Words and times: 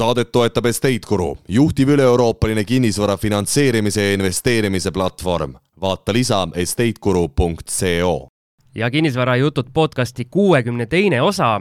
saadet 0.00 0.30
toetab 0.32 0.64
Estate 0.70 1.04
Guru, 1.04 1.34
juhtiv 1.48 1.90
üle-euroopaline 1.92 2.64
kinnisvara 2.64 3.18
finantseerimise 3.20 4.06
ja 4.06 4.14
investeerimise 4.16 4.92
platvorm. 4.96 5.58
vaata 5.80 6.12
lisa 6.12 6.48
estateguru.co. 6.54 8.28
ja 8.74 8.90
kinnisvarajutud 8.90 9.68
podcasti 9.74 10.24
kuuekümne 10.24 10.86
teine 10.86 11.22
osa 11.22 11.60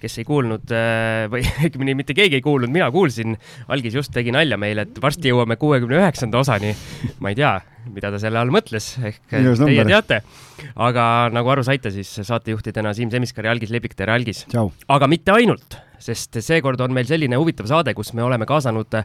kes 0.00 0.18
ei 0.20 0.24
kuulnud 0.24 0.72
äh, 0.72 1.26
või 1.32 1.44
õigemini 1.64 1.94
mitte 1.96 2.16
keegi 2.16 2.40
ei 2.40 2.44
kuulnud, 2.44 2.72
mina 2.72 2.90
kuulsin, 2.92 3.36
algis 3.68 3.96
just 4.00 4.12
tegi 4.16 4.32
nalja 4.32 4.56
meile, 4.60 4.88
et 4.88 5.00
varsti 5.02 5.32
jõuame 5.32 5.56
kuuekümne 5.60 6.00
üheksanda 6.00 6.40
osani. 6.40 6.74
ma 7.20 7.32
ei 7.32 7.40
tea, 7.40 7.54
mida 7.92 8.12
ta 8.12 8.20
selle 8.20 8.40
all 8.40 8.52
mõtles, 8.52 8.94
ehk 9.00 9.40
Ilus 9.40 9.60
teie 9.60 9.84
number. 9.84 9.92
teate. 9.92 10.22
aga 10.76 11.08
nagu 11.32 11.52
aru 11.56 11.64
saite, 11.64 11.92
siis 11.92 12.16
saatejuhtidena 12.20 12.94
Siim 12.96 13.12
Semiskar 13.12 13.48
ja 13.48 13.56
Algis 13.56 13.72
Lebik, 13.72 13.96
tere 13.96 14.16
Algis! 14.16 14.46
aga 14.88 15.08
mitte 15.08 15.36
ainult, 15.36 15.76
sest 16.04 16.40
seekord 16.44 16.80
on 16.84 16.92
meil 16.92 17.08
selline 17.08 17.38
huvitav 17.40 17.68
saade, 17.70 17.94
kus 17.96 18.12
me 18.12 18.22
oleme 18.22 18.46
kaasanud 18.46 18.98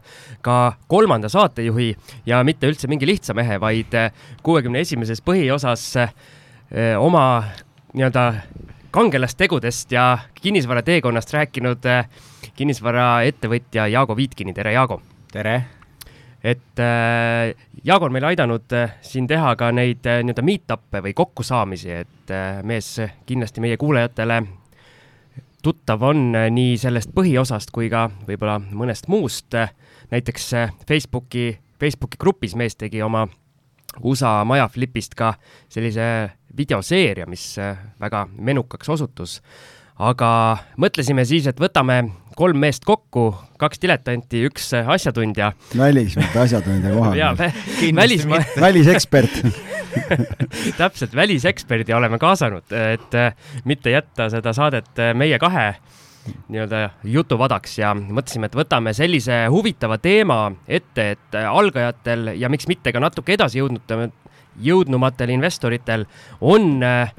ka 0.46 0.58
kolmanda 0.92 1.32
saatejuhi 1.32 1.94
ja 2.28 2.44
mitte 2.44 2.68
üldse 2.68 2.90
mingi 2.92 3.08
lihtsa 3.08 3.34
mehe, 3.38 3.60
vaid 3.62 3.96
kuuekümne 4.44 4.84
esimeses 4.84 5.24
põhiosas 5.24 5.86
eh, 6.04 6.12
oma 7.00 7.24
nii-öelda 7.94 8.26
kangelastegudest 8.92 9.92
ja 9.92 10.18
kinnisvarateekonnast 10.42 11.34
rääkinud 11.34 11.86
äh, 11.86 12.08
kinnisvaraettevõtja 12.56 13.88
Jaago 13.88 14.16
Viitkini, 14.18 14.54
tere 14.54 14.74
Jaago! 14.74 15.02
tere! 15.32 15.66
et 16.44 16.80
äh, 16.80 17.56
Jaago 17.84 18.06
on 18.06 18.16
meil 18.16 18.30
aidanud 18.32 18.74
äh, 18.74 18.96
siin 19.02 19.28
teha 19.28 19.56
ka 19.60 19.72
neid 19.76 20.08
äh, 20.08 20.22
nii-öelda 20.24 20.46
meet-up'e 20.46 21.04
või 21.04 21.14
kokkusaamisi, 21.14 21.92
et 21.92 22.34
äh, 22.34 22.64
mees 22.64 22.96
kindlasti 23.26 23.62
meie 23.62 23.78
kuulajatele 23.78 24.42
tuttav 25.64 26.04
on 26.04 26.36
äh, 26.36 26.48
nii 26.54 26.78
sellest 26.80 27.12
põhiosast 27.16 27.74
kui 27.76 27.90
ka 27.92 28.08
võib-olla 28.28 28.60
mõnest 28.60 29.10
muust 29.12 29.56
äh,. 29.58 29.74
näiteks 30.12 30.54
äh, 30.54 30.72
Facebooki, 30.88 31.60
Facebooki 31.80 32.20
grupis 32.20 32.56
mees 32.56 32.76
tegi 32.76 33.02
oma 33.02 33.28
USA 34.04 34.44
maja 34.46 34.68
flipist 34.70 35.16
ka 35.18 35.34
sellise 35.70 36.30
videoseeria, 36.58 37.26
mis 37.30 37.58
väga 38.00 38.28
menukaks 38.38 38.90
osutus. 38.90 39.42
aga 40.00 40.58
mõtlesime 40.78 41.26
siis, 41.26 41.48
et 41.48 41.60
võtame 41.60 42.04
kolm 42.40 42.60
meest 42.62 42.86
kokku, 42.88 43.34
kaks 43.60 43.82
diletanti, 43.84 44.46
üks 44.48 44.72
äh, 44.78 44.88
asjatundja. 44.96 45.52
välismaalt 45.78 46.38
asjatundja 46.46 46.94
kohal. 46.96 47.18
välis, 47.96 48.26
välisekspert 48.60 49.42
täpselt, 50.82 51.16
väliseksperdi 51.16 51.94
oleme 51.94 52.20
kaasanud, 52.22 52.72
et 52.96 53.16
äh, 53.18 53.34
mitte 53.66 53.92
jätta 53.96 54.30
seda 54.32 54.54
saadet 54.56 55.04
meie 55.18 55.40
kahe 55.42 55.74
nii-öelda 56.50 56.90
jutuvadaks 57.10 57.78
ja 57.80 57.94
mõtlesime, 57.98 58.50
et 58.50 58.58
võtame 58.58 58.94
sellise 58.94 59.46
huvitava 59.50 59.98
teema 60.02 60.50
ette, 60.68 61.12
et 61.16 61.38
algajatel 61.42 62.36
ja 62.38 62.52
miks 62.52 62.68
mitte 62.70 62.94
ka 62.94 63.02
natuke 63.02 63.34
edasi 63.34 63.62
jõudnud, 63.62 64.12
jõudnumatel 64.64 65.32
investoritel 65.34 66.06
on 66.42 66.84
äh, 66.86 67.14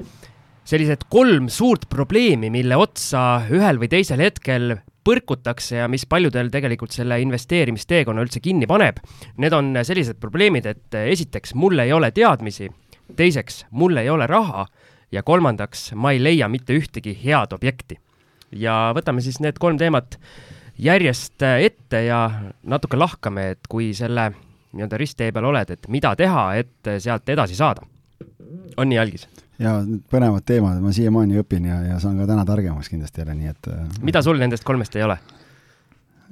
sellised 0.67 1.07
kolm 1.11 1.49
suurt 1.51 1.87
probleemi, 1.91 2.51
mille 2.53 2.77
otsa 2.79 3.43
ühel 3.51 3.81
või 3.81 3.89
teisel 3.91 4.21
hetkel 4.23 4.77
põrkutakse 5.03 5.79
ja 5.79 5.87
mis 5.91 6.05
paljudel 6.05 6.51
tegelikult 6.53 6.93
selle 6.93 7.17
investeerimisteekonna 7.23 8.21
üldse 8.21 8.39
kinni 8.43 8.67
paneb. 8.69 8.99
Need 9.41 9.55
on 9.57 9.73
sellised 9.87 10.19
probleemid, 10.21 10.67
et 10.69 11.01
esiteks, 11.01 11.55
mul 11.55 11.79
ei 11.81 11.93
ole 11.93 12.11
teadmisi, 12.11 12.69
teiseks, 13.17 13.65
mul 13.71 13.97
ei 13.97 14.09
ole 14.09 14.27
raha 14.29 14.67
ja 15.11 15.23
kolmandaks, 15.23 15.91
ma 15.95 16.13
ei 16.13 16.21
leia 16.23 16.47
mitte 16.47 16.77
ühtegi 16.77 17.17
head 17.23 17.53
objekti 17.57 17.97
ja 18.51 18.91
võtame 18.95 19.23
siis 19.23 19.39
need 19.43 19.59
kolm 19.61 19.79
teemat 19.79 20.17
järjest 20.81 21.43
ette 21.43 22.03
ja 22.05 22.21
natuke 22.67 22.99
lahkame, 22.99 23.51
et 23.55 23.69
kui 23.69 23.91
selle 23.97 24.31
nii-öelda 24.71 24.99
risttee 24.99 25.31
peal 25.35 25.49
oled, 25.51 25.73
et 25.73 25.87
mida 25.91 26.13
teha, 26.15 26.45
et 26.59 26.91
sealt 27.03 27.29
edasi 27.29 27.55
saada. 27.55 27.83
on 28.77 28.89
nii, 28.89 28.99
Algis? 28.99 29.27
Jaa, 29.61 29.83
põnevad 30.11 30.47
teemad, 30.47 30.79
ma 30.83 30.93
siiamaani 30.95 31.43
õpin 31.43 31.67
ja, 31.69 31.81
ja 31.91 31.99
saan 32.01 32.17
ka 32.21 32.27
täna 32.29 32.45
targemaks 32.47 32.89
kindlasti 32.91 33.23
jälle, 33.23 33.37
nii 33.37 33.53
et 33.53 33.69
äh, 33.71 33.85
mida 34.05 34.23
sul 34.25 34.41
nendest 34.41 34.65
kolmest 34.67 34.97
ei 34.97 35.05
ole? 35.07 35.17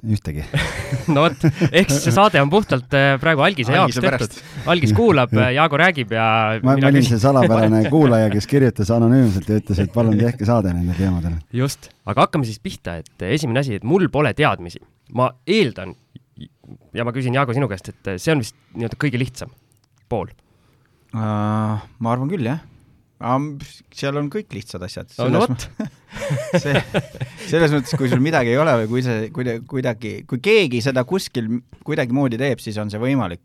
ühtegi 0.00 0.44
no 1.14 1.26
vot, 1.26 1.42
ehk 1.68 1.90
siis 1.92 2.06
see 2.06 2.14
saade 2.16 2.40
on 2.40 2.50
puhtalt 2.52 2.94
äh, 2.96 3.12
praegu 3.20 3.44
Algise 3.44 3.74
jaoks 3.76 3.98
tehtud. 4.00 4.38
Algis 4.72 4.94
kuulab, 4.96 5.34
Jaago 5.58 5.80
räägib 5.80 6.14
ja 6.16 6.26
ma, 6.64 6.76
ma 6.80 6.88
olin 6.88 7.06
see 7.06 7.20
salapärane 7.20 7.82
kuulaja, 7.94 8.30
kes 8.32 8.48
kirjutas 8.50 8.92
anonüümselt 8.96 9.50
ja 9.50 9.60
ütles, 9.60 9.82
et 9.84 9.92
palun 9.94 10.16
tehke 10.20 10.48
saade 10.48 10.72
nendel 10.72 10.96
teemadel. 10.98 11.36
just, 11.56 11.90
aga 12.08 12.26
hakkame 12.26 12.48
siis 12.48 12.62
pihta, 12.64 12.96
et 13.04 13.28
esimene 13.28 13.60
asi, 13.64 13.76
et 13.80 13.86
mul 13.86 14.08
pole 14.12 14.32
teadmisi. 14.36 14.80
ma 15.16 15.28
eeldan 15.46 15.94
ja 16.96 17.04
ma 17.04 17.12
küsin, 17.12 17.36
Jaago, 17.36 17.52
sinu 17.56 17.68
käest, 17.68 17.92
et 17.92 18.14
see 18.16 18.32
on 18.32 18.40
vist 18.40 18.56
nii-öelda 18.72 19.00
kõige 19.04 19.20
lihtsam 19.20 19.52
pool 20.08 20.32
uh,? 21.12 21.76
ma 22.00 22.14
arvan 22.14 22.30
küll, 22.32 22.48
jah 22.48 22.64
seal 23.20 24.16
on 24.16 24.30
kõik 24.32 24.54
lihtsad 24.56 24.82
asjad. 24.86 25.12
no 25.28 25.42
vot 25.44 25.66
see, 26.62 26.80
selles 27.50 27.74
mõttes, 27.74 27.92
kui 27.98 28.08
sul 28.10 28.22
midagi 28.24 28.54
ei 28.54 28.60
ole 28.60 28.78
või 28.82 28.90
kui 28.94 29.04
see 29.04 29.28
kuidagi, 29.34 29.64
kuidagi, 29.68 30.12
kui 30.28 30.40
keegi 30.44 30.80
seda 30.84 31.04
kuskil 31.08 31.60
kuidagimoodi 31.86 32.40
teeb, 32.40 32.62
siis 32.64 32.78
on 32.80 32.92
see 32.92 33.02
võimalik. 33.02 33.44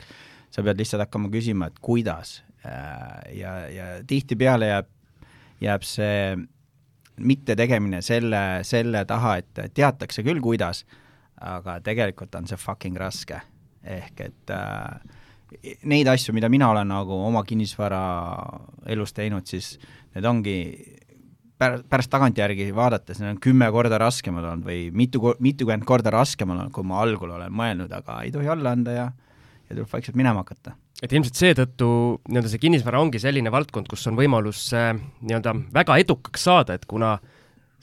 sa 0.55 0.63
pead 0.63 0.79
lihtsalt 0.79 1.03
hakkama 1.03 1.27
küsima, 1.33 1.67
et 1.67 1.79
kuidas. 1.83 2.37
Äh, 2.63 3.35
ja, 3.41 3.55
ja 3.67 3.87
tihtipeale 4.07 4.69
jääb, 4.69 4.87
jääb 5.61 5.83
see 5.83 6.37
mittetegemine 7.19 7.99
selle, 8.03 8.63
selle 8.63 9.03
taha, 9.07 9.37
et 9.41 9.73
teatakse 9.75 10.23
küll, 10.23 10.39
kuidas, 10.43 10.85
aga 11.43 11.81
tegelikult 11.83 12.35
on 12.39 12.47
see 12.47 12.59
fucking 12.59 12.95
raske. 12.97 13.41
ehk 13.83 14.21
et 14.23 14.49
äh, 14.49 15.19
neid 15.87 16.09
asju, 16.11 16.33
mida 16.35 16.49
mina 16.51 16.69
olen 16.71 16.89
nagu 16.89 17.17
oma 17.27 17.43
kinnisvara 17.47 18.01
elus 18.91 19.13
teinud, 19.15 19.45
siis 19.49 19.75
need 20.15 20.25
ongi 20.29 20.55
pärast, 21.59 21.85
pärast 21.91 22.11
tagantjärgi 22.13 22.69
vaadates, 22.75 23.21
need 23.21 23.35
on 23.35 23.43
kümme 23.43 23.69
korda 23.73 23.99
raskemad 24.01 24.47
olnud 24.51 24.67
või 24.67 24.89
mitu, 24.95 25.21
mitukümmend 25.39 25.85
korda 25.87 26.13
raskemad 26.13 26.57
olnud, 26.57 26.73
kui 26.75 26.87
ma 26.87 27.03
algul 27.03 27.35
olen 27.37 27.53
mõelnud, 27.53 27.93
aga 27.93 28.21
ei 28.25 28.33
tohi 28.35 28.51
alla 28.51 28.75
anda 28.75 28.97
ja 28.97 29.11
ja 29.65 29.73
tuleb 29.73 29.89
vaikselt 29.89 30.17
minema 30.19 30.43
hakata. 30.43 30.75
et 31.01 31.13
ilmselt 31.13 31.39
seetõttu 31.39 31.87
nii-öelda 32.29 32.49
see 32.51 32.61
kinnisvara 32.61 32.99
ongi 33.01 33.17
selline 33.19 33.49
valdkond, 33.51 33.87
kus 33.89 34.05
on 34.11 34.17
võimalus 34.19 34.67
äh, 34.77 34.91
nii-öelda 35.25 35.55
väga 35.73 35.97
edukaks 36.03 36.45
saada, 36.45 36.77
et 36.77 36.85
kuna 36.85 37.15
äh, 37.15 37.34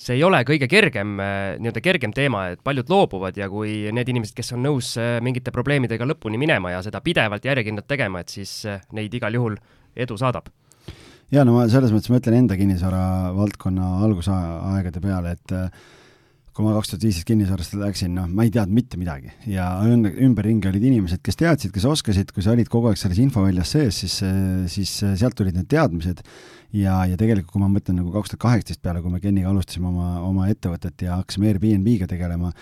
see 0.02 0.18
ei 0.18 0.24
ole 0.26 0.42
kõige 0.46 0.68
kergem, 0.70 1.14
äh, 1.22 1.54
nii-öelda 1.62 1.82
kergem 1.84 2.14
teema, 2.16 2.46
et 2.52 2.62
paljud 2.64 2.90
loobuvad 2.90 3.38
ja 3.38 3.48
kui 3.52 3.92
need 3.94 4.10
inimesed, 4.10 4.34
kes 4.36 4.54
on 4.56 4.64
nõus 4.66 4.94
äh, 5.00 5.16
mingite 5.24 5.54
probleemidega 5.54 6.08
lõpuni 6.08 6.40
minema 6.40 6.74
ja 6.74 6.82
seda 6.84 7.02
pidevalt 7.04 7.46
järjekindlalt 7.46 7.88
tegema, 7.90 8.22
et 8.22 8.34
siis 8.34 8.56
äh, 8.66 8.82
neid 8.96 9.14
igal 9.14 9.38
juhul 9.38 9.56
edu 9.94 10.18
saadab. 10.18 10.50
ja 11.32 11.44
no 11.46 11.56
ma 11.56 11.66
selles 11.70 11.92
mõttes 11.94 12.12
mõtlen 12.12 12.42
enda 12.42 12.58
kinnisvara 12.58 13.32
valdkonna 13.36 13.96
algusaegade 14.08 15.00
peale, 15.04 15.36
et 15.36 15.54
kui 16.52 16.66
ma 16.66 16.74
kaks 16.76 16.90
tuhat 16.92 17.04
viisteist 17.06 17.26
kinnisvarast 17.28 17.74
läksin, 17.80 18.12
noh, 18.12 18.26
ma 18.28 18.44
ei 18.44 18.50
teadnud 18.52 18.76
mitte 18.76 18.98
midagi. 19.00 19.30
Ja 19.48 19.70
ümberringi 19.88 20.68
olid 20.68 20.84
inimesed, 20.84 21.22
kes 21.24 21.38
teadsid, 21.40 21.72
kes 21.72 21.86
oskasid, 21.88 22.32
kui 22.36 22.44
sa 22.44 22.52
olid 22.52 22.68
kogu 22.72 22.90
aeg 22.90 23.00
selles 23.00 23.20
infoväljas 23.22 23.72
sees, 23.72 24.02
siis, 24.04 24.18
siis 24.74 24.92
sealt 25.00 25.36
tulid 25.38 25.56
need 25.56 25.70
teadmised. 25.72 26.20
Ja, 26.76 27.02
ja 27.08 27.16
tegelikult, 27.20 27.54
kui 27.54 27.62
ma 27.64 27.70
mõtlen 27.72 27.98
nagu 28.00 28.12
kaks 28.12 28.32
tuhat 28.32 28.44
kaheksateist 28.44 28.84
peale, 28.84 29.00
kui 29.04 29.12
me 29.12 29.20
Keniga 29.20 29.48
alustasime 29.52 29.88
oma, 29.88 30.14
oma 30.24 30.48
ettevõtet 30.52 31.04
ja 31.04 31.18
hakkasime 31.20 31.50
Airbnb-ga 31.50 32.08
tegelema, 32.08 32.52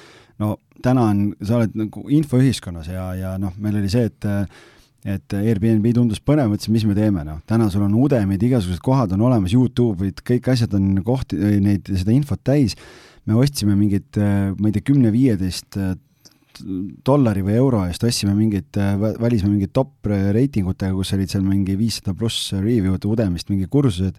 no 0.42 0.56
täna 0.82 1.10
on, 1.10 1.26
sa 1.42 1.58
oled 1.58 1.74
nagu 1.78 2.06
infoühiskonnas 2.18 2.90
ja, 2.90 3.10
ja 3.18 3.34
noh, 3.42 3.54
meil 3.58 3.82
oli 3.82 3.90
see, 3.90 4.10
et 4.10 4.30
et 5.00 5.32
Airbnb 5.32 5.86
tundus 5.96 6.20
põnev, 6.20 6.50
mõtlesin, 6.52 6.74
mis 6.74 6.84
me 6.84 6.92
teeme, 6.92 7.22
noh, 7.24 7.38
täna 7.48 7.70
sul 7.72 7.86
on 7.86 7.94
Udemid, 7.96 8.42
igasugused 8.44 8.82
kohad 8.84 9.14
on 9.16 9.22
olemas, 9.30 9.54
Youtube'id, 9.56 10.20
kõik 10.26 10.50
asjad 10.52 10.74
on 10.76 10.98
kohti, 11.06 11.38
neid, 11.64 11.88
seda 11.88 12.12
infot 12.12 12.42
täis 12.44 12.76
me 13.28 13.36
ostsime 13.40 13.76
mingit, 13.78 14.16
äh, 14.18 14.52
ma 14.56 14.70
ei 14.70 14.76
tea, 14.76 14.86
kümne-viieteist 14.90 15.80
äh, 15.80 15.96
dollari 17.06 17.42
või 17.46 17.56
euro 17.56 17.82
eest 17.88 18.04
ostsime 18.04 18.34
mingit, 18.36 18.76
äh, 18.80 18.94
valisime 18.98 19.52
mingit 19.54 19.74
top 19.76 20.08
reitingutega, 20.08 20.94
kus 20.96 21.14
olid 21.16 21.32
seal 21.32 21.44
mingi 21.46 21.76
viissada 21.80 22.14
pluss 22.16 22.52
review'd 22.56 23.06
Udemist, 23.08 23.52
mingi 23.52 23.68
kursused, 23.70 24.18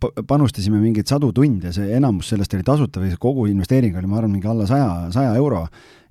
panustasime 0.00 0.78
mingeid 0.80 1.08
sadu 1.10 1.32
tunde, 1.36 1.72
see 1.76 1.90
enamus 1.98 2.30
sellest 2.32 2.54
oli 2.56 2.64
tasuta 2.64 3.02
või 3.02 3.12
kogu 3.20 3.46
investeering 3.50 3.96
oli, 3.98 4.08
ma 4.08 4.20
arvan, 4.22 4.32
mingi 4.36 4.48
alla 4.48 4.68
saja, 4.68 4.88
saja 5.12 5.34
euro 5.36 5.66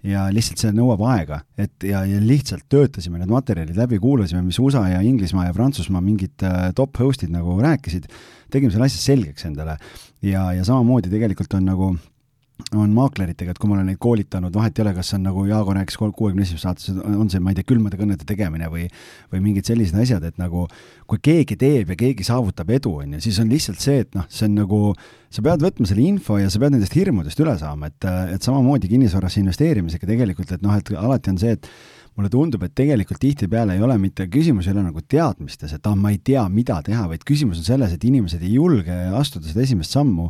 ja 0.06 0.26
lihtsalt 0.34 0.62
see 0.62 0.74
nõuab 0.76 1.02
aega, 1.10 1.42
et 1.58 1.86
ja, 1.86 2.04
ja 2.08 2.22
lihtsalt 2.22 2.68
töötasime 2.72 3.20
need 3.22 3.32
materjalid 3.32 3.78
läbi, 3.78 4.00
kuulasime, 4.02 4.44
mis 4.46 4.60
USA 4.62 4.86
ja 4.92 5.02
Inglismaa 5.06 5.48
ja 5.48 5.56
Prantsusmaa 5.56 6.04
mingid 6.04 6.46
äh, 6.46 6.70
top 6.78 7.00
host'id 7.02 7.34
nagu 7.34 7.58
rääkisid, 7.62 8.10
tegime 8.54 8.74
selle 8.74 8.90
asja 8.90 9.02
selgeks 9.02 9.48
endale. 9.50 9.80
Ja, 10.26 10.50
ja 10.56 10.66
samamoodi 10.68 11.12
tegelikult 11.14 11.58
on 11.58 11.66
nagu 11.70 11.96
on 12.76 12.92
maakleritega, 12.96 13.52
et 13.52 13.60
kui 13.60 13.70
ma 13.70 13.76
olen 13.76 13.90
neid 13.92 14.00
koolitanud, 14.02 14.54
vahet 14.56 14.80
ei 14.80 14.86
ole, 14.86 14.94
kas 14.96 15.10
see 15.12 15.18
on 15.18 15.26
nagu 15.28 15.44
Jaago 15.48 15.74
rääkis 15.76 15.98
kuuekümne 16.00 16.46
esimeses 16.46 16.64
saates, 16.64 16.92
on 17.04 17.28
see, 17.32 17.42
ma 17.44 17.52
ei 17.52 17.58
tea, 17.58 17.68
külmade 17.68 18.00
kõnede 18.00 18.28
tegemine 18.28 18.70
või 18.72 18.86
või 19.34 19.44
mingid 19.44 19.68
sellised 19.68 19.98
asjad, 20.00 20.24
et 20.24 20.40
nagu 20.40 20.64
kui 21.10 21.20
keegi 21.24 21.58
teeb 21.60 21.92
ja 21.92 22.00
keegi 22.00 22.26
saavutab 22.28 22.72
edu, 22.78 22.94
on 23.04 23.18
ju, 23.18 23.26
siis 23.28 23.42
on 23.44 23.52
lihtsalt 23.52 23.84
see, 23.84 24.06
et 24.06 24.16
noh, 24.16 24.26
see 24.32 24.48
on 24.48 24.56
nagu, 24.62 24.80
sa 25.36 25.44
pead 25.46 25.68
võtma 25.68 25.90
selle 25.90 26.08
info 26.08 26.40
ja 26.40 26.50
sa 26.52 26.62
pead 26.64 26.78
nendest 26.78 26.96
hirmudest 26.96 27.44
üle 27.44 27.58
saama, 27.60 27.92
et, 27.92 28.10
et 28.34 28.48
samamoodi 28.48 28.92
kinnisvarasse 28.94 29.44
investeerimisega 29.44 30.10
tegelikult, 30.10 30.56
et 30.56 30.66
noh, 30.66 30.80
et 30.80 30.96
alati 30.96 31.36
on 31.36 31.42
see, 31.44 31.60
et 31.60 31.70
mulle 32.16 32.32
tundub, 32.32 32.64
et 32.64 32.72
tegelikult 32.76 33.20
tihtipeale 33.20 33.76
ei 33.76 33.84
ole 33.84 33.98
mitte, 34.00 34.30
küsimus 34.32 34.70
ei 34.70 34.78
ole 34.78 34.86
nagu 34.88 35.02
teadmistes, 35.04 35.76
et 35.76 35.88
ah, 35.90 35.98
ma 36.00 36.14
ei 36.16 36.22
tea, 36.24 36.46
mida 36.48 36.80
teha, 36.86 37.10
vaid 37.12 37.28
küsimus 37.28 37.60
on 37.60 37.68
selles, 37.68 37.92
et 37.92 38.08
inimesed 38.08 38.44
ei 38.46 38.56
julge 38.56 38.96
astuda 39.20 39.52
seda 39.52 39.66
esimest 39.66 39.98
sammu 39.98 40.30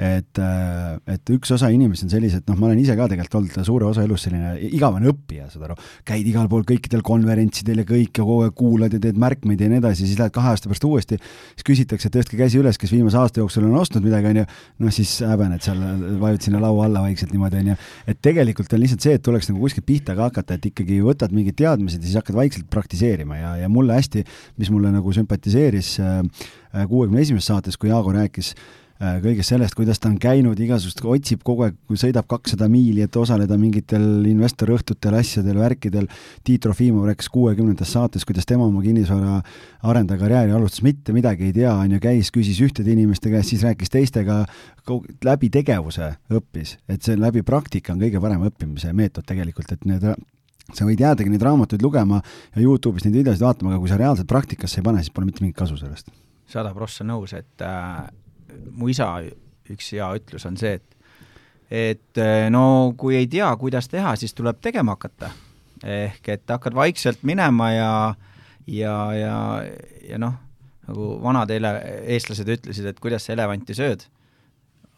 et, 0.00 0.38
äh, 0.40 0.96
et 1.12 1.30
üks 1.34 1.50
osa 1.52 1.68
inimesi 1.72 2.06
on 2.06 2.12
sellised, 2.14 2.46
noh, 2.48 2.56
ma 2.56 2.70
olen 2.70 2.78
ise 2.80 2.94
ka 2.96 3.04
tegelikult 3.10 3.36
olnud 3.36 3.66
suure 3.66 3.84
osa 3.90 4.04
elus 4.06 4.24
selline 4.24 4.54
igavene 4.70 5.10
õppija, 5.12 5.50
saad 5.52 5.66
aru, 5.66 5.76
käid 6.08 6.28
igal 6.30 6.48
pool 6.48 6.64
kõikidel 6.68 7.02
konverentsidel 7.04 7.82
ja 7.82 7.86
kõik 7.88 8.16
ja 8.16 8.24
kogu 8.24 8.46
aeg 8.46 8.56
kuulad 8.56 8.96
ja 8.96 9.00
teed 9.02 9.20
märkmeid 9.20 9.60
ja 9.60 9.68
nii 9.68 9.82
edasi, 9.82 10.08
siis 10.08 10.16
lähed 10.20 10.32
kahe 10.32 10.54
aasta 10.54 10.70
pärast 10.70 10.86
uuesti, 10.88 11.20
siis 11.52 11.68
küsitakse, 11.68 12.12
tõstke 12.14 12.40
käsi 12.40 12.62
üles, 12.62 12.80
kes 12.80 12.94
viimase 12.94 13.20
aasta 13.20 13.42
jooksul 13.42 13.68
on 13.68 13.76
ostnud 13.82 14.06
midagi, 14.06 14.32
onju, 14.32 14.46
noh 14.86 14.96
siis 14.96 15.18
häbened 15.26 15.68
seal, 15.68 15.84
vajud 16.24 16.48
sinna 16.48 16.64
laua 16.64 16.88
alla 16.88 17.04
vaikselt 17.04 17.36
niimoodi, 17.36 17.60
onju. 17.60 17.78
et 18.08 18.24
tegelikult 18.24 18.72
on 18.72 18.84
lihtsalt 18.86 19.04
see, 19.04 19.20
et 19.20 19.26
tuleks 19.28 19.52
nagu 19.52 19.60
kuskilt 19.60 19.88
pihta 19.90 20.16
ka 20.16 20.30
hakata, 20.30 20.56
et 20.56 20.72
ikkagi 20.72 21.02
võtad 21.04 21.36
mingid 21.36 21.60
teadmised 21.60 22.00
ja 22.00 22.08
siis 22.08 22.20
hakkad 22.22 22.40
vaikselt 22.40 22.72
praktiseerima 22.72 23.36
ja, 23.36 23.54
ja 23.66 23.72
mulle 23.72 24.00
hästi, 24.00 24.24
mis 24.56 24.72
mulle 24.72 24.94
nagu 24.96 25.12
sümpatiseeris 25.12 25.96
äh, 26.00 26.46
kuuekümne 26.88 27.20
esimeses 27.20 27.52
saates, 27.52 27.76
kui 27.76 27.92
Jaago 27.92 28.14
rääkis 28.16 28.54
Äh, 28.54 28.79
kõigest 29.00 29.54
sellest, 29.54 29.74
kuidas 29.76 30.00
ta 30.00 30.10
on 30.10 30.18
käinud 30.20 30.58
igasugust, 30.60 31.00
otsib 31.08 31.40
kogu 31.46 31.64
aeg, 31.64 31.76
sõidab 31.96 32.26
kakssada 32.28 32.68
miili, 32.68 33.00
et 33.06 33.16
osaleda 33.16 33.56
mingitel 33.60 34.26
investorõhtutel, 34.28 35.16
asjadel, 35.16 35.56
värkidel. 35.62 36.08
Tiit 36.44 36.60
Trofimov 36.66 37.08
rääkis 37.08 37.30
kuuekümnendas 37.32 37.94
saates, 37.96 38.26
kuidas 38.28 38.48
tema 38.48 38.66
oma 38.68 38.82
kinnisvara 38.84 39.38
arendaja 39.88 40.20
karjääri 40.20 40.52
alustas, 40.56 40.84
mitte 40.84 41.16
midagi 41.16 41.48
ei 41.48 41.56
tea, 41.56 41.72
on 41.72 41.96
ju, 41.96 42.02
käis, 42.02 42.28
küsis 42.34 42.60
ühtede 42.60 42.92
inimeste 42.92 43.32
käest, 43.32 43.54
siis 43.54 43.64
rääkis 43.64 43.92
teistega, 43.92 44.42
läbi 45.24 45.48
tegevuse 45.52 46.12
õppis, 46.28 46.76
et 46.90 47.00
see 47.06 47.16
läbi 47.16 47.44
praktika 47.46 47.94
on 47.94 48.04
kõige 48.04 48.20
parem 48.20 48.44
õppimise 48.50 48.92
meetod 48.96 49.24
tegelikult, 49.24 49.72
et 49.72 49.88
need 49.88 50.04
sa 50.76 50.86
võid 50.86 51.00
jäädagi 51.00 51.32
neid 51.32 51.42
raamatuid 51.42 51.82
lugema 51.82 52.20
ja 52.20 52.62
Youtube'is 52.62 53.06
neid 53.06 53.16
videosid 53.22 53.42
vaatama, 53.42 53.72
aga 53.72 53.80
kui 53.82 53.90
sa 53.90 53.96
reaalselt 53.98 54.28
praktikasse 54.30 54.78
ei 54.78 54.86
pane, 54.86 55.00
siis 55.02 55.14
pole 55.14 55.26
mitte 55.26 55.42
mingit 55.42 55.58
kasu 55.58 55.80
sellest. 55.80 56.12
sada 56.50 56.74
prossa 56.74 57.04
nõus, 57.06 57.32
et 57.34 57.62
äh, 57.62 58.04
mu 58.70 58.88
isa 58.92 59.12
üks 59.70 59.92
hea 59.94 60.08
ütlus 60.18 60.46
on 60.48 60.58
see, 60.60 60.78
et 60.80 60.90
et 61.70 62.18
eh, 62.18 62.48
no 62.50 62.92
kui 62.98 63.14
ei 63.14 63.28
tea, 63.30 63.48
kuidas 63.56 63.86
teha, 63.88 64.16
siis 64.18 64.34
tuleb 64.34 64.58
tegema 64.62 64.96
hakata. 64.96 65.30
ehk 65.80 66.28
et 66.28 66.50
hakkad 66.50 66.74
vaikselt 66.76 67.22
minema 67.22 67.70
ja 67.72 68.14
ja, 68.66 68.94
ja, 69.16 69.36
ja 70.08 70.18
noh, 70.18 70.34
nagu 70.86 71.06
vanad 71.22 71.50
ele-, 71.50 71.78
eestlased 72.12 72.48
ütlesid, 72.48 72.86
et 72.90 73.00
kuidas 73.00 73.24
sa 73.24 73.32
elevanti 73.32 73.74
sööd, 73.74 74.04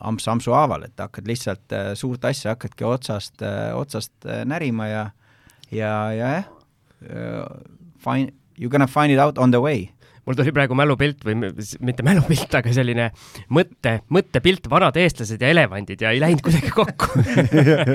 amps 0.01 0.27
ampsu 0.29 0.53
haaval, 0.57 0.89
et 0.89 0.99
hakkad 0.99 1.29
lihtsalt 1.29 1.77
eh, 1.77 1.93
suurt 1.95 2.25
asja 2.25 2.57
hakkadki 2.57 2.89
otsast, 2.89 3.45
eh, 3.47 3.71
otsast 3.77 4.27
närima 4.45 4.89
ja 4.89 5.05
ja, 5.71 5.93
ja 6.13 6.33
jah, 6.35 6.49
find, 7.99 8.33
you 8.59 8.69
gonna 8.71 8.87
find 8.87 9.13
it 9.13 9.19
out 9.19 9.39
on 9.39 9.51
the 9.51 9.61
way 9.61 9.91
mul 10.27 10.37
tuli 10.39 10.53
praegu 10.55 10.77
mälupilt 10.79 11.25
või 11.27 11.35
mitte 11.83 12.05
mälupilt, 12.07 12.53
aga 12.55 12.73
selline 12.75 13.09
mõtte, 13.53 13.97
mõttepilt, 14.15 14.69
vanad 14.71 14.97
eestlased 15.03 15.43
ja 15.43 15.51
elevandid 15.51 16.05
ja 16.05 16.13
ei 16.15 16.21
läinud 16.23 16.45
kuidagi 16.47 16.71
kokku 16.75 17.09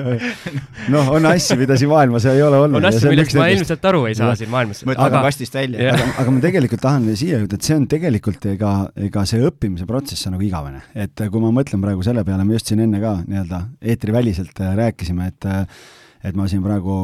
noh, 0.94 1.12
on 1.16 1.30
asju, 1.32 1.56
mida 1.62 1.78
siin 1.80 1.92
maailmas 1.92 2.28
ei 2.28 2.44
ole 2.44 2.60
olnud. 2.66 2.82
on 2.82 2.90
asju, 2.90 3.12
millest 3.14 3.38
ma 3.40 3.48
ilmselt 3.54 3.88
aru 3.92 4.04
ei 4.10 4.18
saa 4.20 4.34
ja. 4.34 4.40
siin 4.42 4.52
maailmas. 4.52 4.84
mõtleme 4.90 5.22
kastist 5.30 5.56
välja. 5.56 5.94
aga, 5.94 6.10
aga 6.24 6.34
ma 6.36 6.44
tegelikult 6.44 6.84
tahan 6.84 7.08
siia 7.14 7.40
jõuda, 7.40 7.60
et 7.60 7.70
see 7.70 7.78
on 7.80 7.86
tegelikult 7.92 8.50
ega, 8.52 8.74
ega 9.08 9.24
see 9.30 9.44
õppimise 9.48 9.88
protsess 9.88 10.28
on 10.28 10.36
nagu 10.36 10.48
igavene, 10.48 10.84
et 11.00 11.28
kui 11.32 11.44
ma 11.44 11.54
mõtlen 11.56 11.84
praegu 11.84 12.04
selle 12.06 12.26
peale, 12.28 12.44
me 12.48 12.60
just 12.60 12.74
siin 12.74 12.84
enne 12.84 13.00
ka 13.04 13.22
nii-öelda 13.24 13.64
eetriväliselt 13.94 14.60
äh, 14.64 14.76
rääkisime, 14.82 15.32
et 15.32 15.48
äh, 15.48 15.64
et 16.26 16.38
ma 16.38 16.48
siin 16.50 16.64
praegu 16.66 16.96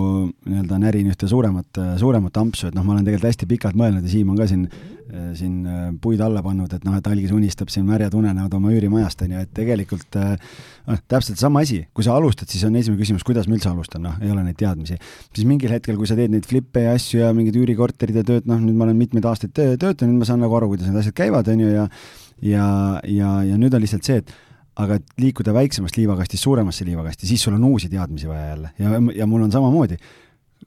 nii-öelda 0.48 0.80
närin 0.82 1.12
ühte 1.12 1.28
suuremat, 1.30 1.80
suuremat 2.02 2.38
ampsu, 2.42 2.70
et 2.70 2.78
noh, 2.78 2.86
ma 2.86 2.96
olen 2.96 3.06
tegelikult 3.06 3.30
hästi 3.30 3.50
pikalt 3.50 3.78
mõelnud 3.80 4.06
ja 4.06 4.12
Siim 4.14 4.32
on 4.34 4.40
ka 4.40 4.48
siin, 4.50 4.64
siin 5.38 5.60
äh, 5.70 5.84
puid 6.02 6.22
alla 6.26 6.42
pannud, 6.46 6.74
et 6.74 6.88
noh, 6.88 6.96
et 6.98 7.10
algis 7.12 7.34
unistab 7.36 7.70
siin 7.74 7.86
märjad 7.88 8.16
unenäod 8.18 8.58
oma 8.58 8.72
üürimajast, 8.74 9.22
on 9.26 9.36
ju, 9.36 9.44
et 9.46 9.54
tegelikult 9.54 10.18
noh, 10.18 11.04
täpselt 11.12 11.42
sama 11.42 11.62
asi, 11.66 11.84
kui 11.94 12.08
sa 12.08 12.18
alustad, 12.18 12.50
siis 12.52 12.66
on 12.68 12.76
esimene 12.80 13.02
küsimus, 13.02 13.26
kuidas 13.28 13.50
ma 13.50 13.58
üldse 13.58 13.72
alustan, 13.72 14.06
noh, 14.08 14.18
ei 14.24 14.34
ole 14.34 14.46
neid 14.48 14.58
teadmisi. 14.60 14.98
siis 15.36 15.48
mingil 15.50 15.76
hetkel, 15.76 16.00
kui 16.00 16.10
sa 16.10 16.18
teed 16.20 16.34
neid 16.34 16.50
flippe 16.50 16.88
ja 16.88 16.98
asju 16.98 17.22
ja 17.22 17.32
mingid 17.38 17.60
üürikorterid 17.60 18.24
ja 18.24 18.26
tööd, 18.28 18.50
noh, 18.50 18.60
nüüd 18.64 18.80
ma 18.80 18.90
olen 18.90 19.00
mitmeid 19.00 19.30
aastaid 19.30 19.54
töötanud, 19.54 20.10
nüüd 20.10 20.26
ma 20.26 20.30
saan 20.30 20.44
nagu 20.44 20.58
aru, 20.58 20.74
kuidas 20.74 20.90
need 20.90 21.02
asjad 21.04 21.18
käivad, 21.22 21.54
on 21.54 21.66
ju, 21.66 21.72
ja 21.74 21.88
ja, 22.44 22.66
ja, 23.08 23.30
ja 23.48 23.60
nüüd 23.60 23.74
on 23.76 23.84
lihtsalt 23.84 24.08
see, 24.08 24.20
et 24.24 24.32
aga 24.76 24.98
et 25.00 25.18
liikuda 25.22 25.54
väiksemast 25.54 25.98
liivakastist 25.98 26.44
suuremasse 26.44 26.86
liivakasti, 26.86 27.28
siis 27.28 27.44
sul 27.44 27.54
on 27.54 27.64
uusi 27.64 27.90
teadmisi 27.90 28.28
vaja 28.28 28.48
jälle. 28.48 28.70
Ja, 28.80 28.90
ja 29.16 29.28
mul 29.28 29.46
on 29.46 29.52
samamoodi 29.52 29.98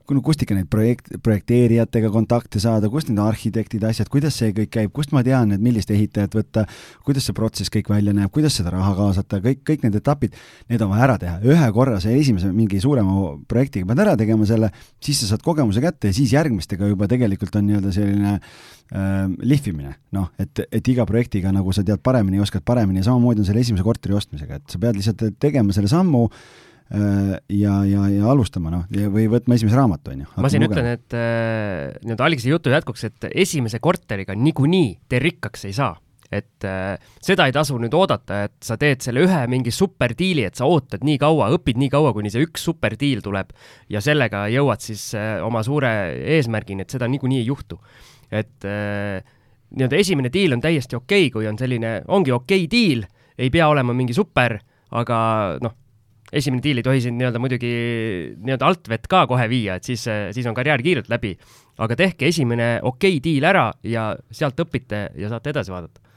kust 0.07 0.41
ikka 0.43 0.55
neid 0.55 0.69
projekt, 0.71 1.09
projekteerijatega 1.23 2.09
kontakte 2.13 2.61
saada, 2.63 2.89
kust 2.91 3.09
need 3.11 3.19
arhitektid, 3.21 3.83
asjad, 3.87 4.09
kuidas 4.11 4.37
see 4.39 4.53
kõik 4.55 4.71
käib, 4.73 4.91
kust 4.95 5.13
ma 5.15 5.23
tean, 5.25 5.51
et 5.55 5.63
millist 5.63 5.91
ehitajat 5.93 6.37
võtta, 6.37 6.63
kuidas 7.05 7.27
see 7.27 7.35
protsess 7.37 7.71
kõik 7.73 7.91
välja 7.91 8.13
näeb, 8.15 8.31
kuidas 8.33 8.55
seda 8.57 8.71
raha 8.73 8.93
kaasata, 8.97 9.41
kõik, 9.43 9.63
kõik 9.67 9.83
need 9.85 9.97
etapid, 9.99 10.37
need 10.71 10.83
on 10.85 10.93
vaja 10.93 11.07
ära 11.07 11.17
teha. 11.21 11.35
ühe 11.43 11.71
korra 11.75 11.99
see 12.03 12.15
esimese 12.19 12.51
mingi 12.55 12.79
suurema 12.83 13.35
projektiga 13.51 13.89
pead 13.89 14.03
ära 14.05 14.15
tegema 14.19 14.47
selle, 14.47 14.71
siis 15.03 15.21
sa 15.21 15.33
saad 15.33 15.43
kogemuse 15.45 15.83
kätte 15.83 16.11
ja 16.11 16.15
siis 16.15 16.33
järgmistega 16.35 16.87
juba 16.87 17.09
tegelikult 17.11 17.55
on 17.59 17.67
nii-öelda 17.67 17.91
selline 17.95 18.37
äh, 18.37 19.25
lihvimine, 19.43 19.97
noh, 20.15 20.31
et, 20.39 20.63
et 20.71 20.93
iga 20.93 21.05
projektiga 21.09 21.51
nagu 21.55 21.75
sa 21.75 21.83
tead 21.83 21.99
paremini, 22.03 22.39
oskad 22.43 22.63
paremini 22.65 23.03
ja 23.03 23.09
samamoodi 23.11 23.43
on 23.43 23.49
selle 23.49 23.65
esimese 23.65 23.83
korteri 23.83 24.15
ostmisega, 24.17 24.61
et 24.61 24.71
sa 24.71 24.79
pead 24.81 25.01
lihtsalt 25.01 25.27
tegema 25.43 25.75
selle 25.75 25.91
sammu 25.91 26.29
ja, 26.89 27.73
ja, 27.83 28.07
ja 28.07 28.27
alustama, 28.31 28.71
noh, 28.71 28.83
või 29.11 29.27
võtma 29.31 29.57
esimese 29.57 29.75
raamatu, 29.75 30.13
on 30.13 30.23
ju. 30.23 30.27
ma 30.39 30.51
siin 30.51 30.63
lugema. 30.63 30.79
ütlen, 30.79 30.91
et 30.95 31.15
äh, 31.19 31.95
nii-öelda 32.05 32.27
algise 32.29 32.51
jutu 32.51 32.71
jätkuks, 32.71 33.07
et 33.09 33.29
esimese 33.33 33.81
korteriga 33.83 34.35
niikuinii 34.37 34.91
te 35.11 35.19
rikkaks 35.19 35.67
ei 35.67 35.75
saa. 35.75 35.97
et 36.31 36.65
äh, 36.67 36.97
seda 37.23 37.45
ei 37.47 37.53
tasu 37.55 37.77
nüüd 37.79 37.93
oodata, 37.95 38.41
et 38.47 38.55
sa 38.63 38.75
teed 38.79 39.03
selle 39.03 39.21
ühe 39.23 39.41
mingi 39.47 39.71
superdiili, 39.71 40.43
et 40.47 40.59
sa 40.59 40.67
ootad 40.67 41.03
nii 41.07 41.15
kaua, 41.21 41.47
õpid 41.55 41.79
nii 41.79 41.91
kaua, 41.91 42.11
kuni 42.15 42.31
see 42.31 42.43
üks 42.43 42.65
superdiil 42.67 43.23
tuleb 43.23 43.53
ja 43.91 44.01
sellega 44.03 44.45
jõuad 44.51 44.83
siis 44.83 45.09
äh, 45.15 45.37
oma 45.43 45.63
suure 45.67 45.91
eesmärgini, 46.35 46.83
et 46.83 46.95
seda 46.95 47.07
niikuinii 47.11 47.39
ei 47.43 47.47
juhtu. 47.47 47.79
et 48.31 48.67
äh, 48.67 49.23
nii-öelda 49.75 49.99
esimene 49.99 50.31
diil 50.31 50.55
on 50.55 50.63
täiesti 50.63 50.95
okei 50.95 51.27
okay,, 51.27 51.33
kui 51.35 51.47
on 51.47 51.59
selline, 51.59 52.01
ongi 52.07 52.31
okei 52.31 52.63
okay 52.63 52.71
diil, 52.71 53.03
ei 53.37 53.51
pea 53.51 53.67
olema 53.67 53.95
mingi 53.95 54.15
super, 54.15 54.59
aga 54.91 55.19
noh 55.63 55.75
esimene 56.31 56.63
diil 56.63 56.81
ei 56.81 56.85
tohi 56.85 57.03
siin 57.03 57.15
nii-öelda 57.19 57.39
muidugi 57.39 57.69
nii-öelda 58.35 58.67
altvett 58.67 59.07
ka 59.07 59.25
kohe 59.29 59.45
viia, 59.51 59.77
et 59.77 59.87
siis, 59.87 60.03
siis 60.35 60.49
on 60.49 60.57
karjäär 60.57 60.83
kiirelt 60.83 61.09
läbi. 61.09 61.37
aga 61.77 61.95
tehke 61.95 62.27
esimene 62.27 62.79
okei 62.81 63.17
okay 63.17 63.23
diil 63.23 63.45
ära 63.45 63.69
ja 63.83 64.09
sealt 64.31 64.59
õpite 64.59 65.07
ja 65.15 65.29
saate 65.29 65.53
edasi 65.53 65.71
vaadata 65.71 66.07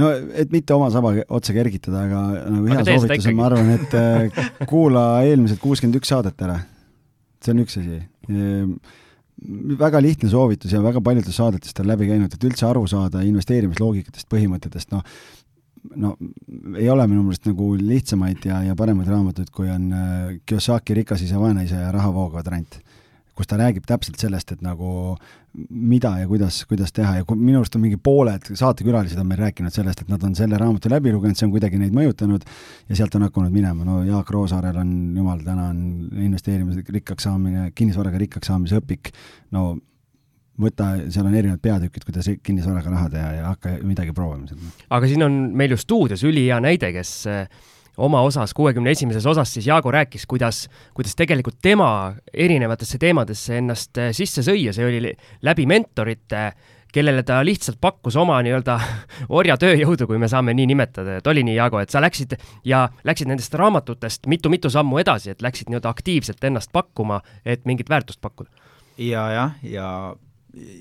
no 0.00 0.10
et 0.34 0.52
mitte 0.54 0.74
oma 0.74 0.90
saba 0.92 1.12
otsa 1.28 1.54
kergitada, 1.56 2.04
aga 2.08 2.22
nagu 2.50 2.68
hea 2.72 2.84
soovitus 2.88 3.30
on, 3.30 3.38
ma 3.38 3.46
arvan, 3.50 3.70
et 3.76 3.96
äh, 3.98 4.50
kuula 4.70 5.04
eelmised 5.26 5.60
kuuskümmend 5.62 6.00
üks 6.00 6.10
saadet 6.12 6.44
ära. 6.44 6.58
see 7.44 7.52
on 7.54 7.62
üks 7.62 7.78
asi. 7.78 8.00
Ehm, 8.32 8.76
väga 9.78 10.00
lihtne 10.00 10.30
soovitus 10.32 10.72
ja 10.72 10.80
väga 10.82 11.02
paljudest 11.04 11.36
saadetest 11.36 11.80
on 11.82 11.90
läbi 11.90 12.08
käinud, 12.08 12.32
et 12.32 12.46
üldse 12.48 12.66
aru 12.68 12.86
saada 12.90 13.22
investeerimisloogikatest, 13.26 14.28
põhimõtetest, 14.32 14.90
noh, 14.94 15.04
no 15.96 16.14
ei 16.78 16.88
ole 16.90 17.06
minu 17.10 17.22
meelest 17.26 17.48
nagu 17.50 17.74
lihtsamaid 17.78 18.48
ja, 18.48 18.62
ja 18.68 18.76
paremaid 18.78 19.08
raamatuid, 19.10 19.52
kui 19.54 19.70
on 19.70 19.88
äh, 19.92 20.34
Kiyosaki 20.46 20.96
Rikas 21.00 21.24
isa, 21.26 21.40
vaene 21.40 21.66
isa 21.66 21.82
ja 21.82 21.92
rahavoo 21.94 22.30
kvadrant, 22.32 22.78
kus 23.34 23.50
ta 23.50 23.58
räägib 23.58 23.86
täpselt 23.88 24.20
sellest, 24.20 24.54
et 24.54 24.62
nagu 24.64 25.16
mida 25.70 26.16
ja 26.18 26.26
kuidas, 26.26 26.64
kuidas 26.70 26.92
teha 26.94 27.20
ja 27.20 27.24
kui 27.26 27.38
minu 27.38 27.60
arust 27.60 27.76
on 27.78 27.84
mingi 27.84 27.98
pooled 28.02 28.48
saatekülalised 28.58 29.18
on 29.20 29.28
meil 29.30 29.42
rääkinud 29.44 29.74
sellest, 29.74 30.02
et 30.02 30.10
nad 30.10 30.22
on 30.26 30.34
selle 30.38 30.58
raamatu 30.58 30.90
läbi 30.90 31.12
lugenud, 31.14 31.38
see 31.38 31.46
on 31.46 31.54
kuidagi 31.54 31.78
neid 31.78 31.94
mõjutanud 31.94 32.46
ja 32.88 32.98
sealt 32.98 33.14
on 33.18 33.26
hakanud 33.28 33.54
minema, 33.54 33.86
no 33.86 34.00
Jaak 34.06 34.30
Roosaarel 34.34 34.78
on, 34.82 34.94
jumal 35.18 35.42
tänan, 35.46 35.82
investeerimise 36.26 36.82
rikkaks 36.98 37.28
saamine, 37.28 37.68
kinnisvaraga 37.74 38.22
rikkaks 38.24 38.50
saamise 38.50 38.80
õpik, 38.82 39.12
no 39.54 39.74
võta, 40.60 40.90
seal 41.10 41.26
on 41.26 41.34
erinevad 41.34 41.62
peatükid, 41.62 42.06
kuidas 42.06 42.28
kinnisvaraga 42.44 42.92
raha 42.92 43.12
teha 43.12 43.30
ja 43.38 43.46
hakka 43.52 43.76
midagi 43.86 44.14
proovima 44.14 44.48
seal. 44.50 44.74
aga 44.94 45.10
siin 45.10 45.26
on 45.26 45.38
meil 45.56 45.74
ju 45.74 45.78
stuudios 45.80 46.22
ülihea 46.26 46.60
näide, 46.62 46.92
kes 46.94 47.14
eh, 47.30 47.64
oma 47.96 48.22
osas, 48.26 48.54
kuuekümne 48.54 48.94
esimeses 48.94 49.26
osas 49.26 49.52
siis 49.54 49.66
Jaago 49.66 49.90
rääkis, 49.94 50.26
kuidas, 50.30 50.68
kuidas 50.94 51.16
tegelikult 51.18 51.58
tema 51.62 51.88
erinevatesse 52.32 52.98
teemadesse 53.02 53.58
ennast 53.58 53.98
eh, 53.98 54.12
sisse 54.14 54.46
sõi 54.46 54.68
ja 54.68 54.74
see 54.76 54.86
oli 54.86 55.12
läbi 55.42 55.66
mentorite, 55.70 56.46
kellele 56.94 57.24
ta 57.26 57.40
lihtsalt 57.42 57.80
pakkus 57.82 58.14
oma 58.20 58.38
nii-öelda 58.46 58.78
orjatööjõudu, 59.40 60.06
kui 60.06 60.20
me 60.22 60.30
saame 60.30 60.54
nii 60.54 60.68
nimetada, 60.70 61.18
et 61.18 61.30
oli 61.30 61.42
nii, 61.46 61.56
Jaago, 61.58 61.82
et 61.82 61.90
sa 61.90 62.02
läksid 62.04 62.36
ja 62.66 62.86
läksid 63.02 63.30
nendest 63.30 63.54
raamatutest 63.58 64.30
mitu-mitu 64.30 64.70
sammu 64.70 65.02
edasi, 65.02 65.34
et 65.34 65.42
läksid 65.42 65.72
nii-öelda 65.72 65.90
aktiivselt 65.90 66.46
ennast 66.46 66.70
pakkuma, 66.72 67.24
et 67.42 67.66
mingit 67.66 67.90
väärtust 67.90 68.22
pakkuda? 68.22 68.50
ja 68.98 69.24
jah, 69.32 69.58
ja 69.66 69.88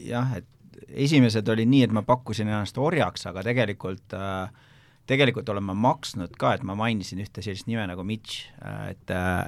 jah, 0.08 0.38
et 0.38 0.84
esimesed 1.06 1.48
olid 1.50 1.70
nii, 1.70 1.88
et 1.88 1.96
ma 1.96 2.04
pakkusin 2.06 2.50
ennast 2.50 2.78
orjaks, 2.78 3.28
aga 3.30 3.44
tegelikult 3.46 4.16
äh, 4.18 4.52
tegelikult 5.10 5.50
olen 5.52 5.66
ma 5.68 5.76
maksnud 5.90 6.36
ka, 6.40 6.56
et 6.56 6.64
ma 6.68 6.76
mainisin 6.80 7.22
ühte 7.24 7.44
sellist 7.44 7.68
nime 7.68 7.86
nagu 7.90 8.06
Mitch, 8.08 8.48
äh, 8.64 8.94
et 8.94 9.14
äh, 9.14 9.44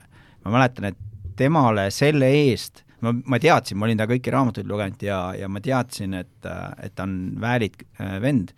ma 0.46 0.58
mäletan, 0.58 0.92
et 0.92 1.00
temale 1.40 1.90
selle 1.92 2.30
eest 2.32 2.86
ma, 3.04 3.14
ma 3.14 3.40
teadsin, 3.42 3.80
ma 3.80 3.88
olin 3.88 4.00
ta 4.00 4.08
kõiki 4.10 4.34
raamatuid 4.34 4.70
lugenud 4.70 5.04
ja, 5.06 5.20
ja 5.38 5.50
ma 5.52 5.62
teadsin, 5.64 6.16
et, 6.22 6.38
et 6.46 6.96
ta 6.96 7.08
on 7.08 7.36
väärid 7.42 7.84
äh, 8.00 8.18
vend. 8.24 8.54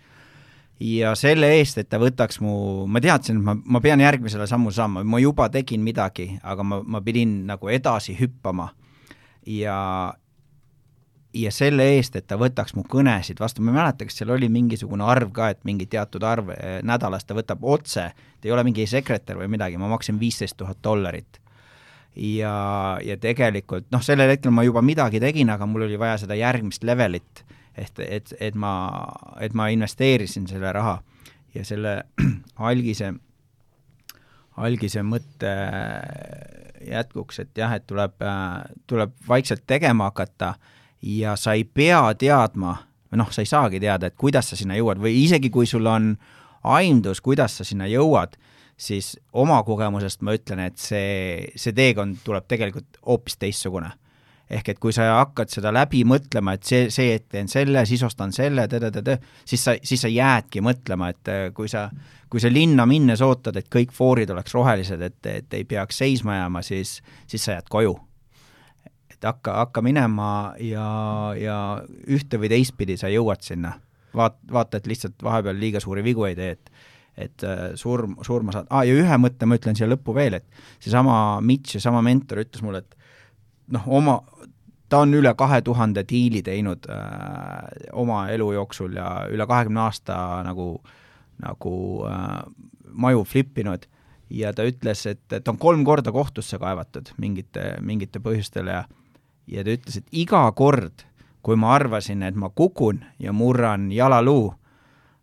ja 0.80 1.16
selle 1.18 1.50
eest, 1.58 1.80
et 1.82 1.90
ta 1.90 1.98
võtaks 2.02 2.42
mu, 2.46 2.86
ma 2.90 3.02
teadsin, 3.04 3.40
et 3.40 3.48
ma, 3.50 3.58
ma 3.58 3.82
pean 3.82 4.02
järgmisele 4.02 4.48
sammu 4.50 4.74
saama, 4.74 5.04
ma 5.04 5.22
juba 5.22 5.50
tegin 5.54 5.82
midagi, 5.86 6.32
aga 6.44 6.66
ma, 6.66 6.82
ma 6.86 7.02
pidin 7.02 7.40
nagu 7.50 7.70
edasi 7.74 8.18
hüppama. 8.20 8.72
ja, 9.46 9.80
ja 11.38 11.52
selle 11.54 11.86
eest, 11.96 12.16
et 12.18 12.28
ta 12.28 12.38
võtaks 12.40 12.76
mu 12.78 12.84
kõnesid 12.90 13.40
vastu, 13.42 13.64
ma 13.64 13.72
ei 13.72 13.78
mäleta, 13.80 14.08
kas 14.08 14.20
seal 14.20 14.32
oli 14.36 14.50
mingisugune 14.52 15.06
arv 15.06 15.32
ka, 15.36 15.52
et 15.54 15.60
mingi 15.68 15.88
teatud 15.90 16.24
arv 16.26 16.52
äh, 16.54 16.80
nädalas 16.88 17.28
ta 17.28 17.38
võtab 17.38 17.66
otse, 17.68 18.10
ta 18.14 18.50
ei 18.50 18.54
ole 18.56 18.64
mingi 18.68 18.88
sekretär 18.90 19.40
või 19.40 19.50
midagi, 19.54 19.80
ma 19.82 19.90
maksin 19.92 20.20
viisteist 20.22 20.58
tuhat 20.58 20.82
dollarit. 20.84 21.42
Ja, 22.18 22.98
ja 23.06 23.18
tegelikult 23.22 23.92
noh, 23.94 24.02
sellel 24.02 24.32
hetkel 24.34 24.54
ma 24.54 24.66
juba 24.66 24.82
midagi 24.82 25.22
tegin, 25.22 25.52
aga 25.54 25.68
mul 25.70 25.86
oli 25.86 26.00
vaja 26.02 26.18
seda 26.24 26.38
järgmist 26.38 26.86
levelit, 26.88 27.44
et, 27.78 28.00
et, 28.02 28.34
et 28.40 28.58
ma, 28.58 28.74
et 29.40 29.54
ma 29.54 29.70
investeerisin 29.70 30.48
selle 30.50 30.74
raha. 30.74 30.98
Ja 31.54 31.66
selle 31.66 32.00
algise, 32.70 33.12
algise 34.58 35.04
mõtte 35.06 35.54
jätkuks, 36.88 37.44
et 37.46 37.54
jah, 37.58 37.78
et 37.78 37.86
tuleb, 37.88 38.18
tuleb 38.90 39.14
vaikselt 39.30 39.64
tegema 39.70 40.10
hakata 40.10 40.56
ja 41.02 41.36
sa 41.36 41.54
ei 41.54 41.64
pea 41.64 42.02
teadma, 42.18 42.76
või 43.12 43.22
noh, 43.22 43.32
sa 43.32 43.44
ei 43.44 43.50
saagi 43.50 43.80
teada, 43.80 44.10
et 44.10 44.18
kuidas 44.20 44.52
sa 44.52 44.60
sinna 44.60 44.78
jõuad 44.78 45.02
või 45.02 45.16
isegi 45.24 45.52
kui 45.54 45.68
sul 45.70 45.86
on 45.88 46.16
aimdus, 46.68 47.22
kuidas 47.22 47.60
sa 47.60 47.68
sinna 47.68 47.88
jõuad, 47.90 48.36
siis 48.78 49.16
oma 49.34 49.62
kogemusest 49.66 50.22
ma 50.26 50.36
ütlen, 50.38 50.62
et 50.68 50.78
see, 50.82 51.48
see 51.58 51.74
teekond 51.78 52.22
tuleb 52.26 52.48
tegelikult 52.50 53.00
hoopis 53.06 53.40
teistsugune. 53.42 53.92
ehk 54.48 54.70
et 54.70 54.78
kui 54.80 54.94
sa 54.96 55.04
hakkad 55.18 55.52
seda 55.52 55.74
läbi 55.76 56.06
mõtlema, 56.08 56.54
et 56.56 56.64
see, 56.64 56.86
see, 56.90 57.18
et 57.18 57.26
teen 57.28 57.50
selle, 57.52 57.82
siis 57.86 58.04
ostan 58.08 58.32
selle, 58.32 58.64
siis 59.46 59.64
sa, 59.64 59.74
siis 59.84 60.02
sa 60.02 60.08
jäädki 60.08 60.62
mõtlema, 60.64 61.10
et 61.12 61.28
äh, 61.28 61.42
kui 61.54 61.68
sa, 61.68 61.90
kui 62.30 62.40
sa 62.40 62.48
linna 62.48 62.86
minnes 62.88 63.22
ootad, 63.22 63.60
et 63.60 63.68
kõik 63.68 63.92
foorid 63.92 64.32
oleks 64.32 64.56
rohelised, 64.56 65.02
et, 65.02 65.20
et 65.26 65.54
ei 65.54 65.66
peaks 65.68 66.00
seisma 66.00 66.40
jääma, 66.40 66.64
siis, 66.64 67.02
siis 67.28 67.44
sa 67.44 67.58
jääd 67.58 67.68
koju 67.68 67.98
et 69.18 69.28
hakka, 69.28 69.56
hakka 69.64 69.82
minema 69.82 70.30
ja, 70.62 70.88
ja 71.38 71.58
ühte 72.08 72.40
või 72.42 72.52
teistpidi 72.54 72.98
sa 72.98 73.10
jõuad 73.12 73.42
sinna. 73.46 73.78
vaat-, 74.18 74.40
vaata, 74.52 74.78
et 74.78 74.88
lihtsalt 74.88 75.24
vahepeal 75.24 75.58
liiga 75.60 75.82
suuri 75.84 76.04
vigu 76.06 76.26
ei 76.26 76.36
tee, 76.36 76.52
et 76.58 76.72
et 77.18 77.44
äh, 77.44 77.72
surm, 77.74 78.14
surma 78.22 78.54
saada 78.54 78.70
ah,, 78.70 78.84
ja 78.86 78.94
ühe 78.94 79.16
mõtte 79.18 79.48
ma 79.50 79.58
ütlen 79.58 79.74
siia 79.78 79.88
lõppu 79.90 80.14
veel, 80.14 80.38
et 80.38 80.46
seesama 80.78 81.40
Mitch, 81.42 81.74
seesama 81.74 82.04
mentor 82.06 82.44
ütles 82.44 82.62
mulle, 82.62 82.84
et 82.86 82.98
noh, 83.74 83.88
oma, 83.90 84.20
ta 84.86 85.02
on 85.02 85.18
üle 85.18 85.34
kahe 85.34 85.64
tuhande 85.66 86.04
diili 86.06 86.44
teinud 86.46 86.86
äh, 86.94 87.90
oma 87.98 88.28
elu 88.30 88.52
jooksul 88.60 88.94
ja 89.00 89.10
üle 89.34 89.48
kahekümne 89.50 89.82
aasta 89.88 90.20
nagu, 90.46 90.76
nagu 91.42 91.74
äh, 92.06 92.44
maju 92.94 93.26
flip 93.26 93.58
inud 93.66 93.90
ja 94.30 94.54
ta 94.54 94.66
ütles, 94.68 95.06
et, 95.10 95.26
et 95.34 95.50
on 95.50 95.58
kolm 95.58 95.84
korda 95.88 96.14
kohtusse 96.14 96.60
kaevatud 96.62 97.12
mingite, 97.22 97.74
mingite 97.82 98.22
põhjustel 98.24 98.70
ja 98.72 98.84
ja 99.48 99.64
ta 99.64 99.76
ütles, 99.76 100.00
et 100.02 100.24
iga 100.24 100.46
kord, 100.56 101.06
kui 101.46 101.56
ma 101.60 101.76
arvasin, 101.78 102.24
et 102.28 102.36
ma 102.36 102.50
kukun 102.50 103.04
ja 103.24 103.34
murran 103.34 103.92
jalaluu, 103.92 104.52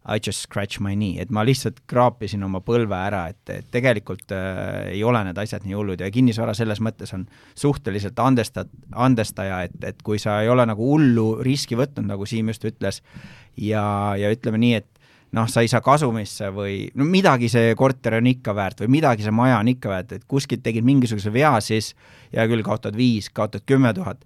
I 0.05 0.21
just 0.21 0.43
scratch 0.45 0.83
my 0.85 0.93
knee, 0.93 1.17
et 1.17 1.31
ma 1.33 1.41
lihtsalt 1.49 1.79
kraapisin 1.89 2.43
oma 2.45 2.59
põlve 2.61 2.93
ära, 2.93 3.23
et, 3.33 3.41
et 3.49 3.71
tegelikult 3.73 4.35
äh, 4.37 4.91
ei 4.91 5.01
ole 5.01 5.23
need 5.25 5.39
asjad 5.41 5.65
nii 5.65 5.79
hullud. 5.79 6.03
Ja 6.05 6.11
kinnisvara 6.13 6.53
selles 6.53 6.83
mõttes 6.85 7.15
on 7.17 7.23
suhteliselt 7.57 8.21
andesta-, 8.21 8.67
andestaja, 8.93 9.63
et, 9.65 9.79
et 9.81 10.03
kui 10.05 10.21
sa 10.21 10.43
ei 10.45 10.51
ole 10.53 10.67
nagu 10.69 10.91
hullu 10.91 11.39
riski 11.41 11.79
võtnud, 11.81 12.05
nagu 12.11 12.29
Siim 12.29 12.53
just 12.53 12.69
ütles, 12.69 13.01
ja, 13.57 13.87
ja 14.21 14.33
ütleme 14.35 14.61
nii, 14.61 14.83
et 14.83 14.94
noh, 15.35 15.49
sa 15.51 15.65
ei 15.65 15.71
saa 15.71 15.83
kasumisse 15.85 16.51
või 16.55 16.77
no 16.99 17.07
midagi 17.09 17.49
see 17.53 17.75
korter 17.79 18.19
on 18.21 18.29
ikka 18.31 18.55
väärt 18.57 18.85
või 18.85 18.93
midagi 18.99 19.27
see 19.27 19.35
maja 19.35 19.59
on 19.61 19.71
ikka 19.73 19.91
väärt, 19.91 20.15
et 20.17 20.29
kuskilt 20.31 20.63
tegid 20.65 20.87
mingisuguse 20.87 21.33
vea, 21.35 21.53
siis 21.65 21.93
hea 22.33 22.47
küll, 22.51 22.65
kaotad 22.67 22.97
viis, 22.99 23.31
kaotad 23.35 23.67
kümme 23.67 23.95
tuhat. 23.97 24.23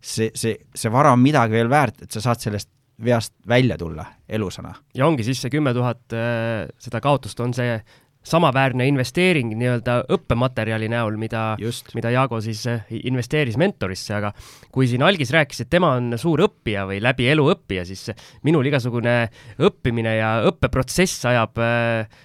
see, 0.00 0.30
see, 0.34 0.56
see 0.74 0.92
vara 0.92 1.12
on 1.12 1.20
midagi 1.20 1.52
veel 1.52 1.70
väärt, 1.70 2.02
et 2.02 2.12
sa 2.12 2.22
saad 2.24 2.40
sellest 2.40 2.70
veast 3.04 3.32
välja 3.48 3.78
tulla 3.78 4.04
elusana. 4.28 4.74
ja 4.94 5.06
ongi 5.06 5.24
siis 5.24 5.40
see 5.40 5.50
kümme 5.50 5.74
tuhat, 5.74 6.02
äh, 6.12 6.68
seda 6.78 7.00
kaotust 7.00 7.40
on 7.40 7.54
see 7.54 7.80
samaväärne 8.26 8.84
investeering 8.90 9.54
nii-öelda 9.56 10.02
õppematerjali 10.12 10.90
näol, 10.92 11.16
mida, 11.20 11.54
mida 11.96 12.12
Jaago 12.12 12.40
siis 12.44 12.66
äh, 12.68 12.84
investeeris 13.04 13.56
mentorisse, 13.60 14.12
aga 14.18 14.32
kui 14.72 14.88
siin 14.90 15.04
algis 15.06 15.32
rääkis, 15.34 15.64
et 15.64 15.70
tema 15.72 15.94
on 15.96 16.12
suur 16.20 16.44
õppija 16.44 16.84
või 16.90 17.00
läbi 17.02 17.30
elu 17.32 17.46
õppija, 17.54 17.86
siis 17.88 18.10
minul 18.46 18.68
igasugune 18.68 19.22
õppimine 19.60 20.16
ja 20.18 20.34
õppeprotsess 20.50 21.24
ajab 21.32 21.62
äh, 21.64 22.20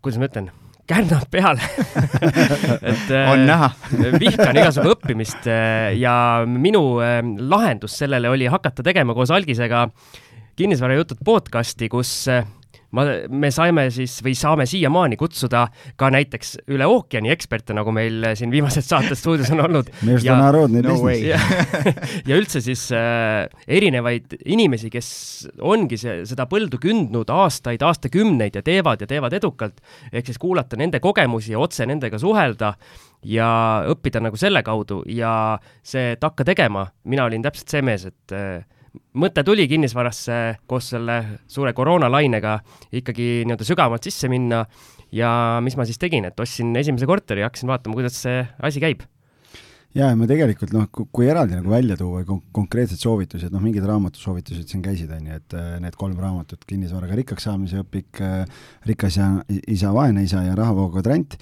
kuidas 0.00 0.20
ma 0.20 0.28
ütlen, 0.28 0.50
kärnad 0.90 1.26
peale. 1.30 1.64
Et 2.90 3.12
on 3.30 3.44
näha. 3.46 3.70
vihkan 4.18 4.56
igasugu 4.58 4.94
õppimist 4.96 5.46
ja 6.00 6.14
minu 6.50 6.82
lahendus 7.52 7.98
sellele 8.00 8.30
oli 8.32 8.48
hakata 8.50 8.84
tegema 8.86 9.14
koos 9.14 9.30
Algisega 9.34 9.86
kinnisvarajutud 10.58 11.22
podcasti, 11.24 11.88
kus 11.92 12.26
ma, 12.96 13.04
me 13.28 13.50
saime 13.54 13.86
siis 13.94 14.16
või 14.24 14.34
saame 14.38 14.66
siiamaani 14.68 15.18
kutsuda 15.20 15.66
ka 15.98 16.10
näiteks 16.12 16.56
üle 16.74 16.86
ookeani 16.90 17.32
eksperte, 17.32 17.74
nagu 17.76 17.92
meil 17.94 18.30
siin 18.38 18.52
viimased 18.52 18.86
saated 18.86 19.18
stuudios 19.18 19.52
on 19.54 19.64
olnud. 19.66 19.90
ja, 20.26 20.38
no 20.52 21.10
ja, 21.14 21.40
ja 22.30 22.38
üldse 22.38 22.62
siis 22.64 22.86
äh, 22.96 23.46
erinevaid 23.68 24.38
inimesi, 24.44 24.90
kes 24.92 25.10
ongi 25.60 26.00
see, 26.00 26.20
seda 26.28 26.48
põldu 26.50 26.80
kündnud 26.82 27.30
aastaid, 27.34 27.82
aastakümneid 27.86 28.58
ja 28.60 28.64
teevad 28.66 29.04
ja 29.04 29.10
teevad 29.10 29.36
edukalt, 29.38 29.80
ehk 30.12 30.32
siis 30.32 30.40
kuulata 30.40 30.78
nende 30.80 31.02
kogemusi 31.02 31.54
ja 31.54 31.62
otse 31.62 31.86
nendega 31.88 32.18
suhelda 32.20 32.74
ja 33.26 33.48
õppida 33.90 34.22
nagu 34.24 34.38
selle 34.40 34.62
kaudu 34.66 35.02
ja 35.12 35.32
see, 35.82 36.14
et 36.16 36.24
hakka 36.24 36.46
tegema, 36.48 36.86
mina 37.04 37.26
olin 37.28 37.44
täpselt 37.44 37.72
see 37.72 37.82
mees, 37.84 38.06
et 38.08 38.36
äh, 38.36 38.62
mõte 39.20 39.44
tuli 39.46 39.66
kinnisvarasse 39.70 40.40
koos 40.70 40.90
selle 40.94 41.20
suure 41.50 41.72
koroonalainega 41.76 42.58
ikkagi 43.00 43.30
nii-öelda 43.46 43.66
sügavamalt 43.66 44.06
sisse 44.06 44.30
minna 44.32 44.64
ja 45.14 45.30
mis 45.64 45.76
ma 45.78 45.86
siis 45.88 45.98
tegin, 46.00 46.26
et 46.28 46.40
ostsin 46.40 46.74
esimese 46.78 47.08
korteri 47.10 47.44
ja 47.44 47.50
hakkasin 47.50 47.70
vaatama, 47.70 47.98
kuidas 47.98 48.20
see 48.24 48.44
asi 48.66 48.82
käib. 48.82 49.06
Ja, 49.90 50.06
ja 50.12 50.14
ma 50.14 50.26
tegelikult 50.30 50.70
noh, 50.70 50.84
kui 50.90 51.26
eraldi 51.26 51.56
nagu 51.58 51.72
välja 51.72 51.96
tuua 51.98 52.22
kon 52.26 52.44
konkreetsed 52.54 53.00
soovitused, 53.02 53.50
noh, 53.50 53.62
mingid 53.62 53.86
raamatusoovitused 53.90 54.70
siin 54.70 54.84
käisid, 54.84 55.10
on 55.16 55.26
ju, 55.26 55.38
et 55.40 55.56
äh, 55.58 55.72
need 55.82 55.98
kolm 55.98 56.18
raamatut, 56.22 56.62
Kinnisvaraga 56.62 57.18
rikkaks 57.18 57.48
saamise 57.48 57.82
õpik, 57.82 58.20
äh, 58.22 58.44
Rikas 58.86 59.18
ja 59.18 59.32
isa, 59.66 59.90
vaene 59.96 60.22
isa 60.26 60.44
ja 60.46 60.54
Rahavoo 60.58 60.92
kvadrant 60.94 61.34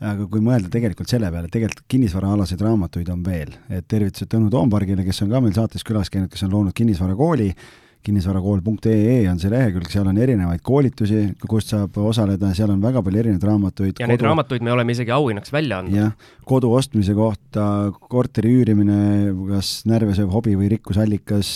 aga 0.00 0.26
kui 0.32 0.40
mõelda 0.44 0.70
tegelikult 0.72 1.10
selle 1.12 1.28
peale, 1.32 1.50
tegelikult 1.52 1.84
kinnisvaraalaseid 1.90 2.62
raamatuid 2.64 3.10
on 3.12 3.22
veel, 3.24 3.52
et 3.68 3.86
tervitused 3.88 4.30
Tõnu 4.32 4.48
Toompargile, 4.52 5.04
kes 5.04 5.22
on 5.26 5.32
ka 5.32 5.42
meil 5.44 5.56
saates 5.56 5.84
külas 5.86 6.10
käinud, 6.12 6.30
kes 6.32 6.46
on 6.46 6.54
loonud 6.54 6.76
kinnisvarakooli, 6.76 7.50
kinnisvarakool.ee 8.06 9.28
on 9.28 9.38
see 9.40 9.50
lehekülg, 9.52 9.88
seal 9.92 10.08
on 10.08 10.18
erinevaid 10.20 10.62
koolitusi, 10.64 11.22
kust 11.48 11.74
saab 11.74 11.98
osaleda, 12.00 12.52
seal 12.56 12.72
on 12.72 12.80
väga 12.80 13.02
palju 13.04 13.20
erinevaid 13.22 13.44
raamatuid. 13.44 13.92
ja 13.92 14.06
kodu... 14.06 14.12
neid 14.14 14.24
raamatuid 14.24 14.64
me 14.64 14.72
oleme 14.72 14.94
isegi 14.96 15.12
auhinnaks 15.12 15.52
välja 15.52 15.80
andnud. 15.82 15.98
jah, 15.98 16.30
kodu 16.48 16.70
ostmise 16.76 17.14
kohta, 17.16 17.64
korteri 18.12 18.54
üürimine, 18.60 19.00
kas 19.50 19.72
närvesööv 19.90 20.32
hobi 20.32 20.56
või 20.58 20.70
rikkusallikas, 20.74 21.52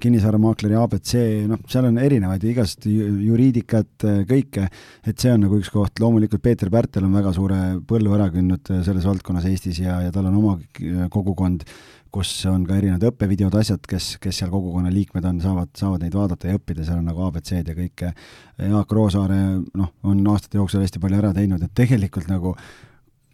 kinnisvaramaakleri 0.00 0.78
abc, 0.80 1.14
noh, 1.50 1.60
seal 1.68 1.90
on 1.90 2.00
erinevaid 2.00 2.48
igast 2.48 2.88
juriidikat, 2.88 4.08
kõike, 4.30 4.70
et 5.04 5.20
see 5.20 5.34
on 5.34 5.44
nagu 5.44 5.60
üks 5.60 5.72
koht, 5.74 6.00
loomulikult 6.00 6.42
Peeter 6.44 6.72
Pärtel 6.72 7.04
on 7.08 7.14
väga 7.18 7.34
suure 7.36 7.60
põllu 7.88 8.16
ära 8.16 8.30
kündnud 8.32 8.72
selles 8.86 9.06
valdkonnas 9.08 9.46
Eestis 9.52 9.82
ja, 9.84 10.00
ja 10.06 10.14
tal 10.14 10.30
on 10.32 10.40
oma 10.40 10.56
kogukond 11.12 11.68
kus 12.14 12.32
on 12.50 12.64
ka 12.68 12.78
erinevad 12.78 13.04
õppevideod, 13.10 13.54
asjad, 13.60 13.84
kes, 13.88 14.16
kes 14.22 14.40
seal 14.40 14.50
kogukonna 14.52 14.90
liikmed 14.92 15.24
on, 15.28 15.40
saavad, 15.44 15.70
saavad 15.78 16.04
neid 16.04 16.16
vaadata 16.16 16.50
ja 16.50 16.58
õppida, 16.58 16.86
seal 16.86 17.00
on 17.00 17.08
nagu 17.10 17.24
abc-d 17.26 17.72
ja 17.72 17.76
kõike. 17.76 18.12
Jaak 18.58 18.92
Roosaare, 18.96 19.40
noh, 19.78 19.94
on 20.08 20.20
aastate 20.34 20.60
jooksul 20.60 20.84
hästi 20.84 21.02
palju 21.02 21.20
ära 21.20 21.32
teinud, 21.36 21.62
et 21.64 21.74
tegelikult 21.76 22.30
nagu 22.30 22.54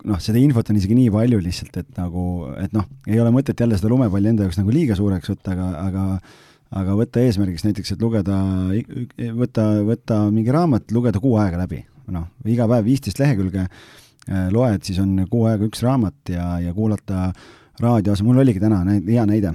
noh, 0.04 0.20
seda 0.20 0.40
infot 0.40 0.68
on 0.70 0.80
isegi 0.80 0.96
nii 0.98 1.12
palju 1.14 1.40
lihtsalt, 1.42 1.78
et 1.80 2.00
nagu, 2.00 2.24
et 2.60 2.74
noh, 2.76 2.88
ei 3.08 3.20
ole 3.22 3.32
mõtet 3.34 3.60
jälle 3.60 3.78
seda 3.80 3.92
lumepalli 3.92 4.32
enda 4.32 4.46
jaoks 4.46 4.60
nagu 4.60 4.74
liiga 4.74 4.96
suureks 4.98 5.32
võtta, 5.32 5.54
aga, 5.56 5.70
aga 5.84 6.06
aga 6.74 6.94
võtta 6.98 7.22
eesmärgiks 7.22 7.64
näiteks, 7.66 7.94
et 7.94 8.00
lugeda, 8.02 8.38
võtta, 9.38 9.66
võtta 9.86 10.20
mingi 10.34 10.54
raamat, 10.54 10.90
lugeda 10.94 11.20
kuu 11.22 11.36
aega 11.40 11.60
läbi. 11.60 11.84
noh, 12.12 12.26
iga 12.44 12.66
päev 12.68 12.84
viisteist 12.84 13.16
lehekülge 13.16 13.62
äh, 13.64 14.48
loed, 14.52 14.82
siis 14.84 14.98
on 15.00 15.22
kuu 15.30 15.46
aega 15.48 15.64
üks 15.64 15.80
raamat 15.80 16.34
ja, 16.34 16.58
ja 16.60 16.74
kuulata 16.76 17.30
raadios, 17.80 18.22
mul 18.22 18.42
oligi 18.42 18.62
täna 18.62 18.82
näid, 18.86 19.08
hea 19.08 19.24
näide. 19.28 19.54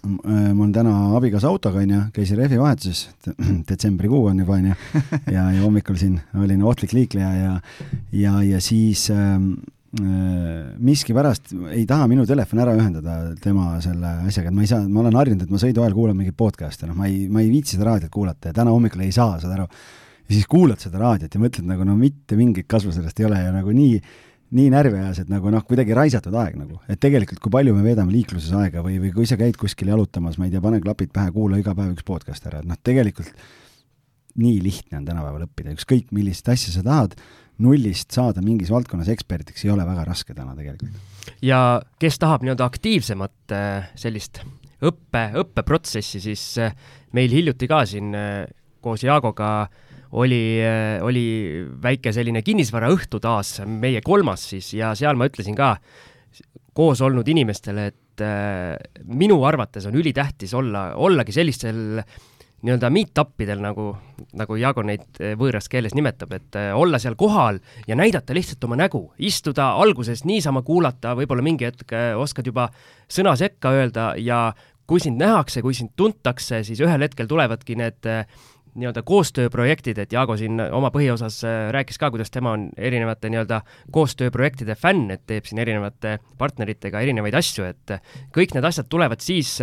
Äh, 0.00 0.52
mul 0.54 0.68
on 0.68 0.72
täna 0.72 0.94
abikaasa 1.18 1.50
autoga, 1.50 1.82
onju, 1.82 2.06
käisin 2.16 2.38
rehvivahetuses, 2.40 3.10
detsembrikuu 3.70 4.24
on 4.30 4.44
juba, 4.44 4.56
onju, 4.60 4.78
ja, 5.36 5.50
ja 5.50 5.58
hommikul 5.60 5.98
siin 6.00 6.20
olin 6.38 6.64
ohtlik 6.64 6.96
liikleja 6.96 7.34
ja, 7.34 7.58
ja, 8.12 8.38
ja 8.42 8.62
siis 8.64 9.10
ähm, 9.14 9.52
Äh, 9.90 10.76
miskipärast 10.78 11.48
ei 11.74 11.82
taha 11.82 12.04
minu 12.06 12.22
telefon 12.22 12.60
ära 12.62 12.76
ühendada 12.78 13.32
tema 13.42 13.72
selle 13.82 14.12
asjaga, 14.28 14.52
et 14.52 14.54
ma 14.54 14.62
ei 14.62 14.68
saa, 14.70 14.84
ma 14.86 15.00
olen 15.02 15.16
harjunud, 15.18 15.42
et 15.42 15.50
ma 15.50 15.58
sõidu 15.58 15.82
ajal 15.82 15.96
kuulan 15.96 16.14
mingit 16.14 16.36
podcast'i, 16.38 16.86
noh, 16.86 16.94
ma 16.94 17.08
ei, 17.10 17.24
ma 17.26 17.42
ei 17.42 17.48
viitsi 17.50 17.74
seda 17.74 17.88
raadiot 17.88 18.12
kuulata 18.14 18.52
ja 18.52 18.54
täna 18.60 18.70
hommikul 18.70 19.02
ei 19.02 19.10
saa, 19.10 19.40
saad 19.42 19.56
aru. 19.56 19.66
ja 20.28 20.36
siis 20.36 20.46
kuulad 20.46 20.78
seda 20.78 21.02
raadiot 21.02 21.34
ja 21.34 21.42
mõtled 21.42 21.66
nagu 21.72 21.88
no 21.88 21.96
mitte 21.98 22.38
mingit 22.38 22.68
kasu 22.70 22.94
sellest 22.94 23.18
ei 23.18 23.26
ole 23.26 23.42
ja 23.42 23.50
nagu 23.50 23.74
nii, 23.74 23.98
nii 24.56 24.70
närvi 24.72 24.98
ajas, 24.98 25.22
et 25.22 25.30
nagu 25.30 25.50
noh, 25.52 25.62
kuidagi 25.66 25.94
raisatud 25.94 26.34
aeg 26.42 26.56
nagu, 26.58 26.80
et 26.90 26.98
tegelikult 27.02 27.38
kui 27.42 27.52
palju 27.54 27.74
me 27.76 27.84
veedame 27.86 28.14
liikluses 28.14 28.52
aega 28.58 28.82
või, 28.82 28.98
või 29.02 29.12
kui 29.14 29.28
sa 29.28 29.38
käid 29.38 29.58
kuskil 29.60 29.92
jalutamas, 29.92 30.40
ma 30.40 30.48
ei 30.48 30.54
tea, 30.54 30.62
pane 30.64 30.80
klapid 30.82 31.12
pähe, 31.14 31.30
kuula 31.34 31.60
iga 31.60 31.74
päev 31.78 31.94
üks 31.94 32.06
podcast 32.06 32.48
ära, 32.50 32.62
et 32.64 32.70
noh, 32.70 32.78
tegelikult 32.82 33.30
nii 34.40 34.58
lihtne 34.62 35.00
on 35.00 35.06
tänapäeval 35.06 35.46
õppida, 35.46 35.74
ükskõik 35.76 36.10
millist 36.14 36.48
asja 36.50 36.74
sa 36.74 36.84
tahad 36.86 37.16
nullist 37.60 38.14
saada 38.14 38.42
mingis 38.44 38.70
valdkonnas 38.72 39.10
eksperdiks 39.12 39.66
ei 39.66 39.72
ole 39.74 39.84
väga 39.86 40.06
raske 40.08 40.34
täna 40.34 40.54
tegelikult. 40.56 40.96
ja 41.44 41.82
kes 42.00 42.18
tahab 42.18 42.44
nii-öelda 42.44 42.66
aktiivsemat 42.66 43.54
äh, 43.54 43.90
sellist 43.98 44.42
õppe, 44.80 45.26
õppeprotsessi, 45.42 46.22
siis 46.24 46.44
äh, 46.62 46.74
meil 47.16 47.32
hiljuti 47.34 47.68
ka 47.70 47.84
siin 47.88 48.14
äh, 48.16 48.48
koos 48.80 49.04
Jaagoga 49.04 49.68
oli, 50.12 50.42
oli 51.06 51.24
väike 51.82 52.12
selline 52.12 52.42
kinnisvaraõhtu 52.42 53.20
taas, 53.22 53.60
meie 53.66 54.00
kolmas 54.04 54.48
siis, 54.52 54.72
ja 54.74 54.94
seal 54.98 55.18
ma 55.18 55.28
ütlesin 55.30 55.58
ka 55.58 55.76
koos 56.74 57.02
olnud 57.02 57.28
inimestele, 57.28 57.86
et 57.90 58.24
minu 59.08 59.38
arvates 59.48 59.86
on 59.88 59.96
ülitähtis 59.96 60.52
olla, 60.54 60.90
ollagi 61.00 61.32
sellistel 61.32 62.02
äh, 62.02 62.18
nii-öelda 62.60 62.90
meet-up 62.92 63.40
idel, 63.40 63.60
nagu, 63.62 63.86
nagu 64.36 64.56
Jaago 64.60 64.82
neid 64.84 65.20
eh, 65.22 65.32
võõras 65.38 65.68
keeles 65.72 65.94
nimetab, 65.96 66.34
et 66.36 66.58
eh, 66.60 66.70
olla 66.76 67.00
seal 67.00 67.16
kohal 67.20 67.60
ja 67.88 67.96
näidata 67.96 68.36
lihtsalt 68.36 68.64
oma 68.68 68.76
nägu, 68.80 69.06
istuda 69.18 69.70
alguses 69.80 70.26
niisama 70.28 70.62
kuulata, 70.66 71.14
võib-olla 71.18 71.44
mingi 71.44 71.68
hetk 71.68 71.94
oskad 72.20 72.50
juba 72.50 72.68
sõna 73.08 73.32
sekka 73.40 73.72
öelda 73.78 74.12
ja 74.20 74.50
kui 74.90 75.00
sind 75.00 75.20
nähakse, 75.22 75.62
kui 75.64 75.76
sind 75.76 75.94
tuntakse, 75.96 76.64
siis 76.66 76.80
ühel 76.82 77.06
hetkel 77.06 77.30
tulevadki 77.30 77.78
need 77.78 78.08
nii-öelda 78.74 79.02
koostööprojektid, 79.06 79.98
et 80.02 80.12
Jaago 80.14 80.36
siin 80.40 80.60
oma 80.60 80.92
põhiosas 80.94 81.40
rääkis 81.74 81.98
ka, 82.00 82.10
kuidas 82.14 82.30
tema 82.30 82.54
on 82.56 82.68
erinevate 82.76 83.30
nii-öelda 83.32 83.62
koostööprojektide 83.94 84.76
fänn, 84.78 85.10
et 85.14 85.24
teeb 85.26 85.48
siin 85.48 85.62
erinevate 85.62 86.18
partneritega 86.38 87.02
erinevaid 87.02 87.38
asju, 87.40 87.70
et 87.70 87.96
kõik 88.34 88.54
need 88.56 88.68
asjad 88.68 88.90
tulevad 88.90 89.22
siis, 89.24 89.58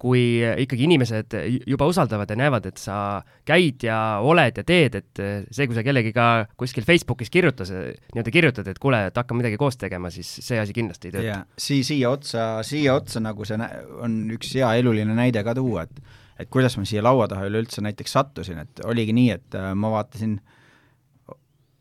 kui 0.00 0.40
ikkagi 0.62 0.86
inimesed 0.86 1.34
juba 1.68 1.84
usaldavad 1.90 2.30
ja 2.32 2.36
näevad, 2.40 2.70
et 2.70 2.80
sa 2.80 3.20
käid 3.48 3.84
ja 3.84 3.98
oled 4.24 4.56
ja 4.56 4.64
teed, 4.64 4.96
et 4.96 5.20
see, 5.52 5.66
kui 5.68 5.76
sa 5.76 5.84
kellegiga 5.84 6.28
kuskil 6.60 6.86
Facebookis 6.88 7.32
kirjutas, 7.32 7.72
nii-öelda 7.74 8.32
kirjutad, 8.32 8.70
et 8.72 8.80
kuule, 8.80 9.02
et 9.10 9.20
hakkame 9.20 9.42
midagi 9.42 9.60
koos 9.60 9.76
tegema, 9.80 10.08
siis 10.14 10.30
see 10.40 10.60
asi 10.60 10.76
kindlasti 10.76 11.10
ei 11.10 11.16
tööta. 11.18 11.42
sii-, 11.60 11.84
siia 11.84 12.14
otsa, 12.16 12.48
siia 12.66 12.96
otsa 12.96 13.20
nagu 13.20 13.44
see 13.44 13.60
on 14.00 14.22
üks 14.38 14.56
hea 14.56 14.72
eluline 14.80 15.16
näide 15.16 15.44
ka 15.44 15.54
tuua, 15.58 15.84
et 15.84 16.00
et 16.40 16.50
kuidas 16.50 16.78
ma 16.80 16.86
siia 16.88 17.04
laua 17.04 17.28
taha 17.28 17.48
üleüldse 17.50 17.84
näiteks 17.84 18.16
sattusin, 18.16 18.62
et 18.64 18.82
oligi 18.84 19.14
nii, 19.16 19.36
et 19.36 19.58
äh, 19.58 19.72
ma 19.76 19.92
vaatasin 19.92 20.40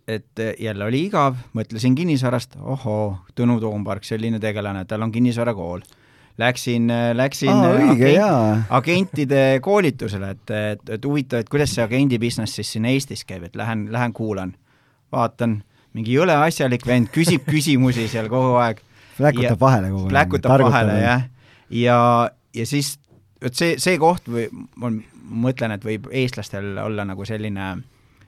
et 0.09 0.41
jälle 0.57 0.85
oli 0.87 1.03
igav, 1.05 1.35
mõtlesin 1.53 1.93
kinnisvarast, 1.93 2.55
ohoo, 2.65 3.19
Tõnu 3.37 3.59
Toompark, 3.61 4.07
selline 4.07 4.39
tegelane, 4.41 4.81
tal 4.89 5.05
on 5.05 5.11
kinnisvarakool 5.13 5.83
läksin, 6.39 6.87
läksin 7.13 7.51
Aa, 7.51 7.71
õige, 7.75 8.11
agent, 8.15 8.69
agentide 8.79 9.43
koolitusele, 9.63 10.31
et, 10.35 10.53
et, 10.55 10.93
et 10.95 11.07
huvitav, 11.07 11.43
et 11.43 11.51
kuidas 11.51 11.73
see 11.75 11.83
agendi 11.83 12.19
business 12.21 12.59
siis 12.59 12.71
siin 12.75 12.87
Eestis 12.89 13.25
käib, 13.27 13.49
et 13.49 13.59
lähen, 13.59 13.87
lähen 13.93 14.15
kuulan, 14.15 14.53
vaatan, 15.13 15.59
mingi 15.97 16.15
jõle 16.15 16.37
asjalik 16.39 16.85
vend 16.87 17.11
küsib 17.13 17.47
küsimusi 17.53 18.07
seal 18.11 18.31
kogu 18.31 18.55
aeg. 18.61 18.81
pläkutab 19.17 19.59
vahele 19.61 19.91
kogu 19.91 20.05
aeg. 20.05 20.13
pläkutab 20.15 20.65
vahele, 20.65 20.97
jah. 21.03 21.27
ja, 21.81 21.99
ja 22.55 22.69
siis, 22.69 22.95
vot 23.43 23.55
see, 23.55 23.77
see 23.81 23.97
koht 24.01 24.27
või 24.29 24.47
ma 24.79 24.91
mõtlen, 25.47 25.75
et 25.75 25.85
võib 25.85 26.09
eestlastel 26.11 26.77
olla 26.81 27.05
nagu 27.07 27.25
selline, 27.27 27.71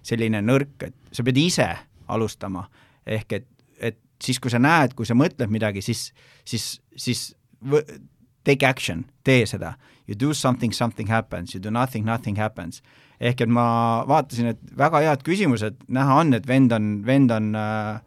selline 0.06 0.42
nõrk, 0.46 0.88
et 0.88 1.16
sa 1.16 1.26
pead 1.28 1.40
ise 1.42 1.68
alustama, 2.12 2.66
ehk 3.06 3.38
et, 3.40 3.48
et 3.80 4.00
siis, 4.22 4.40
kui 4.40 4.54
sa 4.54 4.62
näed, 4.62 4.96
kui 4.98 5.08
sa 5.08 5.18
mõtled 5.18 5.52
midagi, 5.52 5.84
siis, 5.86 6.10
siis, 6.46 6.74
siis 6.96 7.32
take 8.44 8.68
action, 8.68 9.06
tee 9.24 9.46
seda. 9.50 9.76
You 10.08 10.18
do 10.20 10.34
something, 10.34 10.74
something 10.74 11.10
happens, 11.10 11.54
you 11.56 11.62
do 11.64 11.72
nothing, 11.72 12.06
nothing 12.06 12.40
happens. 12.40 12.82
ehk 13.22 13.44
et 13.44 13.52
ma 13.54 14.02
vaatasin, 14.10 14.48
et 14.50 14.62
väga 14.74 14.98
head 15.06 15.22
küsimused, 15.22 15.76
näha 15.94 16.16
on, 16.24 16.34
et 16.34 16.48
vend 16.50 16.72
on, 16.74 16.88
vend 17.06 17.30
on 17.32 17.52
äh,, 17.54 18.00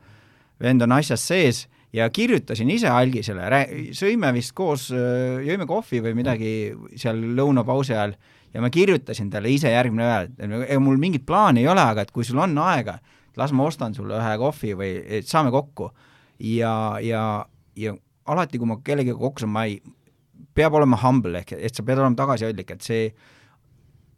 vend 0.59 0.83
on 0.83 0.93
asjas 0.97 1.23
sees 1.23 1.61
ja 1.95 2.09
kirjutasin 2.11 2.71
ise 2.75 2.91
algisele, 2.91 3.65
sõime 3.95 4.33
vist 4.35 4.55
koos, 4.57 4.89
äh, 4.95 5.43
jõime 5.47 5.67
kohvi 5.71 6.03
või 6.05 6.17
midagi 6.19 6.53
seal 6.99 7.21
lõunapausi 7.39 7.95
ajal 7.95 8.17
ja 8.55 8.63
ma 8.63 8.71
kirjutasin 8.75 9.31
talle 9.31 9.53
ise 9.55 9.71
järgmine 9.71 10.07
päev, 10.07 10.31
et 10.39 10.71
ega 10.71 10.81
mul 10.83 10.99
mingit 11.01 11.27
plaani 11.27 11.65
ei 11.65 11.69
ole, 11.71 11.83
aga 11.83 12.05
et 12.05 12.13
kui 12.15 12.27
sul 12.27 12.41
on 12.43 12.57
aega, 12.67 12.99
las 13.39 13.55
ma 13.55 13.67
ostan 13.67 13.95
sulle 13.95 14.19
ühe 14.19 14.35
kohvi 14.43 14.75
või 14.79 14.95
et 15.21 15.31
saame 15.31 15.53
kokku. 15.55 15.91
ja, 16.39 16.99
ja, 17.03 17.47
ja 17.77 17.95
alati, 18.27 18.59
kui 18.59 18.67
ma 18.67 18.81
kellegagi 18.83 19.19
kokku 19.19 19.45
saan, 19.45 19.55
ma 19.55 19.65
ei, 19.71 19.79
peab 20.55 20.75
olema 20.75 20.99
humble 21.03 21.41
ehk 21.43 21.55
et 21.59 21.75
sa 21.75 21.83
pead 21.87 21.99
olema 21.99 22.19
tagasihoidlik, 22.19 22.71
et 22.75 22.83
see 22.83 23.09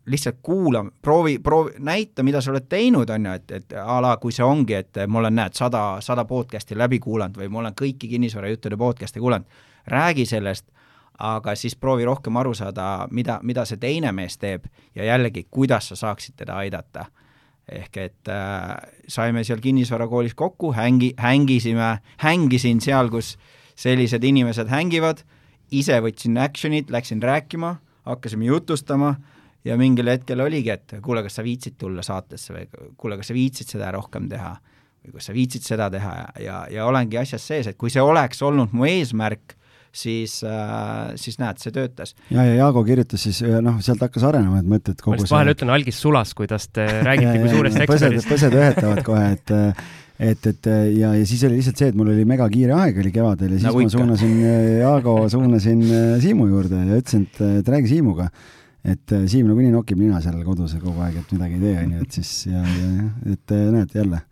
lihtsalt 0.07 0.37
kuula, 0.43 0.85
proovi, 1.03 1.39
proovi, 1.39 1.71
näita, 1.79 2.23
mida 2.23 2.41
sa 2.41 2.53
oled 2.53 2.69
teinud, 2.69 3.11
on 3.11 3.27
ju, 3.27 3.33
et, 3.33 3.51
et 3.51 3.75
a 3.83 3.99
la 4.03 4.15
kui 4.23 4.35
see 4.35 4.45
ongi, 4.47 4.77
et 4.79 5.01
ma 5.11 5.19
olen, 5.19 5.35
näed, 5.35 5.57
sada, 5.59 5.83
sada 6.05 6.25
podcast'i 6.29 6.79
läbi 6.79 7.01
kuulanud 7.03 7.39
või 7.41 7.51
ma 7.51 7.65
olen 7.65 7.75
kõiki 7.79 8.11
kinnisvarajuttude 8.13 8.79
podcast'e 8.79 9.23
kuulanud, 9.23 9.59
räägi 9.91 10.27
sellest, 10.31 10.69
aga 11.19 11.55
siis 11.57 11.77
proovi 11.77 12.05
rohkem 12.05 12.37
aru 12.37 12.55
saada, 12.55 13.09
mida, 13.11 13.41
mida 13.43 13.65
see 13.67 13.81
teine 13.83 14.13
mees 14.13 14.39
teeb 14.39 14.67
ja 14.95 15.09
jällegi, 15.11 15.47
kuidas 15.51 15.91
sa 15.91 15.97
saaksid 15.97 16.37
teda 16.37 16.61
aidata. 16.63 17.07
ehk 17.67 17.97
et 17.97 18.29
äh, 18.29 18.77
saime 19.09 19.43
seal 19.45 19.59
kinnisvarakoolis 19.59 20.35
kokku, 20.35 20.73
hängi, 20.73 21.15
hängisime, 21.19 21.99
hängisin 22.23 22.81
seal, 22.81 23.09
kus 23.11 23.39
sellised 23.75 24.25
inimesed 24.25 24.69
hängivad, 24.71 25.25
ise 25.71 25.99
võtsin 26.01 26.39
action'it, 26.39 26.91
läksin 26.91 27.23
rääkima, 27.23 27.77
hakkasime 28.05 28.45
jutustama 28.45 29.17
ja 29.67 29.77
mingil 29.81 30.11
hetkel 30.13 30.41
oligi, 30.45 30.73
et 30.75 30.97
kuule, 31.05 31.25
kas 31.27 31.39
sa 31.41 31.45
viitsid 31.47 31.77
tulla 31.81 32.05
saatesse 32.07 32.55
või 32.55 32.67
kuule, 32.97 33.19
kas 33.21 33.33
sa 33.33 33.37
viitsid 33.37 33.77
seda 33.77 33.93
rohkem 33.97 34.31
teha 34.31 34.55
või 35.07 35.19
kas 35.19 35.31
sa 35.31 35.37
viitsid 35.37 35.67
seda 35.67 35.91
teha 35.93 36.17
ja, 36.17 36.27
ja, 36.43 36.57
ja 36.79 36.89
olengi 36.89 37.19
asjas 37.21 37.47
sees, 37.47 37.71
et 37.71 37.79
kui 37.79 37.93
see 37.93 38.03
oleks 38.03 38.43
olnud 38.47 38.75
mu 38.77 38.87
eesmärk, 38.89 39.57
siis 39.97 40.39
äh,, 40.45 41.15
siis 41.21 41.39
näed, 41.41 41.61
see 41.63 41.73
töötas. 41.75 42.15
ja, 42.31 42.45
ja 42.45 42.57
Jaago 42.63 42.83
kirjutas 42.85 43.23
siis, 43.29 43.41
noh, 43.65 43.79
sealt 43.85 44.03
hakkas 44.05 44.27
arenema, 44.29 44.61
et 44.61 44.69
mõtled 44.71 44.99
kogu 45.01 45.17
ma 45.17 45.23
just 45.23 45.33
vahele 45.33 45.55
ütlen, 45.57 45.73
algis 45.73 46.01
sulas, 46.03 46.35
kuidas 46.37 46.69
te 46.69 46.87
räägite 47.07 47.39
kui 47.41 47.55
suurest 47.55 47.87
eksperdist. 47.87 48.29
põsed, 48.33 48.59
õhetavad 48.63 49.07
kohe, 49.07 49.31
et 49.39 49.57
et, 50.17 50.47
et 50.49 50.69
ja, 50.97 51.13
ja 51.13 51.25
siis 51.29 51.43
oli 51.45 51.59
lihtsalt 51.61 51.81
see, 51.81 51.91
et 51.93 51.97
mul 51.99 52.09
oli 52.13 52.25
mega 52.29 52.47
kiire 52.53 52.73
aeg 52.77 53.01
oli 53.03 53.13
kevadel 53.13 53.53
ja 53.53 53.59
siis 53.59 53.67
nagu 53.69 53.83
ma 53.85 53.93
suunasin, 53.93 54.37
Jaago 54.81 55.17
suunasin 55.33 55.83
äh, 55.87 56.15
Siimu 56.23 56.49
juurde 56.49 56.81
ja 56.81 57.01
ütlesin, 57.03 57.27
et, 57.29 57.43
et 57.61 57.75
räägi 57.75 57.93
Siimuga. 57.93 58.31
Et 58.87 59.15
äh, 59.15 59.25
Siim 59.31 59.49
nagunii 59.51 59.73
nokib 59.75 60.01
nina 60.01 60.21
seal 60.25 60.43
kodus 60.47 60.77
kogu 60.81 61.01
aeg, 61.05 61.21
et 61.23 61.33
midagi 61.35 61.59
ei 61.59 61.65
tee, 61.65 61.79
onju, 61.85 62.03
et 62.05 62.19
siis 62.21 62.35
ja, 62.51 62.63
ja 62.63 63.09
et 63.35 63.57
äh, 63.57 63.65
näed 63.75 63.97
jälle 63.97 64.23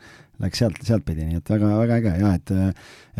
läks 0.42 0.58
sealt, 0.58 0.80
sealtpidi, 0.82 1.28
nii 1.28 1.38
et 1.38 1.50
väga, 1.50 1.68
väga 1.78 1.96
äge 2.00 2.12
ja 2.18 2.30
et, 2.34 2.50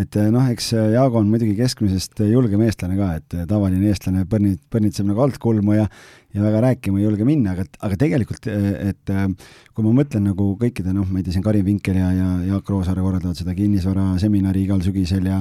et 0.03 0.17
noh, 0.35 0.49
eks 0.51 0.73
Jaago 0.75 1.21
on 1.21 1.29
muidugi 1.31 1.55
keskmisest 1.61 2.25
julgem 2.27 2.65
eestlane 2.67 2.99
ka, 2.99 3.13
et 3.21 3.37
tavaline 3.51 3.87
eestlane 3.87 4.25
põrnit-, 4.31 4.65
põrnitseb 4.73 5.07
nagu 5.07 5.23
alt 5.23 5.39
kulmu 5.43 5.79
ja 5.79 5.87
ja 6.35 6.43
väga 6.43 6.61
rääkima 6.65 6.99
ei 6.99 7.05
julge 7.05 7.23
minna, 7.23 7.53
aga, 7.55 7.63
aga 7.87 7.97
tegelikult, 7.99 8.49
et 8.51 9.13
kui 9.71 9.85
ma 9.87 9.93
mõtlen 9.95 10.25
nagu 10.27 10.49
kõikide, 10.59 10.91
noh, 10.91 11.07
ma 11.07 11.21
ei 11.21 11.27
tea, 11.27 11.37
siin 11.37 11.45
Karin 11.47 11.63
Vinkel 11.67 12.01
ja, 12.01 12.09
ja 12.11 12.31
Jaak 12.49 12.73
Roosaare 12.75 13.05
korraldavad 13.05 13.39
seda 13.39 13.55
kinnisvaraseminari 13.55 14.65
igal 14.67 14.83
sügisel 14.83 15.31
ja 15.31 15.39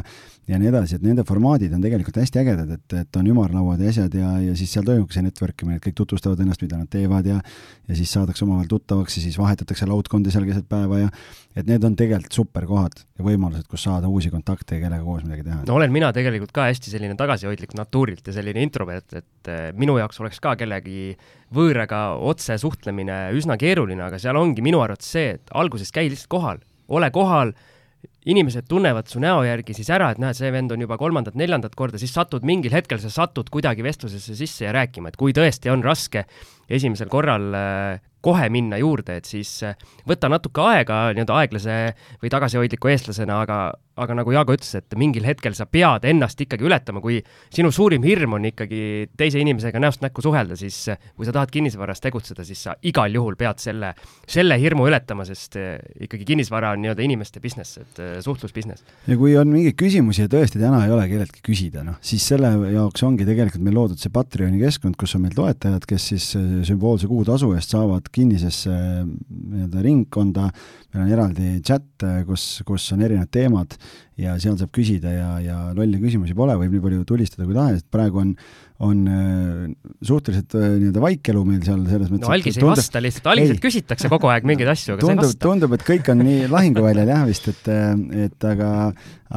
ja 0.48 0.60
nii 0.60 0.70
edasi, 0.70 0.98
et 0.98 1.06
nende 1.06 1.24
formaadid 1.28 1.72
on 1.76 1.84
tegelikult 1.84 2.18
hästi 2.20 2.42
ägedad, 2.42 2.72
et, 2.76 2.96
et 3.00 3.20
on 3.20 3.30
ümarlauad 3.32 3.80
ja 3.84 3.92
asjad 3.94 4.16
ja, 4.18 4.34
ja 4.44 4.56
siis 4.60 4.74
seal 4.76 4.84
toimubki 4.88 5.16
see 5.16 5.24
network 5.24 5.64
imine, 5.64 5.80
et 5.80 5.86
kõik 5.86 5.96
tutvustavad 6.02 6.42
ennast, 6.44 6.64
mida 6.66 6.80
nad 6.80 6.90
teevad 6.92 7.30
ja 7.30 7.40
ja 7.88 7.96
siis 8.00 8.12
saadakse 8.16 8.46
omavahel 8.46 8.70
tuttavaks 8.72 9.18
ja 9.18 9.24
siis 9.26 9.38
vahetatakse 9.40 9.88
laudkondi 9.88 10.32
seal 10.32 10.46
keset 10.48 10.68
päeva 10.70 11.02
ja 11.02 11.10
et 11.56 11.68
need 11.68 11.84
on 11.84 11.96
tegelikult 12.00 12.36
super 12.36 12.68
kohad 12.68 13.02
ja 13.20 13.26
võimalused, 13.26 13.68
kus 13.72 13.84
saada 13.88 14.08
uusi 14.12 14.32
kontakte 14.34 14.78
ja 14.78 14.86
kellega 14.86 15.04
koos 15.04 15.26
midagi 15.28 15.44
teha. 15.48 15.62
no 15.68 15.76
olen 15.80 15.92
mina 15.96 16.12
tegelikult 16.16 16.54
ka 16.56 16.68
hästi 16.70 16.94
selline 16.94 17.18
tagasihoidlik 17.20 17.76
natuurilt 17.80 18.28
ja 18.28 18.36
selline 18.36 18.64
introvert, 18.64 19.16
et 19.20 19.52
äh, 19.52 19.66
minu 19.80 19.98
jaoks 20.00 20.20
oleks 20.24 20.40
ka 20.44 20.56
kellegi 20.60 21.14
võõraga 21.54 22.06
otse 22.20 22.58
suhtlemine 22.60 23.30
üsna 23.38 23.60
keeruline, 23.60 24.04
aga 24.08 24.20
seal 24.20 24.40
ongi 24.40 24.64
minu 24.66 24.82
arvates 24.84 25.12
see, 25.16 25.38
et 25.38 25.56
alguses 25.56 25.92
käi 25.94 26.10
lihtsalt 26.10 26.32
kohal, 26.32 26.64
ole 26.88 27.12
kohal 27.16 27.54
inimesed 28.26 28.68
tunnevad 28.70 29.10
su 29.12 29.22
näo 29.24 29.44
järgi 29.44 29.76
siis 29.76 29.90
ära, 29.94 30.12
et 30.14 30.22
näed, 30.22 30.38
see 30.38 30.52
vend 30.54 30.72
on 30.72 30.84
juba 30.86 30.98
kolmandat-neljandat 31.02 31.76
korda, 31.76 32.00
siis 32.02 32.14
satud 32.16 32.46
mingil 32.48 32.74
hetkel, 32.76 33.02
sa 33.02 33.12
satud 33.12 33.50
kuidagi 33.54 33.86
vestlusesse 33.86 34.38
sisse 34.40 34.68
ja 34.68 34.74
rääkima, 34.76 35.12
et 35.12 35.20
kui 35.20 35.36
tõesti 35.36 35.72
on 35.74 35.84
raske 35.84 36.26
esimesel 36.70 37.12
korral 37.12 37.54
äh, 37.58 38.02
kohe 38.24 38.48
minna 38.54 38.80
juurde, 38.80 39.18
et 39.20 39.28
siis 39.28 39.52
äh, 39.68 39.80
võta 40.08 40.30
natuke 40.32 40.64
aega 40.64 41.06
nii-öelda 41.12 41.40
aeglase 41.42 41.78
või 42.22 42.32
tagasihoidliku 42.32 42.92
eestlasena, 42.94 43.42
aga, 43.44 43.58
aga 44.00 44.16
nagu 44.16 44.32
Jaago 44.34 44.56
ütles, 44.56 44.72
et 44.80 44.96
mingil 45.00 45.28
hetkel 45.28 45.56
sa 45.58 45.68
pead 45.68 46.08
ennast 46.08 46.40
ikkagi 46.40 46.64
ületama, 46.64 47.02
kui 47.04 47.20
sinu 47.54 47.72
suurim 47.76 48.06
hirm 48.08 48.38
on 48.38 48.48
ikkagi 48.48 49.10
teise 49.20 49.42
inimesega 49.44 49.82
näost 49.84 50.06
näkku 50.06 50.24
suhelda, 50.24 50.56
siis 50.60 50.78
äh, 50.94 51.10
kui 51.18 51.28
sa 51.28 51.36
tahad 51.36 51.52
kinnisvaras 51.52 52.04
tegutseda, 52.04 52.46
siis 52.48 52.64
sa 52.70 52.78
igal 52.88 53.12
juhul 53.12 53.36
pead 53.40 53.60
selle, 53.64 53.92
selle 54.24 54.60
hirmu 54.62 54.88
ületama, 54.88 55.28
sest 55.28 55.60
ikkagi 55.60 56.24
kinnisvara 56.32 56.72
on 56.78 56.84
nii-öelda 56.86 57.04
inimeste 57.04 57.44
business, 57.44 57.82
et 57.84 58.02
suhtlusbusiness. 58.24 58.88
ja 59.10 59.20
kui 59.20 59.36
on 59.40 59.52
mingeid 59.52 59.76
küsimusi 59.80 60.24
ja 60.24 60.32
tõesti 60.32 60.64
täna 60.64 60.86
ei 60.88 60.96
ole 60.96 61.10
kelleltki 61.12 61.44
küsida, 61.44 61.84
noh, 61.84 62.00
siis 62.00 62.24
selle 62.32 62.56
jaoks 62.72 63.04
ongi 63.04 63.28
tegelikult 63.28 63.68
meil 63.68 63.76
loodud 63.82 64.00
see 64.00 64.14
Patreoni 64.16 64.64
keskkond, 64.64 64.96
kus 64.96 65.18
on 65.20 65.28
meil 65.28 65.36
toetajad, 65.36 65.92
kes 65.92 66.10
siis 66.14 66.32
sümboolse 66.68 67.10
kuutasu 67.10 67.52
eest 67.58 67.74
saavad 67.74 68.08
kinnisesse 68.14 68.72
nii-öelda 68.74 69.84
ringkonda, 69.86 70.48
meil 70.94 71.06
on 71.06 71.14
eraldi 71.18 71.54
chat, 71.66 72.08
kus, 72.28 72.48
kus 72.68 72.92
on 72.96 73.06
erinevad 73.06 73.32
teemad 73.34 73.78
ja 74.20 74.36
seal 74.42 74.58
saab 74.60 74.70
küsida 74.76 75.10
ja, 75.14 75.30
ja 75.42 75.56
lolle 75.74 75.98
küsimusi 76.02 76.36
pole, 76.38 76.54
võib 76.60 76.76
nii 76.76 76.84
palju 76.84 77.06
tulistada 77.10 77.48
kui 77.48 77.56
tahes, 77.58 77.82
praegu 77.90 78.22
on, 78.22 78.34
on 78.86 79.00
äh, 79.10 79.96
suhteliselt 80.06 80.54
äh, 80.60 80.68
nii-öelda 80.84 81.02
vaikelu 81.02 81.42
meil 81.48 81.64
seal 81.66 81.82
selles 81.88 82.12
mõttes 82.12 82.28
no 82.28 82.36
algis 82.36 82.60
ei 82.60 82.62
tundub, 82.62 82.78
vasta 82.78 83.02
lihtsalt, 83.02 83.30
algiselt 83.34 83.64
küsitakse 83.64 84.12
kogu 84.14 84.30
aeg 84.30 84.46
mingeid 84.50 84.70
asju, 84.76 84.98
aga 84.98 85.06
tundub, 85.06 85.24
sa 85.24 85.26
ei 85.26 85.32
vasta. 85.32 85.44
tundub, 85.48 85.74
et 85.78 85.86
kõik 85.88 86.14
on 86.14 86.24
nii 86.28 86.46
lahinguväljal 86.52 87.10
jah 87.16 87.26
vist, 87.32 87.50
et, 87.50 87.72
et 88.28 88.48
aga, 88.52 88.70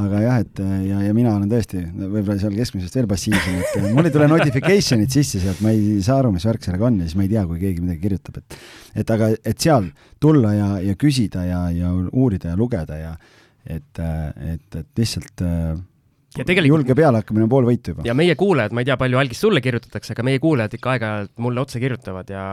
aga 0.04 0.22
jah, 0.26 0.44
et 0.44 0.62
ja, 0.90 1.00
ja 1.08 1.16
mina 1.16 1.32
olen 1.38 1.48
tõesti 1.54 1.80
võib-olla 2.02 2.36
seal 2.42 2.60
keskmisest 2.60 3.00
veel 3.00 3.08
passiivsem, 3.14 3.62
et 3.62 3.90
mul 3.96 4.10
ei 4.10 4.16
tule 4.18 4.28
notification'id 4.34 5.16
sisse 5.16 5.40
sealt, 5.40 5.64
ma 5.64 5.72
ei 5.72 6.02
saa 6.04 6.20
aru, 6.20 6.34
mis 6.36 6.44
värk 6.44 6.68
sellega 6.68 6.90
on 6.90 7.00
ja 7.06 7.10
siis 7.12 7.18
ma 7.18 7.26
ei 7.26 7.32
tea, 7.32 7.46
kui 7.46 7.60
keegi 7.62 7.84
midagi 7.84 8.02
kirjutab, 8.02 8.40
et 8.42 8.58
et 9.02 9.10
aga, 9.14 9.30
et 9.44 9.58
seal 9.62 9.90
tulla 10.20 10.52
ja, 10.56 10.70
ja 10.82 10.96
küsida 10.98 11.44
ja, 11.46 11.60
ja 11.70 11.92
uurida 12.10 12.50
ja 12.50 12.58
lugeda 12.58 12.98
ja 12.98 13.12
et, 13.66 14.00
et, 14.00 14.80
et 14.80 14.98
lihtsalt 14.98 15.46
ja 16.36 16.44
tegelikult 16.44 16.72
julge 16.76 16.96
pealehakkamine 16.98 17.46
on 17.46 17.50
pool 17.52 17.66
võitu 17.68 17.94
juba. 17.94 18.04
ja 18.06 18.14
meie 18.16 18.34
kuulajad, 18.38 18.74
ma 18.76 18.82
ei 18.82 18.88
tea, 18.88 18.96
palju 19.00 19.20
algis 19.20 19.40
sulle 19.44 19.62
kirjutatakse, 19.64 20.14
aga 20.16 20.24
meie 20.26 20.40
kuulajad 20.42 20.76
ikka 20.78 20.92
aeg-ajalt 20.94 21.32
mulle 21.42 21.62
otse 21.62 21.80
kirjutavad 21.82 22.30
ja 22.32 22.44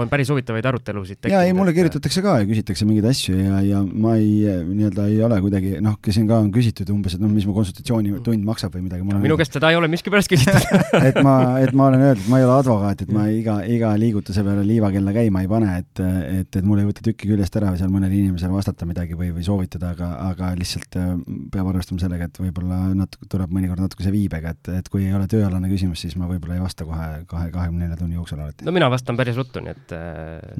on 0.00 0.10
päris 0.12 0.30
huvitavaid 0.32 0.68
arutelusid 0.70 1.20
tekkinud. 1.20 1.36
ja 1.36 1.42
ei, 1.48 1.56
mulle 1.56 1.74
kirjutatakse 1.76 2.22
ka 2.24 2.36
ja 2.42 2.48
küsitakse 2.48 2.88
mingeid 2.88 3.08
asju 3.10 3.38
ja, 3.38 3.60
ja 3.66 3.82
ma 3.82 4.16
ei, 4.20 4.44
nii-öelda 4.68 5.08
ei 5.10 5.20
ole 5.26 5.40
kuidagi, 5.44 5.74
noh, 5.84 5.98
siin 6.08 6.28
ka 6.30 6.40
on 6.44 6.50
küsitud 6.54 6.90
umbes, 6.94 7.16
et 7.16 7.24
noh, 7.24 7.32
mis 7.32 7.46
mu 7.48 7.56
konsultatsioonitund 7.56 8.46
maksab 8.46 8.76
või 8.76 8.86
midagi. 8.86 9.06
minu 9.24 9.38
käest 9.40 9.58
seda 9.58 9.72
ei 9.72 9.78
ole 9.80 9.90
miskipärast 9.92 10.30
küsitud 10.30 10.68
et 11.08 11.20
ma, 11.24 11.36
et 11.62 11.74
ma 11.76 11.88
olen 11.90 12.06
öeldud, 12.10 12.28
ma 12.30 12.40
ei 12.40 12.48
ole 12.48 12.56
advokaat, 12.58 13.04
et 13.06 13.14
ma 13.14 13.26
iga, 13.32 13.58
iga 13.70 13.94
liigutuse 14.00 14.44
peale 14.46 14.64
liivakella 14.66 15.14
käima 15.16 15.44
ei 15.44 15.50
pane, 15.50 15.78
et, 15.82 16.04
et, 16.40 16.60
et 16.60 16.64
mul 16.66 16.82
ei 16.82 16.88
võta 16.88 17.04
tükki 17.04 17.30
küljest 17.30 17.58
ära 17.60 17.74
seal 17.78 17.92
mõnele 17.92 18.16
inimesele 18.18 18.54
vastata 18.54 18.86
midagi 18.88 19.18
või, 19.18 19.30
või 19.34 19.46
soovitada, 19.46 19.92
aga, 19.94 20.10
aga 20.30 20.52
lihtsalt 20.58 20.98
äh, 21.00 21.12
peab 21.52 21.70
arvestama 21.72 22.02
sellega, 22.02 22.28
et 22.28 22.40
võib-olla 22.40 22.80
natuke 22.96 23.23
tuleb 23.30 23.52
mõnikord 23.54 23.82
natukese 23.82 24.12
viibega, 24.14 24.52
et, 24.54 24.70
et 24.80 24.88
kui 24.92 25.04
ei 25.06 25.14
ole 25.16 25.26
tööalane 25.30 25.68
küsimus, 25.70 26.00
siis 26.04 26.16
ma 26.20 26.28
võib-olla 26.30 26.58
ei 26.58 26.62
vasta 26.62 26.86
kohe 26.88 27.08
kahe, 27.30 27.48
kahekümne 27.54 27.84
nelja 27.84 27.98
tunni 28.00 28.18
jooksul 28.18 28.40
alati. 28.40 28.66
no 28.66 28.74
mina 28.74 28.90
vastan 28.92 29.18
päris 29.18 29.38
ruttu, 29.38 29.62
nii 29.64 29.74
et 29.74 29.94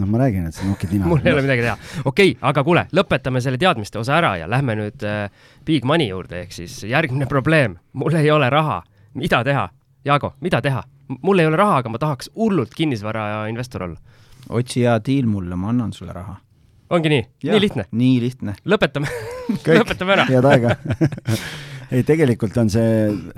noh, 0.00 0.08
ma 0.10 0.22
räägin, 0.24 0.48
et 0.48 0.56
sa 0.56 0.66
nokid 0.68 0.94
nina. 0.94 1.08
mul 1.10 1.22
ei 1.24 1.34
ole 1.34 1.44
midagi 1.46 1.66
teha. 1.66 1.76
okei 2.04 2.32
okay,, 2.34 2.40
aga 2.50 2.64
kuule, 2.66 2.86
lõpetame 2.96 3.42
selle 3.44 3.60
teadmiste 3.60 4.00
osa 4.00 4.18
ära 4.20 4.34
ja 4.40 4.48
lähme 4.50 4.78
nüüd 4.80 5.06
äh, 5.08 5.28
big 5.66 5.86
money 5.88 6.10
juurde, 6.10 6.44
ehk 6.44 6.56
siis 6.56 6.80
järgmine 6.88 7.28
probleem, 7.30 7.78
mul 7.92 8.16
ei 8.20 8.30
ole 8.34 8.50
raha, 8.52 8.82
mida 9.18 9.44
teha? 9.46 9.68
Jaago, 10.04 10.34
mida 10.44 10.60
teha? 10.64 10.84
mul 11.22 11.38
ei 11.42 11.46
ole 11.50 11.60
raha, 11.60 11.82
aga 11.82 11.92
ma 11.92 12.00
tahaks 12.00 12.30
hullult 12.36 12.72
kinnisvarainvestor 12.76 13.88
olla. 13.88 14.18
otsi 14.48 14.84
hea 14.84 14.96
diil 15.04 15.28
mulle, 15.28 15.56
ma 15.56 15.72
annan 15.72 15.92
sulle 15.92 16.16
raha 16.16 16.38
ongi 16.94 17.08
nii, 17.08 17.22
nii 17.44 17.60
lihtne? 17.60 17.86
nii 17.92 18.16
lihtne. 18.22 18.56
lõpetame 18.68 19.10
lõpetame 19.80 20.16
ära. 20.16 20.26
head 20.30 20.48
aega 20.48 20.76
ei, 21.90 22.04
tegelikult 22.06 22.56
on 22.60 22.72
see 22.72 22.88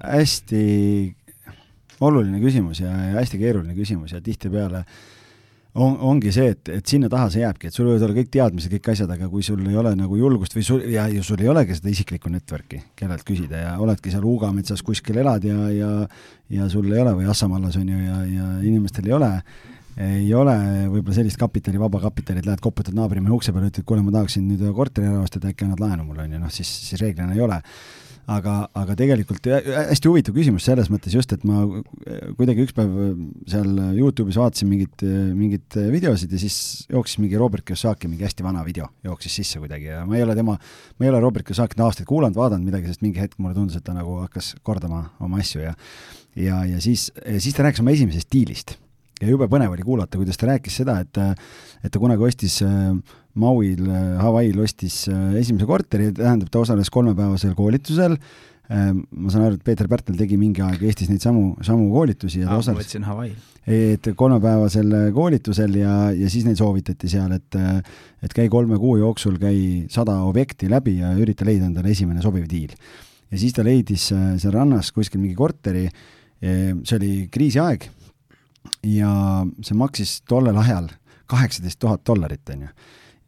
hästi 0.03 0.63
oluline 2.07 2.41
küsimus 2.43 2.83
ja, 2.83 2.93
hästi 3.17 3.41
keeruline 3.41 3.77
küsimus 3.77 4.13
ja 4.13 4.21
tihtipeale 4.25 4.85
on, 5.77 5.97
ongi 6.09 6.33
see, 6.33 6.51
et, 6.55 6.71
et 6.73 6.89
sinna 6.89 7.09
taha 7.13 7.29
see 7.33 7.43
jääbki, 7.43 7.69
et 7.69 7.77
sul 7.77 7.89
võivad 7.89 8.07
olla 8.07 8.17
kõik 8.17 8.31
teadmised, 8.33 8.73
kõik 8.73 8.91
asjad, 8.93 9.13
aga 9.13 9.29
kui 9.33 9.45
sul 9.45 9.61
ei 9.69 9.77
ole 9.77 9.93
nagu 9.99 10.17
julgust 10.19 10.57
või 10.57 10.65
sul, 10.65 10.85
ja, 10.93 11.07
ja 11.13 11.25
sul 11.25 11.43
ei 11.45 11.51
olegi 11.53 11.77
seda 11.77 11.93
isiklikku 11.93 12.33
network'i, 12.33 12.81
kellelt 12.97 13.25
küsida 13.29 13.61
ja 13.61 13.77
oledki 13.83 14.13
seal 14.13 14.25
Uugametsas 14.29 14.85
kuskil 14.87 15.21
elad 15.25 15.45
ja, 15.45 15.59
ja 15.73 15.93
ja 16.53 16.69
sul 16.71 16.87
ei 16.93 17.01
ole 17.03 17.17
või 17.19 17.31
Assamaallas 17.31 17.77
on 17.81 17.89
ju, 17.91 18.03
ja, 18.07 18.21
ja 18.31 18.51
inimestel 18.63 19.09
ei 19.11 19.17
ole 19.17 19.31
ei 19.97 20.29
ole 20.37 20.55
võib-olla 20.93 21.17
sellist 21.17 21.39
kapitali, 21.41 21.81
vaba 21.81 22.01
kapitali, 22.03 22.43
et 22.43 22.49
lähed 22.49 22.61
koputad 22.61 22.97
naabrimehe 22.97 23.33
ukse 23.33 23.53
peale, 23.55 23.71
ütled, 23.73 23.87
kuule, 23.89 24.03
ma 24.05 24.13
tahaksin 24.19 24.45
nüüd 24.45 24.65
korteri 24.77 25.09
ära 25.09 25.23
osta, 25.25 25.41
et 25.41 25.49
äkki 25.53 25.65
annad 25.65 25.81
laenu 25.81 26.05
mulle, 26.05 26.27
on 26.27 26.35
ju, 26.37 26.41
noh 26.43 26.53
siis, 26.53 26.69
siis 26.91 27.01
reeglina 27.01 27.33
ei 27.33 27.41
ole. 27.41 27.57
Aga, 28.27 28.55
aga 28.75 28.97
tegelikult 28.99 29.47
hästi 29.47 30.11
huvitav 30.11 30.35
küsimus 30.37 30.67
selles 30.67 30.91
mõttes 30.91 31.15
just, 31.15 31.33
et 31.37 31.45
ma 31.47 31.63
kuidagi 32.39 32.65
üks 32.67 32.75
päev 32.77 32.97
seal 33.49 33.71
Youtube'is 33.99 34.39
vaatasin 34.41 34.71
mingit, 34.71 35.05
mingit 35.37 35.79
videosid 35.93 36.33
ja 36.35 36.41
siis 36.43 36.59
jooksis 36.91 37.21
mingi 37.23 37.39
Robert 37.39 37.67
Kiyosaki 37.67 38.11
mingi 38.11 38.27
hästi 38.27 38.47
vana 38.47 38.65
video, 38.67 38.91
jooksis 39.07 39.39
sisse 39.41 39.63
kuidagi 39.63 39.93
ja 39.93 40.03
ma 40.09 40.19
ei 40.19 40.27
ole 40.27 40.37
tema, 40.39 40.57
ma 40.57 41.07
ei 41.07 41.13
ole 41.13 41.23
Robert 41.23 41.47
Kiyosakit 41.47 41.81
aastaid 41.87 42.09
kuulanud, 42.11 42.39
vaadanud 42.39 42.67
midagi, 42.67 42.91
sest 42.91 43.05
mingi 43.07 43.23
hetk 43.23 43.39
mulle 43.39 43.55
tundus, 43.59 43.79
et 43.79 43.87
ta 43.87 43.95
nagu 43.97 44.19
hakkas 44.25 44.57
kordama 44.67 45.05
oma 45.23 45.43
asju 45.43 45.63
ja 45.63 45.77
ja, 46.37 46.65
ja 46.69 46.81
siis, 46.83 47.11
siis 47.39 47.55
ta 47.57 47.67
rääkis 47.67 47.85
oma 47.85 47.95
esimesest 47.95 48.29
diilist. 48.33 48.77
Ja 49.17 49.31
jube 49.31 49.47
põnev 49.49 49.73
oli 49.73 49.85
kuulata, 49.85 50.19
kuidas 50.21 50.37
ta 50.37 50.51
rääkis 50.51 50.83
seda, 50.83 50.99
et 51.01 51.17
et 51.17 51.93
ta 51.93 52.01
kunagi 52.03 52.27
ostis 52.27 52.59
äh, 52.65 52.93
Mauil, 53.41 53.87
äh, 53.91 54.13
Hawaii'l 54.23 54.61
ostis 54.65 55.05
äh, 55.13 55.39
esimese 55.41 55.69
korteri, 55.69 56.11
tähendab, 56.17 56.51
ta 56.53 56.63
osales 56.65 56.91
kolmepäevasel 56.93 57.57
koolitusel, 57.59 58.19
ma 58.67 59.31
saan 59.31 59.45
aru, 59.47 59.55
et 59.61 59.63
Peeter 59.63 59.87
Pärtel 59.87 60.17
tegi 60.19 60.35
mingi 60.35 60.59
aeg 60.67 60.81
Eestis 60.89 61.07
neid 61.07 61.23
samu, 61.23 61.53
samu 61.63 61.85
koolitusi 61.93 62.41
ja 62.41 62.49
ta 62.49 62.57
osales. 62.59 62.75
ma 62.75 62.83
mõtlesin 62.83 63.05
Hawaii. 63.07 63.35
et 63.77 64.09
kolmepäevasel 64.19 64.97
koolitusel 65.15 65.77
ja, 65.79 65.93
ja 66.11 66.31
siis 66.33 66.49
neid 66.49 66.59
soovitati 66.59 67.07
seal, 67.13 67.37
et 67.37 67.55
et 68.27 68.35
käi 68.35 68.49
kolme 68.51 68.81
kuu 68.83 68.97
jooksul, 68.99 69.39
käi 69.39 69.87
sada 69.95 70.17
objekti 70.27 70.67
läbi 70.73 70.97
ja 70.99 71.13
ürita 71.15 71.47
leida 71.47 71.71
endale 71.71 71.95
esimene 71.95 72.25
sobiv 72.27 72.51
diil. 72.51 72.75
ja 73.31 73.39
siis 73.39 73.55
ta 73.55 73.63
leidis 73.63 74.09
seal 74.11 74.57
rannas 74.59 74.91
kuskil 74.91 75.23
mingi 75.23 75.39
korteri, 75.39 75.87
see 76.43 76.99
oli 76.99 77.15
kriisiaeg 77.31 77.87
ja 78.99 79.15
see 79.63 79.79
maksis 79.79 80.21
tollel 80.27 80.59
ajal 80.59 80.91
kaheksateist 81.31 81.79
tuhat 81.83 82.05
dollarit, 82.07 82.49
on 82.55 82.67
ju. 82.67 82.75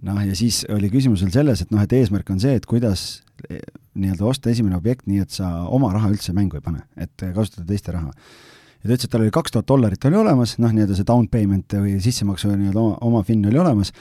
Noh, 0.07 0.21
ja 0.27 0.37
siis 0.39 0.63
oli 0.75 0.91
küsimus 0.93 1.25
veel 1.25 1.33
selles, 1.35 1.65
et 1.65 1.73
noh, 1.75 1.83
et 1.83 1.97
eesmärk 1.99 2.31
on 2.35 2.39
see, 2.43 2.59
et 2.59 2.69
kuidas 2.69 3.25
eh, 3.49 3.63
nii-öelda 3.99 4.29
osta 4.31 4.53
esimene 4.53 4.79
objekt 4.79 5.09
nii, 5.11 5.25
et 5.25 5.35
sa 5.35 5.51
oma 5.75 5.91
raha 5.95 6.13
üldse 6.13 6.35
mängu 6.37 6.61
ei 6.61 6.65
pane, 6.65 6.85
et 7.01 7.27
kasutada 7.35 7.67
teiste 7.69 7.95
raha. 7.95 8.13
ja 8.13 8.87
ta 8.87 8.95
ütles, 8.95 9.09
et 9.09 9.13
tal 9.15 9.27
oli 9.27 9.35
kaks 9.35 9.55
tuhat 9.55 9.69
dollarit 9.69 10.09
oli 10.11 10.21
olemas, 10.21 10.57
noh, 10.63 10.73
nii-öelda 10.75 10.99
see 10.99 11.09
down 11.09 11.29
payment 11.31 11.79
või 11.81 11.99
sissemaksu 12.03 12.53
nii-öelda 12.55 12.83
oma, 12.85 12.97
oma 13.11 13.25
fin 13.27 13.45
oli 13.51 13.59
olemas, 13.59 13.93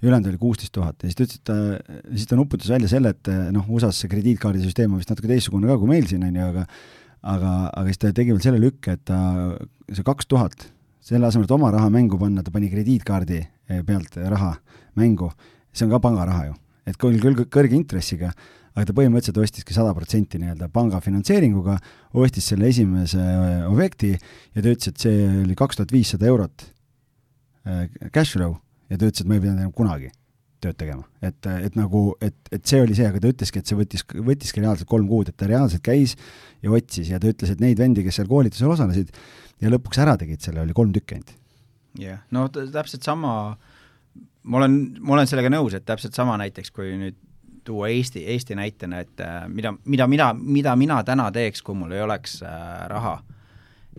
ja 0.00 0.08
ülejäänud 0.08 0.32
oli 0.32 0.42
kuusteist 0.42 0.74
tuhat 0.74 1.02
ja 1.02 1.10
siis 1.10 1.16
ta 1.16 1.24
ütles, 1.24 1.38
et 1.38 1.46
ta, 1.48 2.02
siis 2.10 2.28
ta 2.28 2.36
nuputas 2.40 2.74
välja 2.74 2.90
selle, 2.90 3.14
et 3.14 3.32
noh, 3.54 3.70
USA-s 3.70 4.02
see 4.02 4.12
krediitkaardisüsteem 4.12 4.92
on 4.92 5.02
vist 5.02 5.12
natuke 5.12 5.30
teistsugune 5.30 5.70
ka 5.70 5.78
kui 5.80 5.94
meil 5.94 6.10
siin, 6.10 6.26
on 6.26 6.42
ju, 6.42 6.50
aga 6.50 6.66
aga, 7.24 7.52
aga 7.72 7.88
siis 7.88 8.00
ta 8.00 8.12
tegi 8.16 8.34
veel 8.34 8.44
selle 8.44 8.60
lükke, 8.62 8.96
et 8.96 9.04
ta, 9.08 9.18
see 9.90 10.06
kaks 10.06 10.28
tuhat 10.30 10.68
selle 11.04 11.28
asemel, 11.28 11.48
et 11.48 11.56
oma 11.56 11.70
raha 11.72 11.90
mängu 11.92 12.18
panna, 12.20 12.44
ta 12.44 12.52
pani 12.54 12.70
krediitkaardi 12.72 13.40
eh, 13.40 13.48
pealt 13.66 14.16
raha 14.16 14.54
mängu, 14.98 15.30
see 15.72 15.86
on 15.86 15.94
ka 15.94 16.02
pangaraha 16.04 16.50
ju. 16.50 16.54
et 16.86 16.98
küll, 17.00 17.16
küll 17.20 17.46
kõrge 17.48 17.76
intressiga, 17.78 18.32
aga 18.74 18.88
ta 18.88 18.96
põhimõtteliselt 18.96 19.38
ostiski 19.40 19.74
sada 19.76 19.94
protsenti 19.96 20.40
nii-öelda 20.42 20.68
panga 20.74 21.00
finantseeringuga, 21.00 21.78
ostis 22.20 22.50
selle 22.50 22.68
esimese 22.68 23.20
eh, 23.22 23.62
objekti 23.70 24.12
ja 24.12 24.60
ta 24.60 24.66
ütles, 24.66 24.90
et 24.90 25.06
see 25.06 25.28
oli 25.44 25.56
kaks 25.58 25.80
tuhat 25.80 25.94
viissada 25.94 26.28
eurot 26.28 26.66
eh, 27.64 27.86
cash 28.10 28.34
flow 28.36 28.58
ja 28.90 28.98
ta 28.98 29.08
ütles, 29.08 29.22
et 29.22 29.30
ma 29.30 29.38
ei 29.38 29.44
pidanud 29.46 29.64
enam 29.64 29.72
kunagi 29.76 30.10
tööd 30.64 30.78
tegema. 30.80 31.04
et, 31.24 31.46
et 31.68 31.78
nagu, 31.78 32.02
et, 32.24 32.36
et 32.54 32.66
see 32.66 32.82
oli 32.82 32.96
see, 32.96 33.06
aga 33.08 33.20
ta 33.20 33.30
ütleski, 33.32 33.60
et 33.60 33.70
see 33.70 33.78
võttis, 33.78 34.04
võttiski 34.14 34.64
reaalselt 34.64 34.90
kolm 34.90 35.08
kuud, 35.10 35.30
et 35.30 35.38
ta 35.40 35.48
reaalselt 35.50 35.84
käis 35.84 36.16
ja 36.64 36.72
otsis 36.74 37.12
ja 37.12 37.20
ta 37.22 37.30
ütles, 37.30 37.52
et 37.54 37.62
neid 37.62 37.80
vendi, 37.80 38.04
kes 38.06 38.20
seal 38.20 38.30
koolitusel 38.30 38.72
osalesid, 38.74 39.12
ja 39.62 39.72
lõpuks 39.72 40.00
ära 40.02 40.16
tegid 40.20 40.42
selle, 40.44 40.64
oli 40.64 40.76
kolm 40.76 40.92
tükki 40.94 41.18
ainult. 41.18 41.34
Jah 41.98 42.16
yeah., 42.16 42.24
no 42.34 42.48
täpselt 42.48 43.06
sama, 43.06 43.34
ma 44.42 44.58
olen, 44.60 44.78
ma 45.00 45.16
olen 45.18 45.30
sellega 45.30 45.52
nõus, 45.52 45.76
et 45.76 45.86
täpselt 45.86 46.16
sama 46.16 46.36
näiteks, 46.40 46.72
kui 46.74 46.94
nüüd 47.00 47.20
tuua 47.64 47.88
Eesti, 47.88 48.26
Eesti 48.28 48.56
näitena, 48.58 49.00
et 49.04 49.20
äh, 49.24 49.44
mida, 49.48 49.72
mida 49.84 50.06
mina, 50.10 50.32
mida 50.34 50.76
mina 50.76 51.00
täna 51.04 51.30
teeks, 51.32 51.62
kui 51.64 51.76
mul 51.78 51.94
ei 51.96 52.04
oleks 52.04 52.42
äh, 52.44 52.86
raha. 52.92 53.18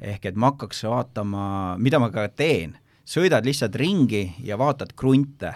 ehk 0.01 0.25
et 0.27 0.35
ma 0.35 0.51
hakkaks 0.51 0.83
vaatama, 0.83 1.43
mida 1.79 1.99
ma 2.03 2.09
ka 2.11 2.27
teen, 2.27 2.75
sõidad 3.07 3.45
lihtsalt 3.47 3.77
ringi 3.79 4.25
ja 4.43 4.57
vaatad 4.59 4.91
krunte, 4.97 5.53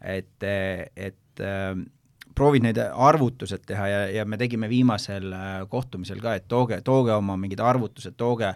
et, 0.00 0.42
et 0.42 1.44
äh, 1.44 1.76
proovid 2.34 2.64
need 2.64 2.78
arvutused 2.80 3.64
teha 3.68 3.88
ja, 3.88 4.00
ja 4.18 4.24
me 4.28 4.38
tegime 4.40 4.68
viimasel 4.70 5.32
äh, 5.36 5.50
kohtumisel 5.68 6.22
ka, 6.22 6.36
et 6.38 6.48
tooge, 6.48 6.80
tooge 6.84 7.14
oma 7.14 7.36
mingid 7.40 7.60
arvutused, 7.60 8.16
tooge 8.16 8.54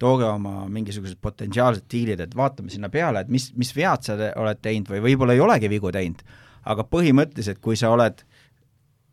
tooge 0.00 0.24
oma 0.24 0.64
mingisugused 0.72 1.20
potentsiaalsed 1.20 1.84
diilid, 1.92 2.22
et 2.24 2.36
vaatame 2.36 2.72
sinna 2.72 2.88
peale, 2.92 3.24
et 3.24 3.32
mis, 3.32 3.50
mis 3.60 3.72
vead 3.76 4.06
sa 4.06 4.16
oled 4.40 4.62
teinud 4.64 4.88
või 4.88 5.04
võib-olla 5.10 5.36
ei 5.36 5.44
olegi 5.44 5.70
vigu 5.70 5.92
teinud, 5.92 6.24
aga 6.72 6.86
põhimõtteliselt, 6.88 7.60
kui 7.60 7.76
sa 7.76 7.92
oled 7.92 8.24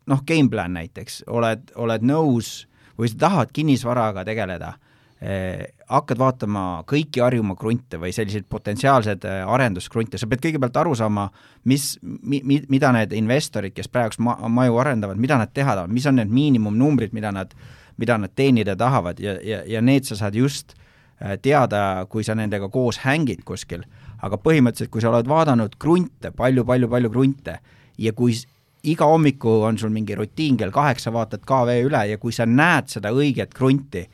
noh, 0.08 0.24
game 0.26 0.48
plan 0.50 0.74
näiteks, 0.76 1.22
oled, 1.28 1.72
oled 1.76 2.04
nõus 2.08 2.66
või 2.98 3.10
sa 3.12 3.24
tahad 3.28 3.52
kinnisvaraga 3.54 4.24
tegeleda 4.26 4.72
eh,, 5.20 5.74
hakkad 5.88 6.20
vaatama 6.20 6.64
kõiki 6.88 7.22
Harjumaa 7.22 7.56
krunte 7.58 8.00
või 8.00 8.12
selliseid 8.16 8.48
potentsiaalseid 8.50 9.24
eh, 9.28 9.42
arenduskrunte, 9.44 10.20
sa 10.20 10.28
pead 10.30 10.42
kõigepealt 10.46 10.80
aru 10.82 10.94
saama, 10.98 11.28
mis 11.68 11.90
mi,, 12.02 12.40
mi, 12.44 12.62
mida 12.68 12.92
need 12.96 13.12
investorid, 13.16 13.76
kes 13.76 13.90
praegu 13.92 14.24
ma, 14.24 14.38
maju 14.48 14.80
arendavad, 14.82 15.20
mida 15.20 15.38
nad 15.40 15.52
teha 15.52 15.74
tahavad, 15.74 15.92
mis 15.92 16.08
on 16.08 16.18
need 16.20 16.32
miinimumnumbrid, 16.32 17.12
mida 17.16 17.32
nad, 17.34 17.54
mida 17.98 18.18
nad 18.18 18.34
teenida 18.34 18.76
tahavad 18.78 19.20
ja, 19.20 19.36
ja, 19.42 19.62
ja 19.66 19.82
need 19.82 20.06
sa 20.08 20.16
saad 20.18 20.36
just 20.38 20.74
eh, 21.20 21.36
teada, 21.42 22.06
kui 22.10 22.24
sa 22.24 22.36
nendega 22.38 22.68
koos 22.72 23.02
hängid 23.04 23.44
kuskil. 23.44 23.84
aga 24.22 24.34
põhimõtteliselt, 24.42 24.90
kui 24.90 25.02
sa 25.02 25.12
oled 25.12 25.28
vaadanud 25.30 25.76
krunte 25.78 26.32
palju, 26.34 26.64
palju, 26.66 26.88
palju 26.90 27.10
krunte 27.10 27.58
ja 27.98 28.12
kui 28.12 28.34
iga 28.82 29.06
hommiku 29.06 29.60
on 29.66 29.78
sul 29.78 29.92
mingi 29.94 30.14
rutiin, 30.18 30.56
kell 30.58 30.74
kaheksa 30.74 31.12
vaatad 31.14 31.44
KV 31.46 31.76
üle 31.86 32.04
ja 32.10 32.18
kui 32.18 32.34
sa 32.34 32.46
näed 32.46 32.90
seda 32.90 33.12
õiget 33.14 33.54
krunti 33.54 34.04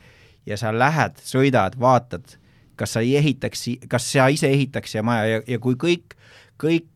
ja 0.45 0.57
sa 0.57 0.73
lähed, 0.73 1.17
sõidad, 1.25 1.77
vaatad, 1.81 2.37
kas 2.77 2.93
sa 2.93 3.01
ei 3.01 3.15
ehitaks, 3.17 3.65
kas 3.89 4.11
sa 4.11 4.27
ise 4.29 4.49
ehitaks 4.51 4.93
siia 4.93 5.03
maja 5.05 5.25
ja, 5.25 5.41
ja 5.55 5.61
kui 5.61 5.77
kõik, 5.79 6.13
kõik 6.61 6.89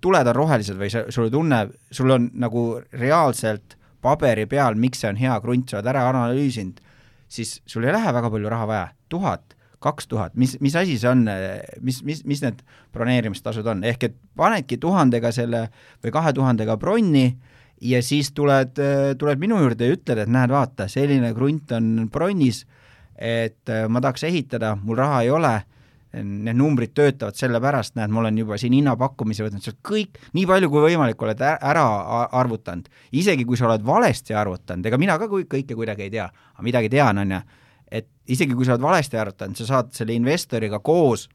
tuled 0.00 0.30
on 0.30 0.36
rohelised 0.36 0.78
või 0.78 0.90
sa, 0.92 1.04
sul 1.10 1.30
tunne, 1.32 1.66
sul 1.90 2.14
on 2.14 2.30
nagu 2.38 2.64
reaalselt 2.92 3.76
paberi 4.02 4.46
peal, 4.50 4.78
miks 4.80 5.02
see 5.02 5.10
on 5.10 5.20
hea 5.20 5.36
krunt, 5.44 5.70
sa 5.70 5.78
oled 5.78 5.90
ära 5.92 6.08
analüüsinud, 6.10 6.80
siis 7.30 7.58
sul 7.68 7.86
ei 7.86 7.94
lähe 7.94 8.12
väga 8.16 8.30
palju 8.32 8.52
raha 8.52 8.68
vaja, 8.70 8.86
tuhat 9.12 9.56
kaks 9.80 10.10
tuhat, 10.10 10.34
mis, 10.36 10.58
mis 10.60 10.74
asi 10.76 10.98
see 11.00 11.08
on, 11.08 11.24
mis, 11.80 12.02
mis, 12.04 12.20
mis 12.28 12.42
need 12.44 12.60
broneerimistasud 12.92 13.66
on, 13.72 13.84
ehk 13.88 14.10
et 14.10 14.18
panedki 14.36 14.76
tuhandega 14.80 15.32
selle 15.32 15.66
või 16.04 16.12
kahe 16.12 16.34
tuhandega 16.36 16.76
bronni 16.80 17.24
ja 17.80 18.02
siis 18.04 18.28
tuled, 18.36 18.76
tuled 19.18 19.40
minu 19.40 19.60
juurde 19.62 19.88
ja 19.88 19.96
ütled, 19.96 20.20
et 20.20 20.32
näed, 20.32 20.52
vaata, 20.52 20.84
selline 20.90 21.32
krunt 21.36 21.72
on 21.76 22.10
bronnis, 22.12 22.66
et 23.16 23.72
ma 23.88 24.04
tahaks 24.04 24.26
ehitada, 24.28 24.74
mul 24.76 25.00
raha 25.00 25.22
ei 25.24 25.32
ole, 25.32 25.54
need 26.12 26.58
numbrid 26.58 26.90
töötavad 26.96 27.38
sellepärast, 27.38 27.94
näed, 27.94 28.10
ma 28.10 28.24
olen 28.24 28.38
juba 28.40 28.58
siin 28.58 28.74
hinnapakkumise 28.74 29.44
võtnud, 29.46 29.62
sa 29.62 29.70
oled 29.70 29.82
kõik, 29.86 30.18
nii 30.34 30.46
palju 30.50 30.70
kui 30.72 30.82
võimalik 30.88 31.22
oled 31.22 31.42
ära 31.46 31.84
arvutanud. 32.40 32.88
isegi 33.12 33.46
kui 33.46 33.56
sa 33.56 33.68
oled 33.68 33.86
valesti 33.86 34.34
arvutanud, 34.34 34.86
ega 34.86 34.98
mina 34.98 35.18
ka 35.18 35.30
kõike 35.30 35.76
kuidagi 35.78 36.08
ei 36.08 36.14
tea, 36.16 36.26
aga 36.26 36.66
midagi 36.66 36.90
tean, 36.90 37.22
on 37.22 37.36
ju 37.36 37.40
et 37.90 38.06
isegi 38.30 38.54
kui 38.54 38.66
sa 38.66 38.76
oled 38.76 38.84
valesti 38.84 39.18
arvutanud, 39.18 39.58
sa 39.58 39.66
saad 39.66 39.90
selle 39.96 40.14
investoriga 40.14 40.80
koos 40.84 41.26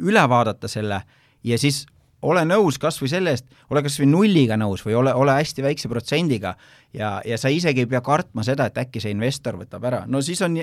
üle 0.00 0.22
vaadata 0.28 0.68
selle 0.68 1.02
ja 1.44 1.58
siis 1.60 1.84
ole 2.26 2.42
nõus 2.48 2.80
kas 2.82 2.98
või 3.02 3.10
selle 3.12 3.34
eest, 3.36 3.46
ole 3.70 3.82
kas 3.86 3.98
või 4.00 4.10
nulliga 4.10 4.58
nõus 4.60 4.84
või 4.86 4.96
ole, 4.98 5.14
ole 5.14 5.36
hästi 5.38 5.64
väikse 5.64 5.90
protsendiga 5.92 6.54
ja, 6.96 7.16
ja 7.26 7.38
sa 7.40 7.52
isegi 7.52 7.84
ei 7.84 7.90
pea 7.90 8.02
kartma 8.04 8.44
seda, 8.46 8.68
et 8.68 8.80
äkki 8.86 9.02
see 9.02 9.14
investor 9.14 9.58
võtab 9.60 9.86
ära, 9.88 10.04
no 10.10 10.22
siis 10.24 10.42
on, 10.46 10.58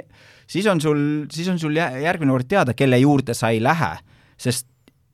siis 0.50 0.68
on 0.72 0.84
sul, 0.84 1.02
siis 1.34 1.50
on 1.54 1.62
sul 1.62 1.78
järgmine 1.78 2.36
kord 2.36 2.50
teada, 2.50 2.78
kelle 2.78 3.00
juurde 3.02 3.36
sa 3.38 3.54
ei 3.54 3.64
lähe, 3.64 3.96
sest 4.40 4.68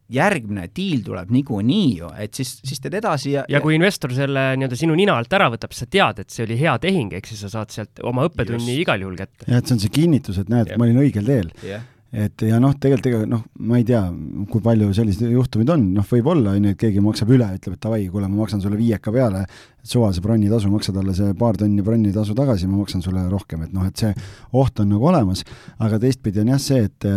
järgmine 0.09 0.65
diil 0.73 1.03
tuleb 1.05 1.29
niikuinii 1.29 1.89
ju, 1.99 2.07
et 2.17 2.33
siis, 2.33 2.55
siis 2.65 2.81
teed 2.81 2.95
edasi 2.97 3.35
ja 3.35 3.43
ja 3.49 3.61
kui 3.61 3.75
investor 3.77 4.13
selle 4.17 4.55
nii-öelda 4.57 4.79
sinu 4.79 4.95
nina 4.97 5.19
alt 5.19 5.33
ära 5.37 5.51
võtab, 5.53 5.75
sa 5.77 5.85
tead, 5.85 6.23
et 6.23 6.33
see 6.33 6.47
oli 6.47 6.57
hea 6.57 6.73
tehing, 6.81 7.13
ehk 7.13 7.29
siis 7.29 7.43
sa 7.45 7.51
saad 7.59 7.75
sealt 7.75 8.01
oma 8.09 8.25
õppetunni 8.25 8.73
Just. 8.73 8.87
igal 8.87 9.05
juhul 9.05 9.19
kätte. 9.19 9.45
jah, 9.45 9.61
et 9.61 9.69
see 9.69 9.77
on 9.77 9.83
see 9.85 9.93
kinnitus, 9.99 10.41
et 10.41 10.49
näed, 10.49 10.73
ma 10.73 10.89
olin 10.89 11.01
õigel 11.05 11.29
teel 11.29 11.53
yeah 11.61 11.85
et 12.09 12.41
ja 12.41 12.57
noh, 12.61 12.73
tegelikult 12.81 13.07
ega 13.09 13.19
noh, 13.29 13.41
ma 13.69 13.77
ei 13.77 13.85
tea, 13.85 14.01
kui 14.49 14.63
palju 14.65 14.89
selliseid 14.97 15.29
juhtumeid 15.33 15.69
on, 15.75 15.83
noh, 15.93 16.05
võib-olla 16.09 16.55
on 16.57 16.65
ju, 16.65 16.73
et 16.73 16.79
keegi 16.81 17.03
maksab 17.05 17.29
üle, 17.35 17.45
ütleb, 17.59 17.75
et 17.77 17.83
davai, 17.85 17.99
kuule, 18.09 18.29
ma 18.31 18.41
maksan 18.41 18.63
sulle 18.63 18.79
viieka 18.79 19.13
peale, 19.13 19.43
suvase 19.85 20.23
bronnitasu, 20.25 20.71
maksa 20.73 20.93
talle 20.95 21.13
see 21.17 21.35
paar 21.37 21.59
tonni 21.61 21.85
bronnitasu 21.85 22.33
tagasi, 22.37 22.69
ma 22.69 22.81
maksan 22.81 23.05
sulle 23.05 23.27
rohkem, 23.29 23.67
et 23.67 23.75
noh, 23.75 23.85
et 23.85 24.01
see 24.01 24.09
oht 24.57 24.81
on 24.81 24.89
nagu 24.89 25.09
olemas, 25.11 25.45
aga 25.77 26.01
teistpidi 26.01 26.41
on 26.41 26.53
jah 26.55 26.63
see, 26.65 26.89
et, 26.89 27.09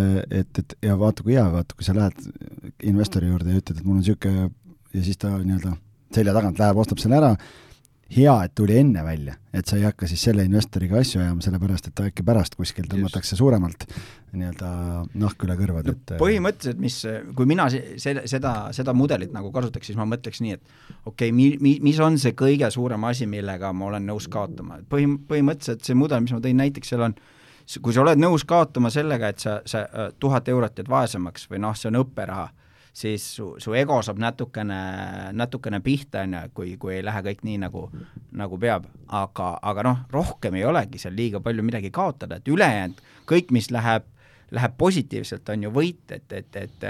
et, 0.43 0.63
et 0.63 0.77
ja 0.85 0.99
vaata, 1.01 1.25
kui 1.25 1.39
hea, 1.39 1.49
vaata, 1.57 1.79
kui 1.79 1.89
sa 1.89 1.97
lähed 1.97 2.85
investori 2.93 3.33
juurde 3.33 3.55
ja 3.55 3.65
ütled, 3.65 3.81
et 3.81 3.87
mul 3.89 3.97
on 3.97 4.05
niisugune 4.05 4.51
ja 4.93 5.05
siis 5.05 5.21
ta 5.21 5.33
nii-öelda 5.39 5.77
selja 6.13 6.37
tagant 6.37 6.61
läheb, 6.61 6.85
ostab 6.85 7.01
selle 7.01 7.17
ära 7.17 7.33
hea, 8.13 8.35
et 8.45 8.55
tuli 8.55 8.77
enne 8.81 9.05
välja, 9.05 9.35
et 9.55 9.69
sa 9.69 9.79
ei 9.79 9.87
hakka 9.87 10.09
siis 10.11 10.23
selle 10.27 10.45
investoriga 10.47 11.01
asju 11.01 11.23
ajama, 11.23 11.45
sellepärast 11.45 11.89
et 11.89 11.95
ta 11.97 12.07
äkki 12.09 12.25
pärast 12.27 12.57
kuskil 12.59 12.89
tõmmatakse 12.91 13.39
suuremalt 13.39 13.87
nii-öelda 14.33 14.69
nahk 15.21 15.45
üle 15.47 15.57
kõrvade 15.59 15.93
no,, 15.93 15.99
et 15.99 16.15
põhimõtteliselt, 16.21 16.81
mis, 16.81 16.99
kui 17.37 17.49
mina 17.49 17.67
selle, 17.73 18.25
seda, 18.31 18.55
seda 18.77 18.95
mudelit 18.97 19.35
nagu 19.35 19.53
kasutaks, 19.53 19.91
siis 19.91 19.99
ma 20.01 20.07
mõtleks 20.09 20.41
nii, 20.45 20.57
et 20.57 20.65
okei 21.05 21.29
okay,, 21.29 21.37
mi-, 21.37 21.59
mi-, 21.61 21.79
mis 21.85 22.01
on 22.05 22.17
see 22.21 22.37
kõige 22.39 22.71
suurem 22.73 23.05
asi, 23.09 23.29
millega 23.29 23.73
ma 23.77 23.91
olen 23.91 24.09
nõus 24.09 24.29
kaotama, 24.33 24.81
et 24.81 24.89
põhi, 24.89 25.09
põhimõtteliselt 25.29 25.85
see 25.85 25.99
mudel, 25.99 26.25
mis 26.25 26.35
ma 26.37 26.41
tõin 26.45 26.61
näiteks, 26.65 26.95
seal 26.95 27.07
on 27.09 27.17
kui 27.83 27.95
sa 27.95 28.03
oled 28.03 28.21
nõus 28.21 28.45
kaotama 28.49 28.91
sellega, 28.93 29.31
et 29.33 29.41
sa, 29.43 29.61
sa 29.69 29.87
tuhat 30.21 30.49
eurot 30.53 30.81
jääd 30.81 30.91
vaesemaks 30.91 31.47
või 31.51 31.63
noh, 31.63 31.77
see 31.79 31.93
on 31.93 32.01
õpperaha 32.03 32.49
siis 32.93 33.25
su, 33.37 33.55
su 33.59 33.75
ego 33.75 33.99
saab 34.05 34.21
natukene, 34.21 34.79
natukene 35.33 35.81
pihta, 35.81 36.27
on 36.27 36.37
ju, 36.37 36.43
kui, 36.57 36.75
kui 36.81 36.99
ei 36.99 37.05
lähe 37.05 37.23
kõik 37.25 37.45
nii, 37.47 37.59
nagu, 37.65 37.87
nagu 38.37 38.59
peab. 38.61 38.89
aga, 39.09 39.49
aga 39.63 39.85
noh, 39.85 39.99
rohkem 40.13 40.57
ei 40.57 40.65
olegi 40.65 41.01
seal 41.01 41.17
liiga 41.17 41.41
palju 41.41 41.65
midagi 41.65 41.91
kaotada, 41.93 42.39
et 42.41 42.49
ülejäänud, 42.49 43.01
kõik, 43.29 43.53
mis 43.53 43.71
läheb, 43.73 44.05
läheb 44.53 44.77
positiivselt, 44.79 45.49
on 45.49 45.67
ju 45.67 45.73
võit, 45.73 46.05
et, 46.13 46.33
et, 46.33 46.57
et, 46.57 46.87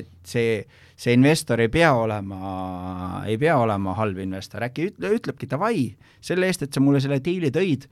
et 0.00 0.12
see, 0.24 0.62
see 0.96 1.16
investor 1.16 1.60
ei 1.60 1.68
pea 1.72 1.92
olema, 1.96 3.22
ei 3.28 3.38
pea 3.40 3.58
olema 3.60 3.96
halb 3.96 4.20
investor, 4.24 4.64
äkki 4.68 4.88
ütle, 4.92 5.12
ütlebki 5.18 5.48
davai, 5.48 5.90
selle 6.20 6.48
eest, 6.48 6.64
et 6.64 6.72
sa 6.72 6.80
mulle 6.80 7.00
selle 7.04 7.20
diili 7.24 7.52
tõid, 7.52 7.88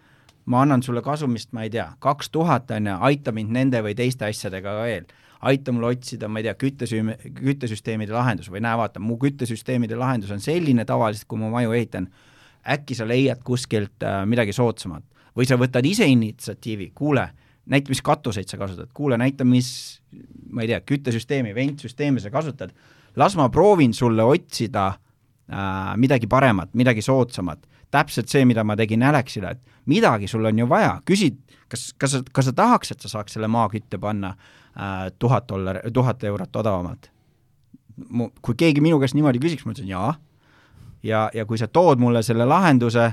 ma 0.48 0.64
annan 0.64 0.82
sulle 0.82 1.04
kasumist, 1.04 1.52
ma 1.52 1.66
ei 1.66 1.72
tea, 1.72 1.90
kaks 2.00 2.32
tuhat, 2.32 2.72
on 2.76 2.88
ju, 2.88 3.00
aita 3.10 3.32
mind 3.36 3.52
nende 3.52 3.84
või 3.84 3.96
teiste 3.96 4.28
asjadega 4.28 4.80
veel 4.80 5.10
aita 5.40 5.72
mul 5.72 5.88
otsida, 5.90 6.28
ma 6.28 6.40
ei 6.40 6.48
tea, 6.48 6.54
küttesüüm-, 6.60 7.14
küttesüsteemide 7.38 8.14
lahendus 8.14 8.50
või 8.52 8.62
näe, 8.64 8.76
vaata, 8.80 9.00
mu 9.02 9.16
küttesüsteemide 9.20 9.96
lahendus 9.98 10.32
on 10.34 10.42
selline 10.44 10.84
tavaliselt, 10.88 11.28
kui 11.30 11.40
ma 11.40 11.50
maju 11.52 11.72
ehitan, 11.76 12.10
äkki 12.74 12.96
sa 12.96 13.06
leiad 13.08 13.40
kuskilt 13.46 14.04
äh, 14.04 14.22
midagi 14.28 14.54
soodsamat. 14.56 15.06
või 15.30 15.46
sa 15.46 15.54
võtad 15.56 15.86
ise 15.86 16.04
initsiatiivi, 16.10 16.90
kuule, 16.94 17.22
näita, 17.70 17.88
mis 17.88 18.02
katuseid 18.02 18.50
sa 18.50 18.58
kasutad, 18.58 18.88
kuule, 18.92 19.16
näita, 19.16 19.44
mis, 19.46 20.00
ma 20.50 20.64
ei 20.64 20.72
tea, 20.72 20.80
küttesüsteemi, 20.82 21.54
ventsüsteemi 21.54 22.20
sa 22.20 22.32
kasutad, 22.34 22.74
las 23.16 23.36
ma 23.38 23.46
proovin 23.48 23.94
sulle 23.94 24.26
otsida 24.26 24.88
äh, 24.90 25.94
midagi 25.96 26.26
paremat, 26.26 26.74
midagi 26.74 27.02
soodsamat, 27.06 27.62
täpselt 27.90 28.28
see, 28.28 28.42
mida 28.44 28.64
ma 28.66 28.76
tegin 28.76 29.06
Alexile, 29.06 29.54
et 29.54 29.86
midagi 29.86 30.28
sul 30.28 30.44
on 30.50 30.58
ju 30.58 30.66
vaja, 30.68 30.98
küsid, 31.06 31.38
kas, 31.70 31.92
kas, 31.96 32.18
kas 32.32 32.50
sa 32.50 32.56
tahaks, 32.58 32.90
et 32.92 33.06
sa 33.06 33.14
saaks 33.14 33.38
selle 33.38 33.48
maakütte 33.48 34.02
panna? 34.02 34.34
Äh, 34.34 34.59
tuhat 35.18 35.48
dollar, 35.48 35.80
tuhat 35.92 36.24
eurot 36.24 36.56
odavamalt. 36.56 37.10
mu, 38.08 38.30
kui 38.42 38.54
keegi 38.54 38.80
minu 38.80 38.98
käest 39.00 39.14
niimoodi 39.14 39.38
küsiks, 39.38 39.64
ma 39.66 39.72
ütlesin 39.74 39.90
jaa. 39.90 40.14
ja, 41.02 41.30
ja 41.34 41.46
kui 41.46 41.58
sa 41.58 41.68
tood 41.68 41.98
mulle 41.98 42.22
selle 42.22 42.44
lahenduse, 42.44 43.12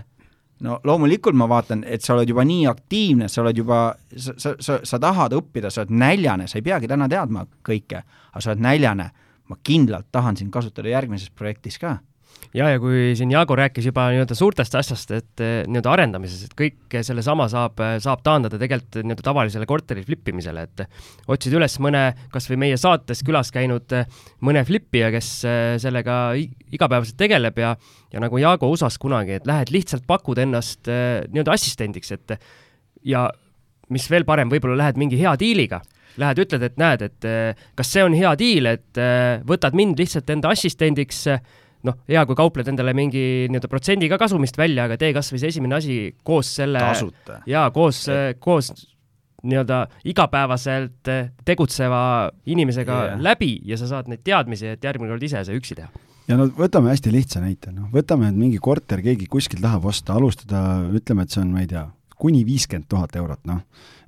no 0.62 0.80
loomulikult 0.84 1.36
ma 1.36 1.50
vaatan, 1.50 1.84
et 1.84 2.02
sa 2.02 2.14
oled 2.14 2.30
juba 2.30 2.46
nii 2.46 2.68
aktiivne, 2.68 3.28
sa 3.28 3.42
oled 3.42 3.58
juba, 3.58 3.96
sa, 4.16 4.34
sa, 4.38 4.56
sa, 4.60 4.80
sa 4.84 5.00
tahad 5.00 5.34
õppida, 5.34 5.70
sa 5.70 5.82
oled 5.82 5.92
näljane, 5.92 6.48
sa 6.48 6.58
ei 6.58 6.66
peagi 6.66 6.88
täna 6.88 7.10
teadma 7.10 7.46
kõike, 7.68 8.04
aga 8.32 8.42
sa 8.42 8.52
oled 8.52 8.64
näljane. 8.64 9.12
ma 9.48 9.56
kindlalt 9.64 10.08
tahan 10.12 10.36
sind 10.36 10.52
kasutada 10.52 10.90
järgmises 10.90 11.30
projektis 11.32 11.78
ka 11.80 12.00
ja, 12.58 12.68
ja 12.74 12.80
kui 12.82 13.12
siin 13.18 13.32
Jaago 13.32 13.56
rääkis 13.58 13.88
juba 13.90 14.08
nii-öelda 14.12 14.36
suurtest 14.38 14.76
asjast, 14.80 15.12
et 15.16 15.44
eh, 15.44 15.56
nii-öelda 15.68 15.92
arendamises, 15.94 16.46
et 16.48 16.56
kõik 16.58 16.98
sellesama 17.06 17.48
saab, 17.52 17.82
saab 18.04 18.24
taandada 18.26 18.60
tegelikult 18.62 19.00
nii-öelda 19.02 19.26
tavalisele 19.26 19.68
korteri 19.70 20.04
flippimisele, 20.08 20.68
et 20.68 20.86
otsid 21.34 21.58
üles 21.58 21.78
mõne, 21.84 22.04
kas 22.34 22.50
või 22.52 22.62
meie 22.66 22.80
saates 22.82 23.24
külas 23.28 23.52
käinud 23.56 23.98
eh, 23.98 24.08
mõne 24.46 24.64
flippija, 24.68 25.12
kes 25.14 25.34
eh, 25.48 25.66
sellega 25.82 26.20
igapäevaselt 26.38 27.20
tegeleb 27.20 27.60
ja, 27.62 27.76
ja 28.14 28.24
nagu 28.24 28.42
Jaago 28.42 28.72
USA-s 28.74 29.00
kunagi, 29.02 29.38
et 29.40 29.50
lähed 29.50 29.74
lihtsalt 29.74 30.08
pakud 30.08 30.40
ennast 30.42 30.88
nii-öelda 30.88 31.54
assistendiks, 31.56 32.16
et 32.16 32.38
ja 33.08 33.28
mis 33.94 34.10
veel 34.12 34.26
parem, 34.28 34.50
võib-olla 34.52 34.84
lähed 34.84 35.00
mingi 35.00 35.20
hea 35.20 35.32
diiliga. 35.40 35.82
Lähed, 36.18 36.40
ütled, 36.42 36.64
et 36.66 36.80
näed, 36.82 37.04
et 37.06 37.26
kas 37.78 37.92
see 37.94 38.02
on 38.02 38.16
hea 38.18 38.32
diil, 38.40 38.66
et 38.72 39.00
võtad 39.46 39.76
mind 39.78 40.00
lihtsalt 40.02 40.32
enda 40.34 40.50
assistendiks 40.50 41.20
noh, 41.86 41.98
hea, 42.10 42.26
kui 42.26 42.38
kaupled 42.38 42.68
endale 42.72 42.94
mingi 42.98 43.24
nii-öelda 43.52 43.70
protsendiga 43.72 44.18
kasumist 44.22 44.58
välja, 44.58 44.88
aga 44.88 44.98
tee 45.00 45.14
kas 45.16 45.32
või 45.34 45.42
see 45.44 45.54
esimene 45.54 45.78
asi 45.78 45.98
koos 46.26 46.50
selle 46.62 46.82
tasuta. 46.82 47.42
jaa, 47.50 47.70
koos, 47.76 48.06
koos 48.40 48.74
nii-öelda 49.48 49.84
igapäevaselt 50.10 51.14
tegutseva 51.46 52.02
inimesega 52.50 52.98
yeah. 53.12 53.24
läbi 53.30 53.54
ja 53.70 53.78
sa 53.78 53.90
saad 53.92 54.10
neid 54.12 54.26
teadmisi, 54.26 54.74
et 54.74 54.84
järgmine 54.84 55.14
kord 55.14 55.24
ise 55.24 55.46
see 55.46 55.60
üksi 55.60 55.78
teha 55.78 55.92
ja 56.28 56.38
no 56.40 56.48
võtame 56.58 56.92
hästi 56.92 57.14
lihtsa 57.14 57.42
näite, 57.44 57.72
noh, 57.76 57.92
võtame, 57.94 58.32
et 58.32 58.38
mingi 58.38 58.60
korter 58.64 59.02
keegi 59.06 59.30
kuskilt 59.32 59.64
tahab 59.64 59.86
osta, 59.92 60.18
alustada, 60.18 60.64
ütleme, 60.96 61.24
et 61.24 61.34
see 61.34 61.44
on, 61.44 61.54
ma 61.56 61.64
ei 61.64 61.70
tea, 61.72 61.86
kuni 62.20 62.44
viiskümmend 62.48 62.90
tuhat 62.92 63.16
eurot, 63.20 63.44
noh. 63.48 63.62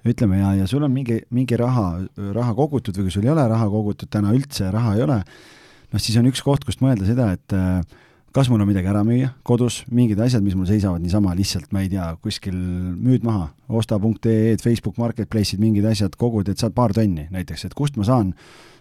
ütleme 0.08 0.40
ja, 0.40 0.54
ja 0.62 0.68
sul 0.68 0.84
on 0.84 0.94
mingi, 0.94 1.22
mingi 1.36 1.58
raha, 1.60 2.02
raha 2.36 2.56
kogutud 2.58 2.98
või 2.98 3.08
kui 3.08 3.16
sul 3.16 3.28
ei 3.28 3.34
ole 3.34 3.46
raha 3.52 3.70
kogutud, 3.72 4.12
täna 4.12 4.34
üldse 4.36 4.70
raha 4.74 4.96
ei 4.98 5.06
ole, 5.06 5.20
noh, 5.94 6.02
siis 6.02 6.18
on 6.20 6.30
üks 6.30 6.44
koht, 6.46 6.66
kust 6.68 6.84
mõelda 6.84 7.08
seda, 7.08 7.32
et 7.38 7.56
äh, 7.56 7.82
kas 8.36 8.50
mul 8.52 8.62
on 8.62 8.70
midagi 8.70 8.90
ära 8.92 9.02
müüa 9.06 9.32
kodus, 9.48 9.82
mingid 9.94 10.20
asjad, 10.22 10.44
mis 10.46 10.58
mul 10.58 10.70
seisavad 10.70 11.02
niisama 11.04 11.34
lihtsalt, 11.38 11.72
ma 11.74 11.84
ei 11.86 11.92
tea, 11.92 12.08
kuskil 12.24 12.56
müüd 12.56 13.26
maha, 13.26 13.50
osta.ee-d, 13.68 14.62
Facebook 14.64 15.00
Marketplace'id, 15.02 15.62
mingid 15.62 15.88
asjad 15.90 16.16
kogud, 16.20 16.50
et 16.52 16.62
saad 16.62 16.76
paar 16.78 16.94
tonni 16.96 17.28
näiteks, 17.34 17.66
et 17.70 17.78
kust 17.78 17.98
ma 18.00 18.08
saan, 18.08 18.34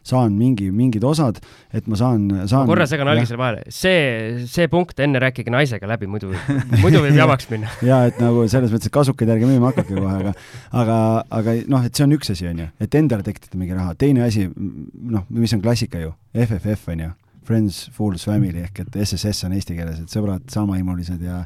saan 0.06 0.34
mingi, 0.38 0.70
mingid 0.74 1.04
osad, 1.04 1.40
et 1.74 1.86
ma 1.90 1.98
saan, 2.00 2.26
saan 2.50 2.68
korra 2.70 2.86
segan 2.90 3.10
algisele 3.12 3.40
vahele, 3.40 3.62
see, 3.74 4.46
see 4.50 4.68
punkt 4.72 5.00
enne 5.04 5.20
rääkige 5.22 5.52
naisega 5.54 5.90
läbi, 5.90 6.08
muidu, 6.10 6.32
muidu 6.84 7.02
võib 7.04 7.18
jamaks 7.18 7.48
minna. 7.52 7.70
Jaa, 7.90 8.08
et 8.12 8.20
nagu 8.22 8.46
selles 8.50 8.72
mõttes, 8.74 8.90
et 8.90 8.94
kasukaid 8.94 9.32
ärge 9.36 9.48
müüma 9.50 9.72
hakake 9.72 9.94
kohe, 9.94 10.16
aga 10.24 10.34
aga, 10.82 10.98
aga 11.40 11.56
noh, 11.70 11.86
et 11.86 11.94
see 11.94 12.08
on 12.08 12.18
üks 12.18 12.34
asi, 12.34 12.48
on 12.50 12.64
ju, 12.64 12.68
et 12.84 12.98
endale 12.98 13.26
tekitada 13.26 13.60
mingi 13.60 13.76
raha, 13.76 13.94
teine 13.98 14.26
asi, 14.26 14.48
noh, 14.48 15.26
mis 15.34 15.54
on 15.56 15.64
klassika 15.64 16.02
ju, 16.02 16.12
FFF 16.36 16.94
on 16.94 17.08
ju. 17.08 17.14
Friends, 17.48 17.86
Fools, 17.96 18.26
Family 18.28 18.60
ehk 18.60 18.82
et 18.82 18.96
SSS 19.06 19.46
on 19.46 19.54
eesti 19.56 19.72
keeles, 19.72 20.02
et 20.02 20.12
sõbrad, 20.12 20.42
samaimulised 20.52 21.22
ja 21.24 21.38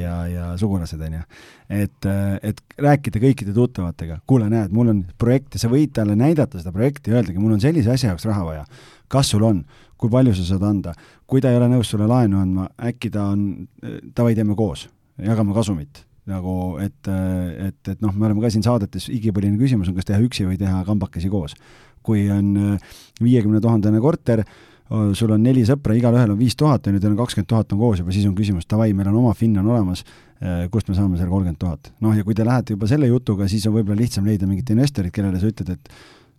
ja, 0.00 0.14
ja 0.30 0.48
sugulased, 0.60 1.00
on 1.00 1.18
ju. 1.18 1.22
et, 1.82 2.08
et 2.42 2.62
rääkida 2.82 3.22
kõikide 3.22 3.54
tuttavatega, 3.56 4.20
kuule, 4.28 4.50
näed, 4.52 4.74
mul 4.74 4.92
on 4.92 5.04
projekt 5.18 5.56
ja 5.56 5.62
sa 5.64 5.70
võid 5.72 5.94
talle 5.96 6.16
näidata 6.18 6.60
seda 6.60 6.74
projekti 6.74 7.14
öeldagi, 7.14 7.38
mul 7.42 7.56
on 7.56 7.62
sellise 7.62 7.92
asja 7.94 8.12
jaoks 8.12 8.26
raha 8.28 8.44
vaja. 8.46 8.66
kas 9.08 9.30
sul 9.32 9.44
on, 9.46 9.64
kui 9.96 10.12
palju 10.12 10.34
sa 10.36 10.44
saad 10.50 10.66
anda, 10.66 10.92
kui 11.26 11.40
ta 11.40 11.50
ei 11.50 11.60
ole 11.60 11.70
nõus 11.72 11.90
sulle 11.90 12.08
laenu 12.10 12.40
andma, 12.40 12.68
äkki 12.90 13.10
ta 13.14 13.30
on, 13.32 13.66
davai, 14.16 14.34
teeme 14.34 14.56
koos, 14.58 14.88
jagame 15.22 15.56
kasumit 15.56 16.04
nagu 16.26 16.76
et, 16.82 17.06
et, 17.06 17.90
et 17.92 18.00
noh, 18.02 18.14
me 18.14 18.26
oleme 18.26 18.42
ka 18.42 18.50
siin 18.50 18.64
saadetes, 18.66 19.06
igipõline 19.14 19.58
küsimus 19.60 19.90
on, 19.90 19.94
kas 19.98 20.08
teha 20.08 20.18
üksi 20.24 20.46
või 20.48 20.58
teha 20.58 20.82
kambakesi 20.86 21.30
koos. 21.30 21.54
kui 22.06 22.28
on 22.30 22.78
viiekümne 23.18 23.58
tuhandene 23.62 23.98
korter, 23.98 24.44
sul 24.88 25.32
on 25.34 25.42
neli 25.42 25.64
sõpra, 25.66 25.96
igalühel 25.98 26.34
on 26.34 26.38
viis 26.38 26.54
tuhat, 26.58 26.86
on 26.86 26.96
ju, 26.96 27.02
teil 27.02 27.14
on 27.14 27.18
kakskümmend 27.18 27.50
tuhat 27.50 27.72
on 27.74 27.80
koos 27.80 28.02
juba, 28.02 28.12
siis 28.14 28.26
on 28.28 28.36
küsimus, 28.38 28.68
davai, 28.70 28.92
meil 28.94 29.10
on 29.10 29.18
oma 29.22 29.32
Finn 29.34 29.58
on 29.58 29.70
olemas, 29.72 30.04
kust 30.70 30.90
me 30.90 30.94
saame 30.94 31.18
selle 31.18 31.30
kolmkümmend 31.32 31.58
tuhat. 31.58 31.90
noh, 32.04 32.14
ja 32.14 32.26
kui 32.26 32.36
te 32.38 32.46
lähete 32.46 32.76
juba 32.76 32.86
selle 32.90 33.08
jutuga, 33.10 33.48
siis 33.50 33.66
on 33.66 33.74
võib-olla 33.74 33.98
lihtsam 34.02 34.28
leida 34.28 34.46
mingit 34.46 34.70
investorit, 34.70 35.14
kellele 35.14 35.40
sa 35.42 35.50
ütled, 35.50 35.72
et 35.74 35.90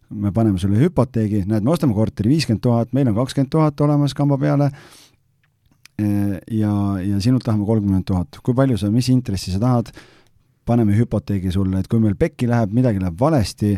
me 0.10 0.32
paneme 0.32 0.62
sulle 0.62 0.80
hüpoteegi, 0.80 1.44
näed, 1.50 1.66
me 1.66 1.74
ostame 1.74 1.98
korteri 1.98 2.32
viiskümmend 2.32 2.64
tuhat, 2.64 2.96
meil 2.96 3.12
on 3.12 3.18
kakskümmend 3.18 3.52
tuhat 3.52 3.84
olemas 3.84 4.16
kamba 4.16 4.40
peale, 4.40 4.72
ja, 5.98 6.74
ja 7.02 7.20
sinult 7.24 7.44
tahame 7.44 7.66
kolmkümmend 7.66 8.06
tuhat. 8.08 8.40
kui 8.44 8.56
palju 8.56 8.78
sa, 8.78 8.92
mis 8.94 9.10
intressi 9.10 9.52
sa 9.52 9.62
tahad, 9.62 9.92
paneme 10.68 10.96
hüpoteegi 10.98 11.52
sulle, 11.52 11.80
et 11.82 11.88
kui 11.90 12.00
meil 12.04 12.16
pekki 12.20 12.48
läheb, 12.50 12.74
midagi 12.76 13.02
läheb 13.02 13.18
valesti, 13.20 13.76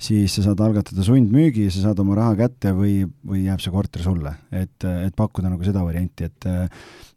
siis 0.00 0.34
sa 0.34 0.44
saad 0.48 0.60
algatada 0.64 1.04
sundmüügi, 1.04 1.68
sa 1.72 1.88
saad 1.88 2.00
oma 2.02 2.16
raha 2.18 2.36
kätte 2.38 2.72
või, 2.76 3.02
või 3.26 3.44
jääb 3.44 3.60
see 3.62 3.72
korter 3.74 4.04
sulle. 4.04 4.34
et, 4.50 4.84
et 4.88 5.16
pakkuda 5.16 5.52
nagu 5.52 5.66
seda 5.66 5.84
varianti, 5.84 6.30
et 6.30 6.50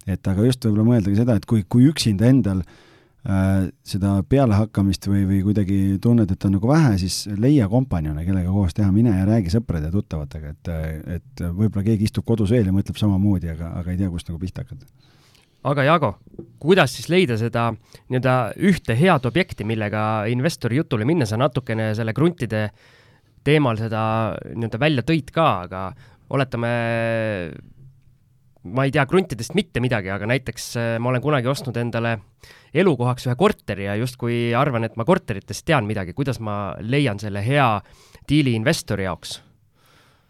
et 0.04 0.28
aga 0.28 0.48
just 0.50 0.66
võib-olla 0.66 0.84
mõeldagi 0.88 1.22
seda, 1.22 1.38
et 1.40 1.46
kui, 1.48 1.64
kui 1.64 1.86
üksinda 1.88 2.28
endal 2.28 2.60
äh, 2.60 3.70
seda 3.88 4.18
pealehakkamist 4.28 5.08
või, 5.08 5.24
või 5.30 5.40
kuidagi 5.46 5.78
tunned, 6.04 6.32
et 6.32 6.48
on 6.48 6.58
nagu 6.58 6.68
vähe, 6.68 6.98
siis 7.00 7.22
leia 7.40 7.70
kompanione, 7.72 8.26
kellega 8.28 8.52
koos 8.52 8.76
teha, 8.76 8.92
mine 8.92 9.16
ja 9.16 9.24
räägi 9.30 9.54
sõprade 9.54 9.88
ja 9.88 9.96
tuttavatega, 9.96 10.52
et, 10.52 10.74
et 11.20 11.46
võib-olla 11.46 11.86
keegi 11.88 12.10
istub 12.10 12.28
kodus 12.28 12.52
veel 12.52 12.68
ja 12.68 12.76
mõtleb 12.76 13.00
samamoodi, 13.00 13.54
aga, 13.56 13.72
aga 13.80 13.96
ei 13.96 14.02
tea, 14.02 14.12
kust 14.12 14.28
nagu 14.28 14.44
pihta 14.44 14.68
hakata 14.68 15.13
aga 15.64 15.86
Jaago, 15.88 16.12
kuidas 16.62 16.96
siis 16.98 17.10
leida 17.12 17.38
seda 17.40 17.70
nii-öelda 17.74 18.36
ühte 18.70 18.96
head 19.00 19.28
objekti, 19.30 19.66
millega 19.68 20.26
investori 20.32 20.80
jutule 20.80 21.08
minna, 21.08 21.28
sa 21.30 21.40
natukene 21.40 21.92
selle 21.98 22.16
kruntide 22.16 22.68
teemal 23.44 23.80
seda 23.80 24.02
nii-öelda 24.50 24.82
välja 24.82 25.06
tõid 25.08 25.32
ka, 25.36 25.48
aga 25.68 25.84
oletame, 26.34 26.74
ma 28.74 28.88
ei 28.88 28.94
tea 28.96 29.06
kruntidest 29.08 29.56
mitte 29.58 29.84
midagi, 29.84 30.12
aga 30.14 30.28
näiteks 30.30 30.68
äh, 30.80 30.92
ma 31.00 31.12
olen 31.12 31.24
kunagi 31.24 31.52
ostnud 31.52 31.78
endale 31.80 32.18
elukohaks 32.74 33.28
ühe 33.30 33.38
korteri 33.40 33.88
ja 33.88 33.96
justkui 34.00 34.52
arvan, 34.58 34.88
et 34.88 35.00
ma 35.00 35.08
korteritest 35.08 35.66
tean 35.68 35.88
midagi, 35.88 36.16
kuidas 36.18 36.42
ma 36.44 36.76
leian 36.82 37.22
selle 37.22 37.44
hea 37.46 37.70
diili 38.30 38.56
investori 38.58 39.08
jaoks 39.08 39.40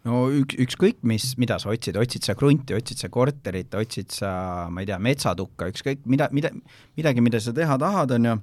no 0.08 0.24
üks, 0.40 0.56
ükskõik 0.66 1.02
mis, 1.06 1.32
mida 1.40 1.58
sa 1.60 1.70
otsid, 1.72 1.98
otsid 2.00 2.26
sa 2.26 2.36
krunti, 2.38 2.76
otsid 2.76 3.00
sa 3.00 3.10
korterit, 3.12 3.74
otsid 3.78 4.12
sa, 4.14 4.32
ma 4.72 4.84
ei 4.84 4.90
tea, 4.90 4.98
metsatukka, 5.02 5.68
ükskõik 5.72 6.04
mida, 6.10 6.28
mida, 6.34 6.52
midagi, 6.98 7.24
mida 7.24 7.40
sa 7.40 7.54
teha 7.56 7.78
tahad, 7.80 8.16
on 8.18 8.28
ju, 8.28 8.34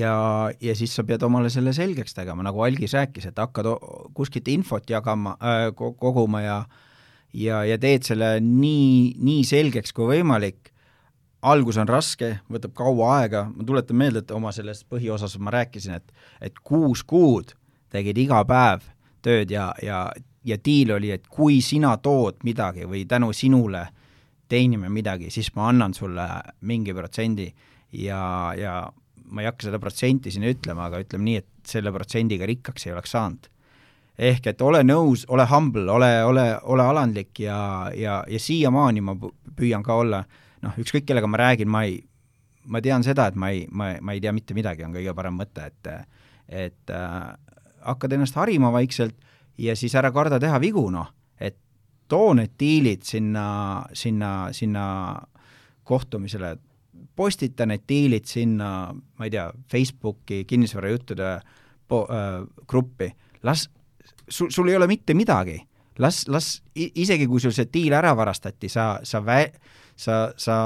ja, 0.00 0.14
ja 0.62 0.74
siis 0.78 0.94
sa 0.96 1.06
pead 1.06 1.22
omale 1.26 1.52
selle 1.54 1.74
selgeks 1.76 2.16
tegema, 2.16 2.46
nagu 2.46 2.64
Algis 2.66 2.96
rääkis, 2.98 3.28
et 3.30 3.38
hakkad 3.38 3.70
kuskilt 4.16 4.50
infot 4.52 4.90
jagama 4.90 5.36
äh,, 5.38 5.68
koguma 5.76 6.42
ja 6.44 6.58
ja, 7.34 7.64
ja 7.66 7.78
teed 7.80 8.06
selle 8.06 8.36
nii, 8.42 9.14
nii 9.22 9.42
selgeks 9.46 9.94
kui 9.94 10.06
võimalik, 10.12 10.70
algus 11.44 11.76
on 11.80 11.90
raske, 11.90 12.38
võtab 12.50 12.72
kaua 12.78 13.10
aega, 13.18 13.44
ma 13.52 13.66
tuletan 13.66 13.98
meelde, 14.00 14.22
et 14.24 14.32
oma 14.34 14.52
selles 14.54 14.84
põhiosas 14.88 15.36
ma 15.42 15.52
rääkisin, 15.54 15.98
et 16.00 16.14
et 16.44 16.58
kuus 16.64 17.04
kuud 17.04 17.52
tegid 17.92 18.18
iga 18.18 18.40
päev 18.48 18.93
tööd 19.24 19.52
ja, 19.52 19.70
ja, 19.82 20.06
ja 20.44 20.58
diil 20.64 20.92
oli, 20.96 21.10
et 21.14 21.28
kui 21.28 21.60
sina 21.64 21.96
tood 22.02 22.42
midagi 22.44 22.88
või 22.88 23.04
tänu 23.08 23.32
sinule 23.32 23.86
teenime 24.48 24.90
midagi, 24.92 25.30
siis 25.32 25.50
ma 25.56 25.70
annan 25.70 25.94
sulle 25.96 26.26
mingi 26.68 26.94
protsendi 26.94 27.48
ja, 28.04 28.52
ja 28.58 28.82
ma 29.24 29.42
ei 29.42 29.48
hakka 29.48 29.68
seda 29.68 29.80
protsenti 29.82 30.32
siin 30.32 30.46
ütlema, 30.48 30.88
aga 30.88 31.00
ütleme 31.02 31.28
nii, 31.28 31.42
et 31.42 31.68
selle 31.68 31.92
protsendiga 31.94 32.46
rikkaks 32.48 32.86
ei 32.86 32.94
oleks 32.94 33.14
saanud. 33.16 33.50
ehk 34.18 34.46
et 34.46 34.60
ole 34.62 34.84
nõus, 34.84 35.24
ole 35.28 35.46
humble, 35.50 35.88
ole, 35.90 36.10
ole, 36.24 36.44
ole 36.62 36.82
alandlik 36.86 37.40
ja, 37.42 37.90
ja, 37.98 38.22
ja 38.30 38.38
siiamaani 38.38 39.00
ma 39.02 39.16
püüan 39.56 39.82
ka 39.82 39.96
olla 39.98 40.20
noh, 40.62 40.76
ükskõik 40.78 41.08
kellega 41.08 41.26
ma 41.26 41.40
räägin, 41.40 41.68
ma 41.68 41.82
ei, 41.88 41.98
ma 42.70 42.80
tean 42.84 43.02
seda, 43.02 43.26
et 43.26 43.34
ma 43.34 43.50
ei, 43.50 43.64
ma, 43.70 43.94
ma 44.00 44.14
ei 44.14 44.22
tea 44.22 44.32
mitte 44.32 44.54
midagi, 44.54 44.84
on 44.86 44.94
kõige 44.94 45.16
parem 45.16 45.40
mõte, 45.40 45.66
et 45.72 45.90
et 46.44 46.90
äh, 46.92 47.34
hakkad 47.84 48.16
ennast 48.16 48.36
harima 48.40 48.72
vaikselt 48.72 49.16
ja 49.58 49.76
siis 49.76 49.94
ära 49.94 50.10
karda 50.12 50.40
teha 50.42 50.58
vigu, 50.60 50.86
noh, 50.90 51.10
et 51.38 51.56
too 52.08 52.34
need 52.34 52.56
diilid 52.60 53.04
sinna, 53.06 53.84
sinna, 53.92 54.30
sinna 54.52 54.86
kohtumisele, 55.84 56.56
postita 57.16 57.66
need 57.66 57.84
diilid 57.88 58.26
sinna, 58.26 58.70
ma 58.92 59.28
ei 59.28 59.30
tea, 59.34 59.46
Facebooki 59.70 60.44
kinnisvarajuttude 60.48 61.36
po- 61.88 62.06
äh,, 62.10 62.42
gruppi, 62.68 63.10
las, 63.42 63.68
sul, 64.28 64.50
sul 64.50 64.68
ei 64.68 64.76
ole 64.76 64.88
mitte 64.90 65.14
midagi, 65.14 65.58
las, 65.98 66.24
las 66.28 66.62
isegi 66.74 67.26
kui 67.30 67.40
sul 67.40 67.54
see 67.54 67.70
diil 67.72 67.94
ära 67.94 68.14
varastati, 68.16 68.68
sa, 68.68 68.98
sa 69.02 69.22
vä-, 69.22 69.52
sa, 69.96 70.32
sa 70.36 70.56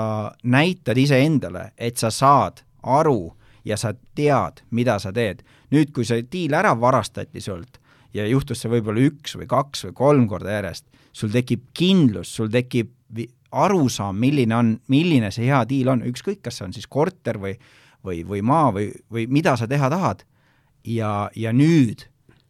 näitad 0.44 0.96
iseendale, 0.96 1.72
et 1.76 2.00
sa 2.00 2.10
saad 2.14 2.64
aru 2.82 3.37
ja 3.68 3.76
sa 3.76 3.92
tead, 4.16 4.62
mida 4.72 4.96
sa 5.02 5.12
teed. 5.12 5.44
Nüüd, 5.74 5.92
kui 5.92 6.06
see 6.08 6.24
diil 6.32 6.56
ära 6.56 6.72
varastati 6.80 7.42
sult 7.44 7.80
ja 8.16 8.24
juhtus 8.26 8.62
see 8.62 8.72
võib-olla 8.72 9.04
üks 9.10 9.36
või 9.36 9.48
kaks 9.50 9.84
või 9.88 9.96
kolm 9.96 10.28
korda 10.30 10.54
järjest, 10.56 10.86
sul 11.12 11.32
tekib 11.32 11.66
kindlus, 11.76 12.30
sul 12.32 12.48
tekib 12.48 12.94
arusaam, 13.52 14.16
milline 14.20 14.56
on, 14.56 14.72
milline 14.92 15.30
see 15.32 15.48
hea 15.48 15.60
diil 15.68 15.88
on, 15.92 16.02
ükskõik, 16.08 16.40
kas 16.44 16.58
see 16.58 16.66
on 16.68 16.74
siis 16.76 16.88
korter 16.88 17.38
või 17.40 17.54
või, 18.04 18.22
või 18.28 18.42
maa 18.42 18.72
või, 18.72 18.92
või 19.10 19.26
mida 19.26 19.56
sa 19.56 19.66
teha 19.68 19.90
tahad, 19.90 20.22
ja, 20.84 21.30
ja 21.36 21.52
nüüd 21.52 22.06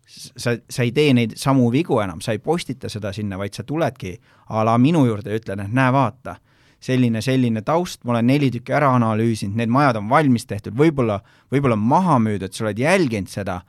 sa, 0.07 0.57
sa 0.69 0.85
ei 0.85 0.93
tee 0.93 1.13
neid 1.17 1.37
samu 1.41 1.71
vigu 1.73 2.01
enam, 2.03 2.21
sa 2.21 2.35
ei 2.37 2.43
postita 2.43 2.91
seda 2.93 3.13
sinna, 3.13 3.39
vaid 3.39 3.57
sa 3.57 3.65
tuledki 3.67 4.17
a 4.49 4.65
la 4.65 4.79
minu 4.79 5.07
juurde 5.07 5.33
ja 5.33 5.41
ütlen, 5.41 5.65
et 5.65 5.75
näe, 5.75 5.93
vaata 5.93 6.39
selline, 6.81 7.23
selline 7.25 7.63
taust, 7.67 8.05
ma 8.05 8.15
olen 8.15 8.29
neli 8.31 8.51
tükki 8.55 8.75
ära 8.77 8.93
analüüsinud, 8.95 9.57
need 9.59 9.73
majad 9.73 9.99
on 10.01 10.09
valmis 10.11 10.47
tehtud, 10.47 10.77
võib-olla, 10.79 11.19
võib-olla 11.53 11.77
maha 11.79 12.19
müüdud, 12.23 12.55
sa 12.55 12.67
oled 12.67 12.79
jälginud 12.79 13.33
seda 13.33 13.61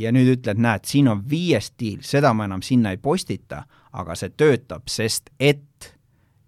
ja 0.00 0.12
nüüd 0.14 0.32
ütled, 0.38 0.60
näed, 0.60 0.86
siin 0.88 1.10
on 1.12 1.20
viies 1.28 1.70
stiil, 1.74 2.00
seda 2.06 2.32
ma 2.36 2.46
enam 2.48 2.64
sinna 2.64 2.94
ei 2.94 3.00
postita, 3.02 3.64
aga 3.92 4.16
see 4.16 4.32
töötab, 4.32 4.88
sest 4.88 5.28
et 5.38 5.90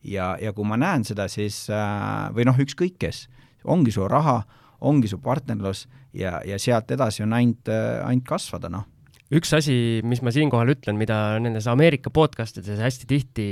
ja, 0.08 0.32
ja 0.40 0.52
kui 0.56 0.66
ma 0.68 0.78
näen 0.80 1.04
seda, 1.06 1.28
siis 1.30 1.64
äh, 1.72 2.30
või 2.34 2.46
noh, 2.48 2.58
ükskõik 2.64 2.96
kes, 3.02 3.26
ongi 3.68 3.94
su 3.94 4.06
raha, 4.08 4.40
ongi 4.82 5.10
su 5.10 5.20
partnerlus 5.22 5.86
ja, 6.16 6.40
ja 6.46 6.58
sealt 6.60 6.90
edasi 6.94 7.26
on 7.26 7.36
ainult, 7.36 7.68
äh, 7.70 8.00
ainult 8.06 8.28
kasvada, 8.28 8.72
noh. 8.72 8.88
Üks 9.32 9.54
asi, 9.56 9.74
mis 10.04 10.20
ma 10.20 10.28
siinkohal 10.34 10.74
ütlen, 10.74 10.98
mida 11.00 11.38
nendes 11.40 11.64
Ameerika 11.70 12.10
podcast 12.12 12.58
ides 12.60 12.82
hästi 12.84 13.06
tihti 13.08 13.46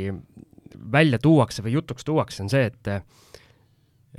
välja 0.92 1.18
tuuakse 1.22 1.64
või 1.64 1.76
jutuks 1.78 2.06
tuuakse, 2.06 2.42
on 2.44 2.52
see, 2.52 2.70
et 2.70 2.94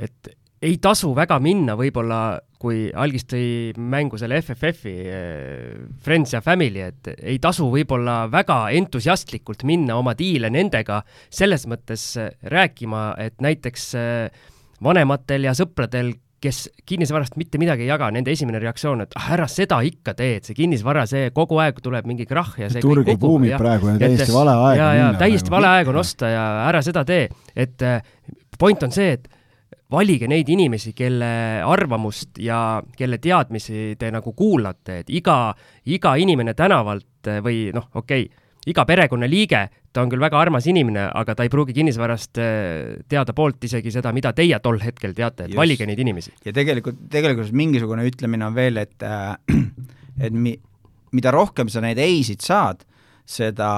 et 0.01 0.31
ei 0.61 0.77
tasu 0.77 1.09
väga 1.17 1.39
minna 1.41 1.73
võib-olla, 1.77 2.39
kui 2.61 2.91
Algis 2.93 3.25
tõi 3.25 3.73
mängu 3.81 4.19
selle 4.21 4.37
FFF-i 4.43 4.93
Friends 6.05 6.35
ja 6.35 6.41
Family, 6.45 6.83
et 6.85 7.09
ei 7.17 7.39
tasu 7.41 7.65
võib-olla 7.73 8.27
väga 8.31 8.59
entusiastlikult 8.77 9.65
minna 9.65 9.97
oma 9.97 10.13
diile 10.17 10.51
nendega 10.53 11.01
selles 11.33 11.65
mõttes 11.69 12.13
rääkima, 12.53 13.15
et 13.17 13.41
näiteks 13.41 13.87
vanematel 14.85 15.49
ja 15.49 15.55
sõpradel, 15.57 16.13
kes 16.41 16.61
kinnisvarast 16.89 17.35
mitte 17.37 17.59
midagi 17.61 17.85
ei 17.85 17.91
jaga, 17.91 18.09
nende 18.13 18.33
esimene 18.33 18.59
reaktsioon, 18.61 19.03
et 19.05 19.17
ah, 19.19 19.27
ära 19.35 19.45
seda 19.51 19.81
ikka 19.85 20.15
tee, 20.17 20.39
et 20.39 20.47
see 20.47 20.57
kinnisvara, 20.57 21.05
see 21.09 21.29
kogu 21.35 21.59
aeg 21.61 21.81
tuleb 21.83 22.07
mingi 22.09 22.25
krahh 22.29 22.55
ja 22.63 22.71
see 22.73 22.81
turg 22.81 23.09
kuumib 23.21 23.53
praegu 23.61 23.91
ja 23.93 23.99
täiesti 24.01 24.33
vale 24.33 24.55
aeg 24.69 24.81
ja, 24.81 24.87
ja 24.97 25.11
täiesti 25.19 25.53
vale 25.53 25.69
aeg 25.75 25.91
on 25.93 26.01
osta 26.01 26.31
ja 26.31 26.47
ära 26.65 26.81
seda 26.85 27.05
tee, 27.07 27.27
et 27.53 27.85
point 28.57 28.87
on 28.87 28.93
see, 28.95 29.13
et 29.19 29.29
valige 29.91 30.27
neid 30.31 30.49
inimesi, 30.49 30.93
kelle 30.97 31.31
arvamust 31.67 32.39
ja 32.41 32.81
kelle 32.97 33.19
teadmisi 33.21 33.95
te 33.99 34.11
nagu 34.13 34.33
kuulate, 34.37 35.01
et 35.03 35.11
iga, 35.13 35.53
iga 35.91 36.15
inimene 36.19 36.55
tänavalt 36.57 37.31
või 37.43 37.67
noh, 37.75 37.89
okei 37.93 38.25
okay,, 38.25 38.40
iga 38.69 38.85
perekonnaliige, 38.85 39.61
ta 39.91 40.03
on 40.03 40.11
küll 40.11 40.21
väga 40.21 40.37
armas 40.39 40.67
inimene, 40.69 41.07
aga 41.17 41.33
ta 41.35 41.45
ei 41.45 41.51
pruugi 41.51 41.73
kinnisvarast 41.73 42.41
eh, 42.41 42.99
teada 43.09 43.33
poolt 43.37 43.63
isegi 43.65 43.93
seda, 43.93 44.13
mida 44.13 44.33
teie 44.37 44.59
tol 44.61 44.77
hetkel 44.83 45.15
teate, 45.17 45.47
et 45.47 45.53
Just. 45.53 45.59
valige 45.59 45.87
neid 45.89 45.99
inimesi. 45.99 46.35
ja 46.45 46.53
tegelikult, 46.55 46.99
tegelikult 47.11 47.51
mingisugune 47.57 48.05
ütlemine 48.07 48.45
on 48.47 48.57
veel, 48.57 48.77
et 48.83 49.07
äh, 49.07 49.33
et 50.25 50.33
mi-, 50.33 50.59
mida 51.11 51.33
rohkem 51.33 51.69
sa 51.71 51.83
neid 51.83 51.99
ei-sid 52.01 52.43
saad, 52.45 52.85
seda, 53.31 53.71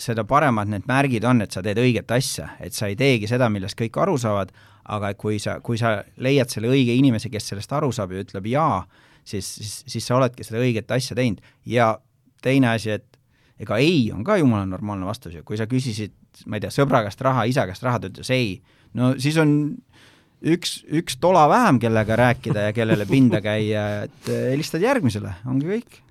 seda 0.00 0.24
paremad 0.28 0.70
need 0.70 0.88
märgid 0.88 1.26
on, 1.28 1.42
et 1.44 1.54
sa 1.54 1.62
teed 1.64 1.80
õiget 1.82 2.10
asja, 2.14 2.52
et 2.64 2.74
sa 2.76 2.88
ei 2.88 2.96
teegi 2.98 3.28
seda, 3.30 3.50
millest 3.52 3.78
kõik 3.78 3.98
aru 4.00 4.16
saavad, 4.20 4.52
aga 4.88 5.12
kui 5.20 5.38
sa, 5.42 5.58
kui 5.64 5.78
sa 5.80 5.98
leiad 6.24 6.50
selle 6.52 6.70
õige 6.72 6.96
inimese, 6.96 7.30
kes 7.32 7.50
sellest 7.52 7.72
aru 7.76 7.90
saab 7.92 8.14
ja 8.14 8.24
ütleb 8.24 8.48
jaa, 8.48 8.82
siis, 9.26 9.48
siis, 9.58 9.74
siis 9.90 10.06
sa 10.08 10.16
oledki 10.16 10.46
seda 10.46 10.62
õiget 10.62 10.96
asja 10.96 11.16
teinud 11.18 11.44
ja 11.68 11.92
teine 12.44 12.72
asi, 12.72 12.96
et 12.96 13.17
ega 13.58 13.78
ei 13.82 14.08
on 14.14 14.24
ka 14.26 14.38
jumala 14.38 14.66
normaalne 14.68 15.06
vastus 15.08 15.34
ju, 15.34 15.44
kui 15.46 15.58
sa 15.58 15.66
küsisid, 15.70 16.14
ma 16.46 16.58
ei 16.58 16.64
tea, 16.64 16.72
sõbra 16.74 17.02
käest 17.06 17.22
raha, 17.24 17.46
isa 17.50 17.66
käest 17.68 17.84
raha, 17.86 18.02
ta 18.02 18.10
ütles 18.10 18.30
ei, 18.34 18.58
no 18.98 19.14
siis 19.20 19.38
on 19.42 19.52
üks, 20.42 20.82
üks 21.00 21.18
tola 21.20 21.46
vähem, 21.50 21.80
kellega 21.82 22.18
rääkida 22.18 22.68
ja 22.68 22.76
kellele 22.76 23.06
pinda 23.14 23.42
käia, 23.44 23.86
et 24.08 24.30
helistad 24.52 24.84
järgmisele, 24.84 25.34
ongi 25.48 25.70
kõik. 25.72 26.02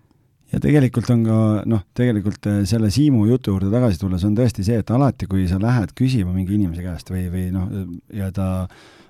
Ja 0.47 0.61
tegelikult 0.63 1.09
on 1.11 1.25
ka 1.27 1.37
noh, 1.67 1.81
tegelikult 1.97 2.47
äh, 2.47 2.61
selle 2.69 2.87
Siimu 2.93 3.25
jutu 3.27 3.51
juurde 3.51 3.67
tagasi 3.71 3.99
tulles 3.99 4.23
on 4.23 4.35
tõesti 4.37 4.63
see, 4.63 4.79
et 4.79 4.91
alati, 4.95 5.27
kui 5.27 5.43
sa 5.49 5.59
lähed 5.59 5.91
küsima 5.97 6.31
mingi 6.31 6.55
inimese 6.55 6.85
käest 6.85 7.11
või, 7.11 7.25
või 7.33 7.49
noh, 7.51 7.67
ja 8.15 8.29
ta 8.31 8.67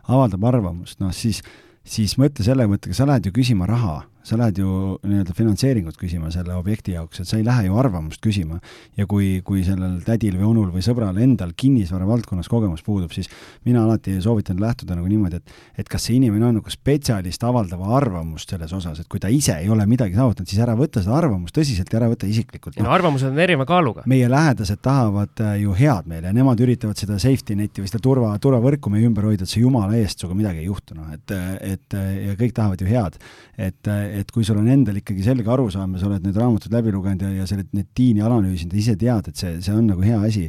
avaldab 0.08 0.48
arvamust, 0.50 0.98
noh 1.04 1.14
siis, 1.14 1.44
siis 1.86 2.18
mõtle 2.18 2.46
selle 2.46 2.66
mõttega, 2.70 2.98
sa 2.98 3.06
lähed 3.10 3.30
ju 3.30 3.36
küsima 3.36 3.70
raha 3.70 4.00
sa 4.28 4.38
lähed 4.40 4.60
ju 4.62 4.98
nii-öelda 5.08 5.34
finantseeringut 5.38 5.98
küsima 6.00 6.32
selle 6.34 6.56
objekti 6.58 6.96
jaoks, 6.96 7.22
et 7.22 7.30
sa 7.30 7.38
ei 7.40 7.46
lähe 7.48 7.68
ju 7.68 7.78
arvamust 7.80 8.22
küsima. 8.24 8.60
ja 8.98 9.06
kui, 9.08 9.42
kui 9.46 9.64
sellel 9.64 10.00
tädil 10.06 10.38
või 10.38 10.50
onul 10.52 10.72
või 10.74 10.84
sõbral 10.86 11.18
endal 11.24 11.54
kinnisvara 11.56 12.08
valdkonnas 12.08 12.50
kogemus 12.52 12.84
puudub, 12.84 13.14
siis 13.16 13.30
mina 13.66 13.84
alati 13.86 14.18
soovitan 14.22 14.60
lähtuda 14.62 14.98
nagu 14.98 15.08
niimoodi, 15.08 15.42
et 15.42 15.56
et 15.78 15.90
kas 15.90 16.08
see 16.08 16.18
inimene 16.18 16.46
on 16.48 16.58
nagu 16.60 16.72
spetsialist 16.72 17.44
avaldama 17.48 17.94
arvamust 17.98 18.50
selles 18.50 18.74
osas, 18.74 19.00
et 19.02 19.08
kui 19.08 19.22
ta 19.24 19.32
ise 19.32 19.56
ei 19.62 19.70
ole 19.70 19.86
midagi 19.90 20.18
saavutanud, 20.18 20.50
siis 20.50 20.62
ära 20.64 20.76
võta 20.78 21.04
seda 21.04 21.16
arvamust 21.18 21.56
tõsiselt 21.56 21.92
ja 21.94 22.02
ära 22.02 22.10
võta 22.12 22.28
isiklikult. 22.30 22.80
no 22.84 22.92
arvamused 22.94 23.30
on 23.30 23.40
erineva 23.40 23.68
kaaluga. 23.70 24.04
meie 24.06 24.30
lähedased 24.30 24.82
tahavad 24.84 25.44
äh, 25.44 25.56
ju 25.64 25.76
head 25.78 26.10
meile 26.10 26.32
ja 26.32 26.36
nemad 26.36 26.60
üritavad 26.64 27.00
seda 27.00 27.20
safety 27.22 27.56
net'i 27.56 27.84
või 27.84 27.92
seda 27.92 28.04
turva, 28.04 28.34
turvavõrku 28.42 28.92
meie 28.94 29.08
ümber 29.08 29.30
hoida, 29.30 29.48
et 29.48 29.54
see 29.54 29.64
jumala 29.64 29.96
eest 30.00 30.20
sinuga 30.20 30.38
midagi 30.42 30.64
ei 30.64 30.70
juhtu, 30.70 30.98
noh, 30.98 31.08
et, 31.14 31.36
et 31.62 31.98
ja 31.98 32.36
kõik 32.40 32.56
tahavad 32.58 32.82
ju 32.82 32.90
head. 32.90 33.18
et, 33.58 33.88
et 34.18 34.32
kui 34.34 34.46
sul 34.48 34.60
on 34.62 34.68
endal 34.72 35.00
ikkagi 35.00 35.26
selge 35.26 35.50
arusaam 35.54 35.96
ja 35.96 36.02
sa 36.02 36.10
oled 36.10 36.26
need 36.26 36.38
raamatud 36.38 36.74
läbi 36.74 36.94
lugenud 36.94 37.26
ja, 37.28 37.34
ja 37.42 37.48
sa 37.50 37.58
oled 37.58 37.74
neid 37.78 37.90
tiini 37.98 38.24
analüüsinud 38.26 38.76
ja 38.76 38.82
ise 38.82 38.96
tead, 39.00 39.32
et 39.32 39.40
see, 39.40 39.58
see 39.64 39.76
on 39.76 39.90
nagu 39.92 40.06
hea 40.06 40.20
asi, 40.28 40.48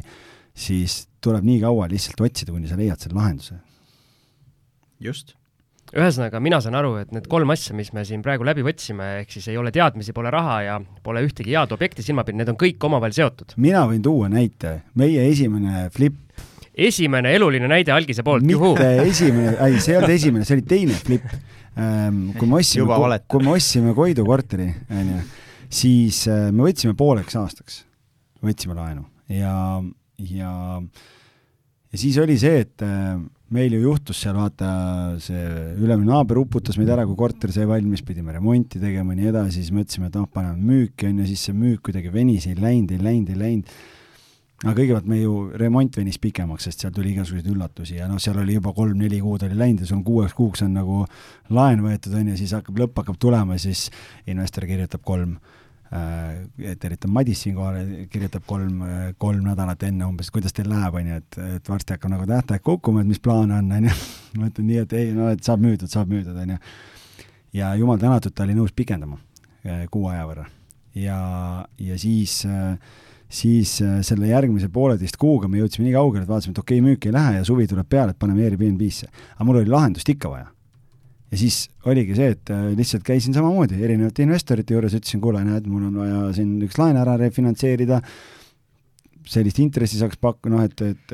siis 0.57 1.03
tuleb 1.23 1.45
nii 1.47 1.59
kaua 1.63 1.89
lihtsalt 1.91 2.23
otsida, 2.25 2.53
kuni 2.55 2.69
sa 2.69 2.79
leiad 2.79 3.01
selle 3.01 3.19
lahenduse. 3.19 3.59
just. 4.99 5.35
ühesõnaga, 5.89 6.41
mina 6.43 6.59
saan 6.61 6.77
aru, 6.77 6.95
et 7.01 7.13
need 7.15 7.25
kolm 7.31 7.49
asja, 7.49 7.73
mis 7.77 7.89
me 7.97 8.03
siin 8.05 8.21
praegu 8.25 8.45
läbi 8.45 8.61
võtsime, 8.65 9.07
ehk 9.23 9.31
siis 9.33 9.47
ei 9.49 9.57
ole 9.57 9.71
teadmisi, 9.73 10.13
pole 10.13 10.29
raha 10.33 10.59
ja 10.61 10.75
pole 11.03 11.23
ühtegi 11.25 11.55
head 11.55 11.73
objekti 11.73 12.05
silmapind, 12.05 12.41
need 12.41 12.51
on 12.51 12.59
kõik 12.59 12.89
omavahel 12.89 13.15
seotud. 13.15 13.55
mina 13.57 13.85
võin 13.89 14.03
tuua 14.05 14.29
näite, 14.29 14.81
meie 14.99 15.25
esimene 15.31 15.87
flip 15.95 16.19
esimene 16.79 17.33
eluline 17.35 17.67
näide 17.67 17.91
algise 17.91 18.23
poolt, 18.23 18.45
juhuu! 18.47 18.75
mitte 18.77 19.07
esimene, 19.09 19.55
ei, 19.65 19.79
see 19.81 19.95
ei 19.95 19.99
olnud 19.99 20.13
esimene, 20.13 20.45
see 20.47 20.59
oli 20.59 20.67
teine 20.69 20.99
flip 20.99 21.25
kui 22.39 22.49
me 22.49 22.59
ostsime, 22.59 23.19
kui 23.29 23.45
me 23.45 23.55
ostsime 23.55 23.93
Koidu 23.97 24.25
korteri, 24.27 24.69
onju, 24.89 25.21
siis 25.69 26.25
äh, 26.31 26.49
me 26.51 26.67
võtsime 26.67 26.95
pooleks 26.97 27.37
aastaks, 27.39 27.83
võtsime 28.45 28.77
laenu. 28.77 29.05
Ja, 29.29 29.81
ja, 30.25 30.53
ja 31.91 32.01
siis 32.01 32.17
oli 32.21 32.39
see, 32.41 32.63
et 32.65 32.85
äh, 32.85 33.19
meil 33.53 33.73
ju 33.73 33.83
juhtus 33.83 34.23
seal 34.23 34.37
vaata, 34.37 34.71
see 35.21 35.43
ülemine 35.77 36.09
naaber 36.09 36.41
uputas 36.41 36.77
meid 36.79 36.89
ära, 36.93 37.05
kui 37.09 37.17
korter 37.17 37.53
sai 37.53 37.69
valmis, 37.69 38.03
pidime 38.05 38.33
remonti 38.35 38.81
tegema 38.81 39.15
ja 39.15 39.21
nii 39.21 39.31
edasi, 39.31 39.61
siis 39.61 39.71
mõtlesime, 39.75 40.09
et 40.09 40.17
noh, 40.17 40.27
paneme 40.33 40.57
müüki, 40.57 41.09
on 41.09 41.23
ju, 41.23 41.29
siis 41.29 41.47
see 41.49 41.57
müük 41.57 41.85
kuidagi 41.89 42.13
venis, 42.13 42.49
ei 42.49 42.57
läinud, 42.59 42.93
ei 42.93 43.01
läinud, 43.05 43.33
ei 43.33 43.41
läinud 43.45 43.73
aga 44.65 44.75
kõigepealt 44.75 45.07
me 45.07 45.21
ju, 45.21 45.33
remont 45.59 45.97
venis 46.01 46.19
pikemaks, 46.19 46.65
sest 46.67 46.83
seal 46.83 46.91
tuli 46.95 47.13
igasuguseid 47.13 47.47
üllatusi 47.47 47.99
ja 47.99 48.09
noh, 48.09 48.19
seal 48.19 48.41
oli 48.41 48.57
juba 48.57 48.73
kolm-neli 48.75 49.21
kuud 49.23 49.45
oli 49.47 49.55
läinud 49.55 49.85
ja 49.85 49.87
sul 49.87 50.01
on 50.01 50.03
kuueks 50.07 50.35
kuuks 50.35 50.65
on 50.65 50.75
nagu 50.75 51.05
laen 51.55 51.83
võetud, 51.85 52.17
on 52.19 52.33
ju, 52.33 52.35
siis 52.41 52.57
hakkab, 52.57 52.81
lõpp 52.83 52.99
hakkab 52.99 53.21
tulema, 53.23 53.55
siis 53.61 53.85
investor 54.27 54.67
kirjutab 54.67 55.05
kolm 55.07 55.37
äh,, 55.95 56.75
tervitan 56.81 57.15
Madis 57.15 57.45
siinkohal, 57.47 57.79
kirjutab 58.11 58.43
kolm, 58.49 58.83
kolm 59.21 59.47
nädalat 59.47 59.87
enne 59.87 60.09
umbes, 60.09 60.31
kuidas 60.35 60.55
teil 60.55 60.67
läheb, 60.73 60.99
on 60.99 61.11
ju, 61.13 61.23
et, 61.23 61.41
et 61.55 61.73
varsti 61.75 61.95
hakkab 61.95 62.17
nagu 62.17 62.27
tähtaeg 62.27 62.67
kukkuma, 62.67 63.05
et 63.05 63.13
mis 63.15 63.23
plaan 63.23 63.55
on, 63.55 63.73
on 63.79 63.87
ju. 63.87 63.97
ma 64.41 64.51
ütlen 64.51 64.71
nii, 64.73 64.83
et 64.83 64.99
ei, 64.99 65.11
no 65.15 65.31
et 65.31 65.43
saab 65.45 65.63
müüdud, 65.63 65.87
saab 65.91 66.11
müüdud, 66.11 66.35
on 66.35 66.57
ju. 66.57 66.63
ja 67.63 67.73
jumal 67.79 68.01
tänatud, 68.01 68.35
ta 68.35 68.43
oli 68.43 68.59
nõus 68.59 68.75
pikendama 68.75 69.23
äh, 69.63 69.85
kuu 69.87 70.11
aja 70.11 70.27
võrra. 70.27 70.49
ja, 70.99 71.21
ja 71.79 72.01
siis 72.01 72.41
äh, 72.43 72.75
siis 73.29 73.77
äh, 73.85 73.99
selle 74.05 74.31
järgmise 74.31 74.71
pooleteist 74.73 75.17
kuuga 75.21 75.47
me 75.47 75.61
jõudsime 75.61 75.85
nii 75.87 75.95
kaugele, 75.95 76.25
et 76.25 76.31
vaatasime, 76.31 76.55
et 76.55 76.63
okei 76.63 76.79
okay,, 76.79 76.85
müük 76.85 77.05
ei 77.05 77.13
lähe 77.13 77.35
ja 77.37 77.43
suvi 77.47 77.67
tuleb 77.69 77.89
peale, 77.89 78.15
et 78.15 78.19
paneme 78.19 78.47
Airbnb-sse. 78.47 79.09
aga 79.35 79.45
mul 79.47 79.61
oli 79.61 79.69
lahendust 79.69 80.09
ikka 80.09 80.31
vaja. 80.33 80.47
ja 81.29 81.37
siis 81.37 81.61
oligi 81.85 82.17
see, 82.17 82.33
et 82.33 82.49
äh, 82.53 82.65
lihtsalt 82.77 83.05
käisin 83.05 83.37
samamoodi 83.37 83.77
erinevate 83.85 84.25
investorite 84.25 84.73
juures, 84.73 84.97
ütlesin, 84.97 85.21
kuule, 85.21 85.43
näed, 85.45 85.69
mul 85.69 85.85
on 85.91 86.01
vaja 86.01 86.23
siin 86.39 86.57
üks 86.65 86.81
laen 86.81 86.97
ära 86.97 87.17
refinantseerida, 87.21 88.01
sellist 89.29 89.59
intressi 89.61 89.99
saaks 89.99 90.17
pakkuda, 90.21 90.53
noh, 90.55 90.63
et, 90.65 90.81
et, 90.81 91.13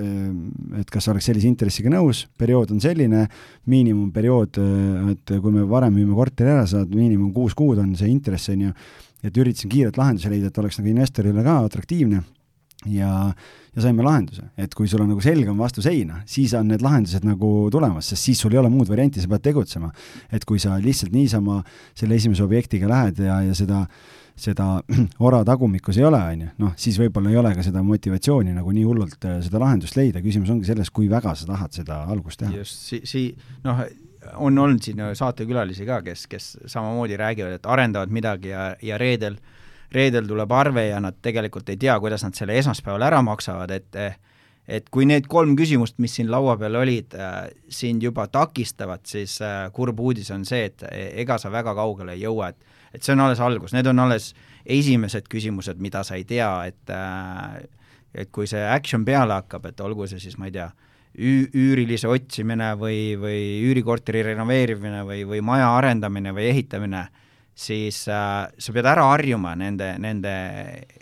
et 0.82 0.91
kas 0.91 1.09
oleks 1.11 1.28
sellise 1.30 1.49
intressiga 1.49 1.91
nõus, 1.91 2.26
periood 2.39 2.72
on 2.76 2.80
selline, 2.84 3.26
miinimumperiood, 3.72 4.61
et 5.11 5.36
kui 5.36 5.55
me 5.55 5.66
varem 5.70 5.97
müüme 5.97 6.16
korteri 6.18 6.53
ära, 6.53 6.63
saad 6.70 6.93
miinimum 6.95 7.34
kuus 7.36 7.57
kuud 7.57 7.82
on 7.84 7.91
see 7.99 8.11
intress, 8.11 8.51
on 8.53 8.70
ju, 8.70 8.78
et 9.26 9.41
üritasin 9.41 9.72
kiirelt 9.72 9.99
lahenduse 9.99 10.32
leida, 10.32 10.51
et 10.51 10.63
oleks 10.63 10.80
nagu 10.80 10.91
investorile 10.93 11.43
ka 11.45 11.59
atraktiivne 11.66 12.24
ja, 12.91 13.11
ja 13.76 13.84
saime 13.84 14.05
lahenduse, 14.05 14.47
et 14.57 14.74
kui 14.78 14.89
sul 14.89 15.03
on 15.03 15.09
nagu 15.11 15.24
selge 15.24 15.51
on 15.51 15.59
vastu 15.59 15.84
seina, 15.84 16.22
siis 16.30 16.53
on 16.57 16.70
need 16.72 16.84
lahendused 16.86 17.26
nagu 17.28 17.51
tulemas, 17.74 18.11
sest 18.11 18.30
siis 18.30 18.43
sul 18.43 18.55
ei 18.55 18.61
ole 18.61 18.72
muud 18.74 18.89
varianti, 18.91 19.24
sa 19.24 19.32
pead 19.32 19.47
tegutsema. 19.49 19.91
et 20.32 20.45
kui 20.45 20.61
sa 20.61 20.78
lihtsalt 20.82 21.16
niisama 21.16 21.61
selle 21.93 22.16
esimese 22.16 22.45
objektiga 22.45 22.88
lähed 22.91 23.26
ja, 23.26 23.41
ja 23.49 23.57
seda 23.57 23.86
seda 24.36 24.81
ora 25.27 25.41
tagumikus 25.47 25.97
ei 25.99 26.05
ole, 26.07 26.19
on 26.19 26.41
ju, 26.45 26.49
noh, 26.61 26.73
siis 26.79 26.97
võib-olla 26.99 27.31
ei 27.31 27.39
ole 27.39 27.53
ka 27.55 27.63
seda 27.65 27.83
motivatsiooni 27.86 28.55
nagu 28.55 28.73
nii 28.75 28.83
hullult 28.88 29.27
äh, 29.27 29.39
seda 29.45 29.61
lahendust 29.63 29.95
leida, 29.99 30.23
küsimus 30.23 30.51
ongi 30.53 30.67
selles, 30.67 30.91
kui 30.91 31.07
väga 31.11 31.36
sa 31.39 31.47
tahad 31.49 31.75
seda 31.75 32.01
algust 32.11 32.43
teha. 32.43 32.51
just, 32.59 32.81
si-, 32.89 33.01
si-, 33.07 33.29
noh, 33.63 33.86
on 34.41 34.57
olnud 34.59 34.83
siin 34.83 35.01
saatekülalisi 35.15 35.88
ka, 35.88 36.01
kes, 36.05 36.27
kes 36.27 36.51
samamoodi 36.71 37.17
räägivad, 37.21 37.59
et 37.59 37.69
arendavad 37.69 38.11
midagi 38.11 38.51
ja, 38.51 38.73
ja 38.83 38.99
reedel, 39.01 39.38
reedel 39.95 40.27
tuleb 40.27 40.51
arve 40.51 40.88
ja 40.89 40.99
nad 41.03 41.17
tegelikult 41.23 41.69
ei 41.71 41.79
tea, 41.79 41.95
kuidas 42.01 42.25
nad 42.25 42.36
selle 42.36 42.57
esmaspäeval 42.59 43.07
ära 43.07 43.21
maksavad, 43.25 43.71
et 43.71 44.01
et 44.65 44.88
kui 44.89 45.05
need 45.05 45.27
kolm 45.29 45.51
küsimust, 45.53 45.99
mis 46.01 46.15
siin 46.17 46.31
laua 46.33 46.55
peal 46.57 46.73
olid 46.79 47.13
äh,, 47.13 47.36
sind 47.69 48.01
juba 48.01 48.25
takistavad, 48.33 49.03
siis 49.05 49.38
äh, 49.45 49.67
kurb 49.73 49.99
uudis 50.01 50.31
on 50.33 50.41
see, 50.45 50.71
et 50.71 50.81
ega 51.21 51.38
sa 51.38 51.51
väga 51.53 51.75
kaugele 51.77 52.15
ei 52.15 52.23
jõua, 52.23 52.49
et 52.49 52.73
et 52.95 53.03
see 53.03 53.15
on 53.15 53.25
alles 53.25 53.41
algus, 53.43 53.75
need 53.75 53.87
on 53.91 53.99
alles 54.05 54.31
esimesed 54.65 55.27
küsimused, 55.31 55.79
mida 55.83 56.03
sa 56.07 56.17
ei 56.17 56.25
tea, 56.27 56.49
et 56.71 56.93
äh, 56.93 57.65
et 58.15 58.31
kui 58.31 58.47
see 58.47 58.63
action 58.63 59.03
peale 59.05 59.35
hakkab, 59.35 59.67
et 59.67 59.81
olgu 59.83 60.07
see 60.07 60.21
siis, 60.23 60.37
ma 60.39 60.47
ei 60.47 60.55
tea, 60.55 60.69
üürilise 61.15 62.09
otsimine 62.11 62.73
või, 62.79 63.15
või 63.19 63.41
üürikorteri 63.69 64.23
renoveerimine 64.31 65.03
või, 65.07 65.21
või 65.27 65.41
maja 65.45 65.69
arendamine 65.77 66.33
või 66.35 66.49
ehitamine, 66.49 67.05
siis 67.55 68.01
äh, 68.11 68.47
sa 68.51 68.75
pead 68.75 68.87
ära 68.91 69.05
harjuma 69.13 69.53
nende, 69.59 69.93
nende 70.03 70.33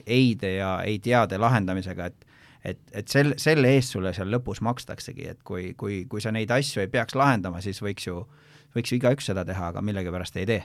ei-de 0.05 0.55
ja 0.59 0.75
ei-teade 0.85 1.41
lahendamisega, 1.41 2.11
et 2.11 2.29
et, 2.63 2.79
et 2.95 3.09
sel, 3.11 3.33
selle 3.41 3.73
eest 3.75 3.91
sulle 3.91 4.13
seal 4.15 4.29
lõpus 4.31 4.61
makstaksegi, 4.63 5.27
et 5.33 5.41
kui, 5.43 5.73
kui, 5.75 6.03
kui 6.07 6.23
sa 6.23 6.31
neid 6.31 6.51
asju 6.55 6.83
ei 6.83 6.87
peaks 6.91 7.17
lahendama, 7.19 7.59
siis 7.63 7.81
võiks 7.83 8.07
ju, 8.07 8.21
võiks 8.75 8.93
ju 8.93 8.99
igaüks 9.01 9.27
seda 9.27 9.43
teha, 9.47 9.73
aga 9.73 9.83
millegipärast 9.83 10.39
ei 10.39 10.47
tee. 10.47 10.61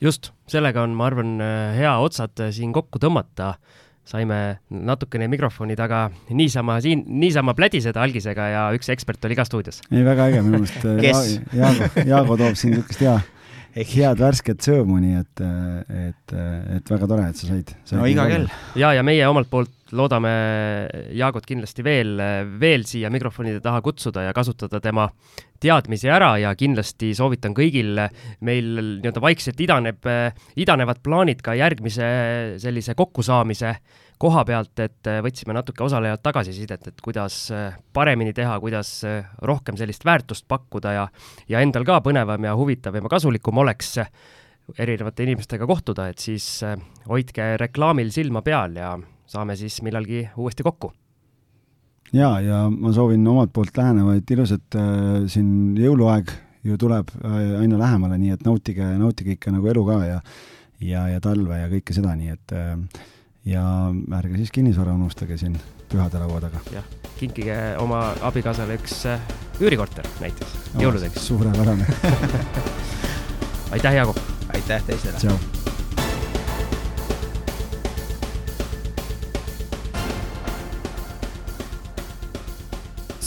Just, 0.00 0.32
sellega 0.50 0.84
on, 0.86 0.94
ma 0.96 1.08
arvan, 1.10 1.36
hea 1.76 1.94
otsad 2.02 2.48
siin 2.54 2.72
kokku 2.76 3.00
tõmmata 3.02 3.54
saime 4.08 4.58
natukene 4.72 5.28
mikrofoni 5.28 5.76
taga 5.76 6.06
niisama 6.32 6.78
siin, 6.84 7.02
niisama 7.20 7.54
plädiseda 7.56 8.00
algisega 8.06 8.46
ja 8.54 8.62
üks 8.76 8.88
ekspert 8.94 9.26
oli 9.28 9.36
ka 9.36 9.44
stuudios. 9.48 9.82
ei, 9.90 10.04
väga 10.06 10.30
äge 10.30 10.44
minu 10.46 10.62
meelest 10.62 10.86
ja,. 11.04 11.20
Jaago, 11.60 11.90
Jaago 12.08 12.38
toob 12.40 12.56
siin 12.56 12.76
niisugust 12.76 13.04
hea, 13.04 13.18
head 13.76 14.20
värsket 14.20 14.64
sõõmu, 14.64 14.98
nii 15.02 15.18
et, 15.20 15.42
et, 16.08 16.36
et 16.78 16.92
väga 16.94 17.08
tore, 17.10 17.26
et 17.30 17.40
sa 17.40 17.50
said, 17.50 17.74
said. 17.84 17.98
no 18.00 18.06
iga 18.08 18.28
kell. 18.30 18.48
ja, 18.78 18.92
ja 18.96 19.04
meie 19.06 19.26
omalt 19.28 19.50
poolt 19.50 19.74
loodame 19.96 20.30
Jaagot 21.16 21.46
kindlasti 21.48 21.84
veel, 21.84 22.18
veel 22.60 22.84
siia 22.88 23.08
mikrofonide 23.12 23.62
taha 23.64 23.80
kutsuda 23.84 24.26
ja 24.26 24.34
kasutada 24.36 24.82
tema 24.84 25.06
teadmisi 25.60 26.10
ära 26.12 26.34
ja 26.42 26.52
kindlasti 26.58 27.14
soovitan 27.16 27.54
kõigil, 27.56 27.96
meil 28.44 28.68
nii-öelda 29.00 29.22
vaikselt 29.24 29.60
idaneb, 29.64 30.10
idanevad 30.60 31.00
plaanid 31.04 31.40
ka 31.44 31.56
järgmise 31.58 32.10
sellise 32.60 32.94
kokkusaamise 32.98 33.72
koha 34.18 34.44
pealt, 34.44 34.74
et 34.82 35.10
võtsime 35.22 35.54
natuke 35.54 35.84
osalejalt 35.86 36.22
tagasisidet, 36.22 36.88
et 36.90 37.02
kuidas 37.04 37.36
paremini 37.94 38.32
teha, 38.34 38.56
kuidas 38.60 38.90
rohkem 39.46 39.78
sellist 39.78 40.04
väärtust 40.04 40.48
pakkuda 40.48 40.92
ja 40.96 41.04
ja 41.48 41.60
endal 41.62 41.86
ka 41.86 42.00
põnevam 42.04 42.44
ja 42.44 42.56
huvitavam 42.58 43.06
ja 43.06 43.12
kasulikum 43.14 43.62
oleks 43.62 43.94
erinevate 44.78 45.22
inimestega 45.24 45.66
kohtuda, 45.66 46.08
et 46.10 46.18
siis 46.18 46.48
hoidke 47.08 47.54
reklaamil 47.62 48.10
silma 48.12 48.42
peal 48.42 48.74
ja 48.76 48.96
saame 49.28 49.56
siis 49.56 49.82
millalgi 49.84 50.28
uuesti 50.36 50.62
kokku. 50.62 50.92
ja, 52.12 52.40
ja 52.40 52.62
ma 52.70 52.92
soovin 52.92 53.26
omalt 53.28 53.52
poolt 53.52 53.76
lähenevaid 53.76 54.30
ilusat 54.32 54.76
äh, 54.80 55.26
siin 55.28 55.76
jõuluaeg 55.76 56.30
ju 56.64 56.78
tuleb 56.80 57.12
äh, 57.20 57.60
aina 57.60 57.78
lähemale, 57.78 58.16
nii 58.18 58.32
et 58.32 58.46
nautige, 58.46 58.86
nautige 58.98 59.36
ikka 59.36 59.52
nagu 59.52 59.68
elu 59.68 59.84
ka 59.84 59.98
ja 60.06 60.22
ja, 60.80 61.04
ja 61.12 61.20
talve 61.20 61.58
ja 61.58 61.68
kõike 61.68 61.92
seda, 61.92 62.14
nii 62.16 62.32
et 62.32 62.56
äh, 62.56 63.04
ja 63.44 63.64
ärge 64.18 64.36
siis 64.36 64.50
kinnisvara 64.52 64.94
unustage 64.94 65.38
siin 65.38 65.58
pühade 65.88 66.20
laua 66.20 66.40
taga. 66.40 66.60
jah, 66.72 66.84
kinkige 67.18 67.58
oma 67.78 68.02
abikaasale 68.22 68.78
üks 68.80 69.04
äh, 69.06 69.20
üürikorter 69.60 70.06
näiteks 70.20 70.56
oh, 70.74 70.82
jõuludeks. 70.82 71.22
suurepärane 71.26 71.86
aitäh, 73.74 73.94
Jaago! 74.00 74.14
aitäh 74.54 74.84
teistele! 74.90 75.16
tšau! 75.18 75.38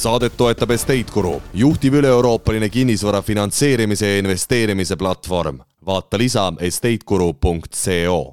saadet 0.01 0.33
toetab 0.37 0.71
Estate 0.73 1.13
Guru, 1.13 1.35
juhtiv 1.53 1.99
üle-euroopaline 1.99 2.69
kinnisvara 2.73 3.21
finantseerimise 3.21 4.07
ja 4.09 4.21
investeerimise 4.23 4.97
platvorm. 4.97 5.59
vaata 5.85 6.17
lisa 6.17 6.53
estateguru.co 6.59 8.21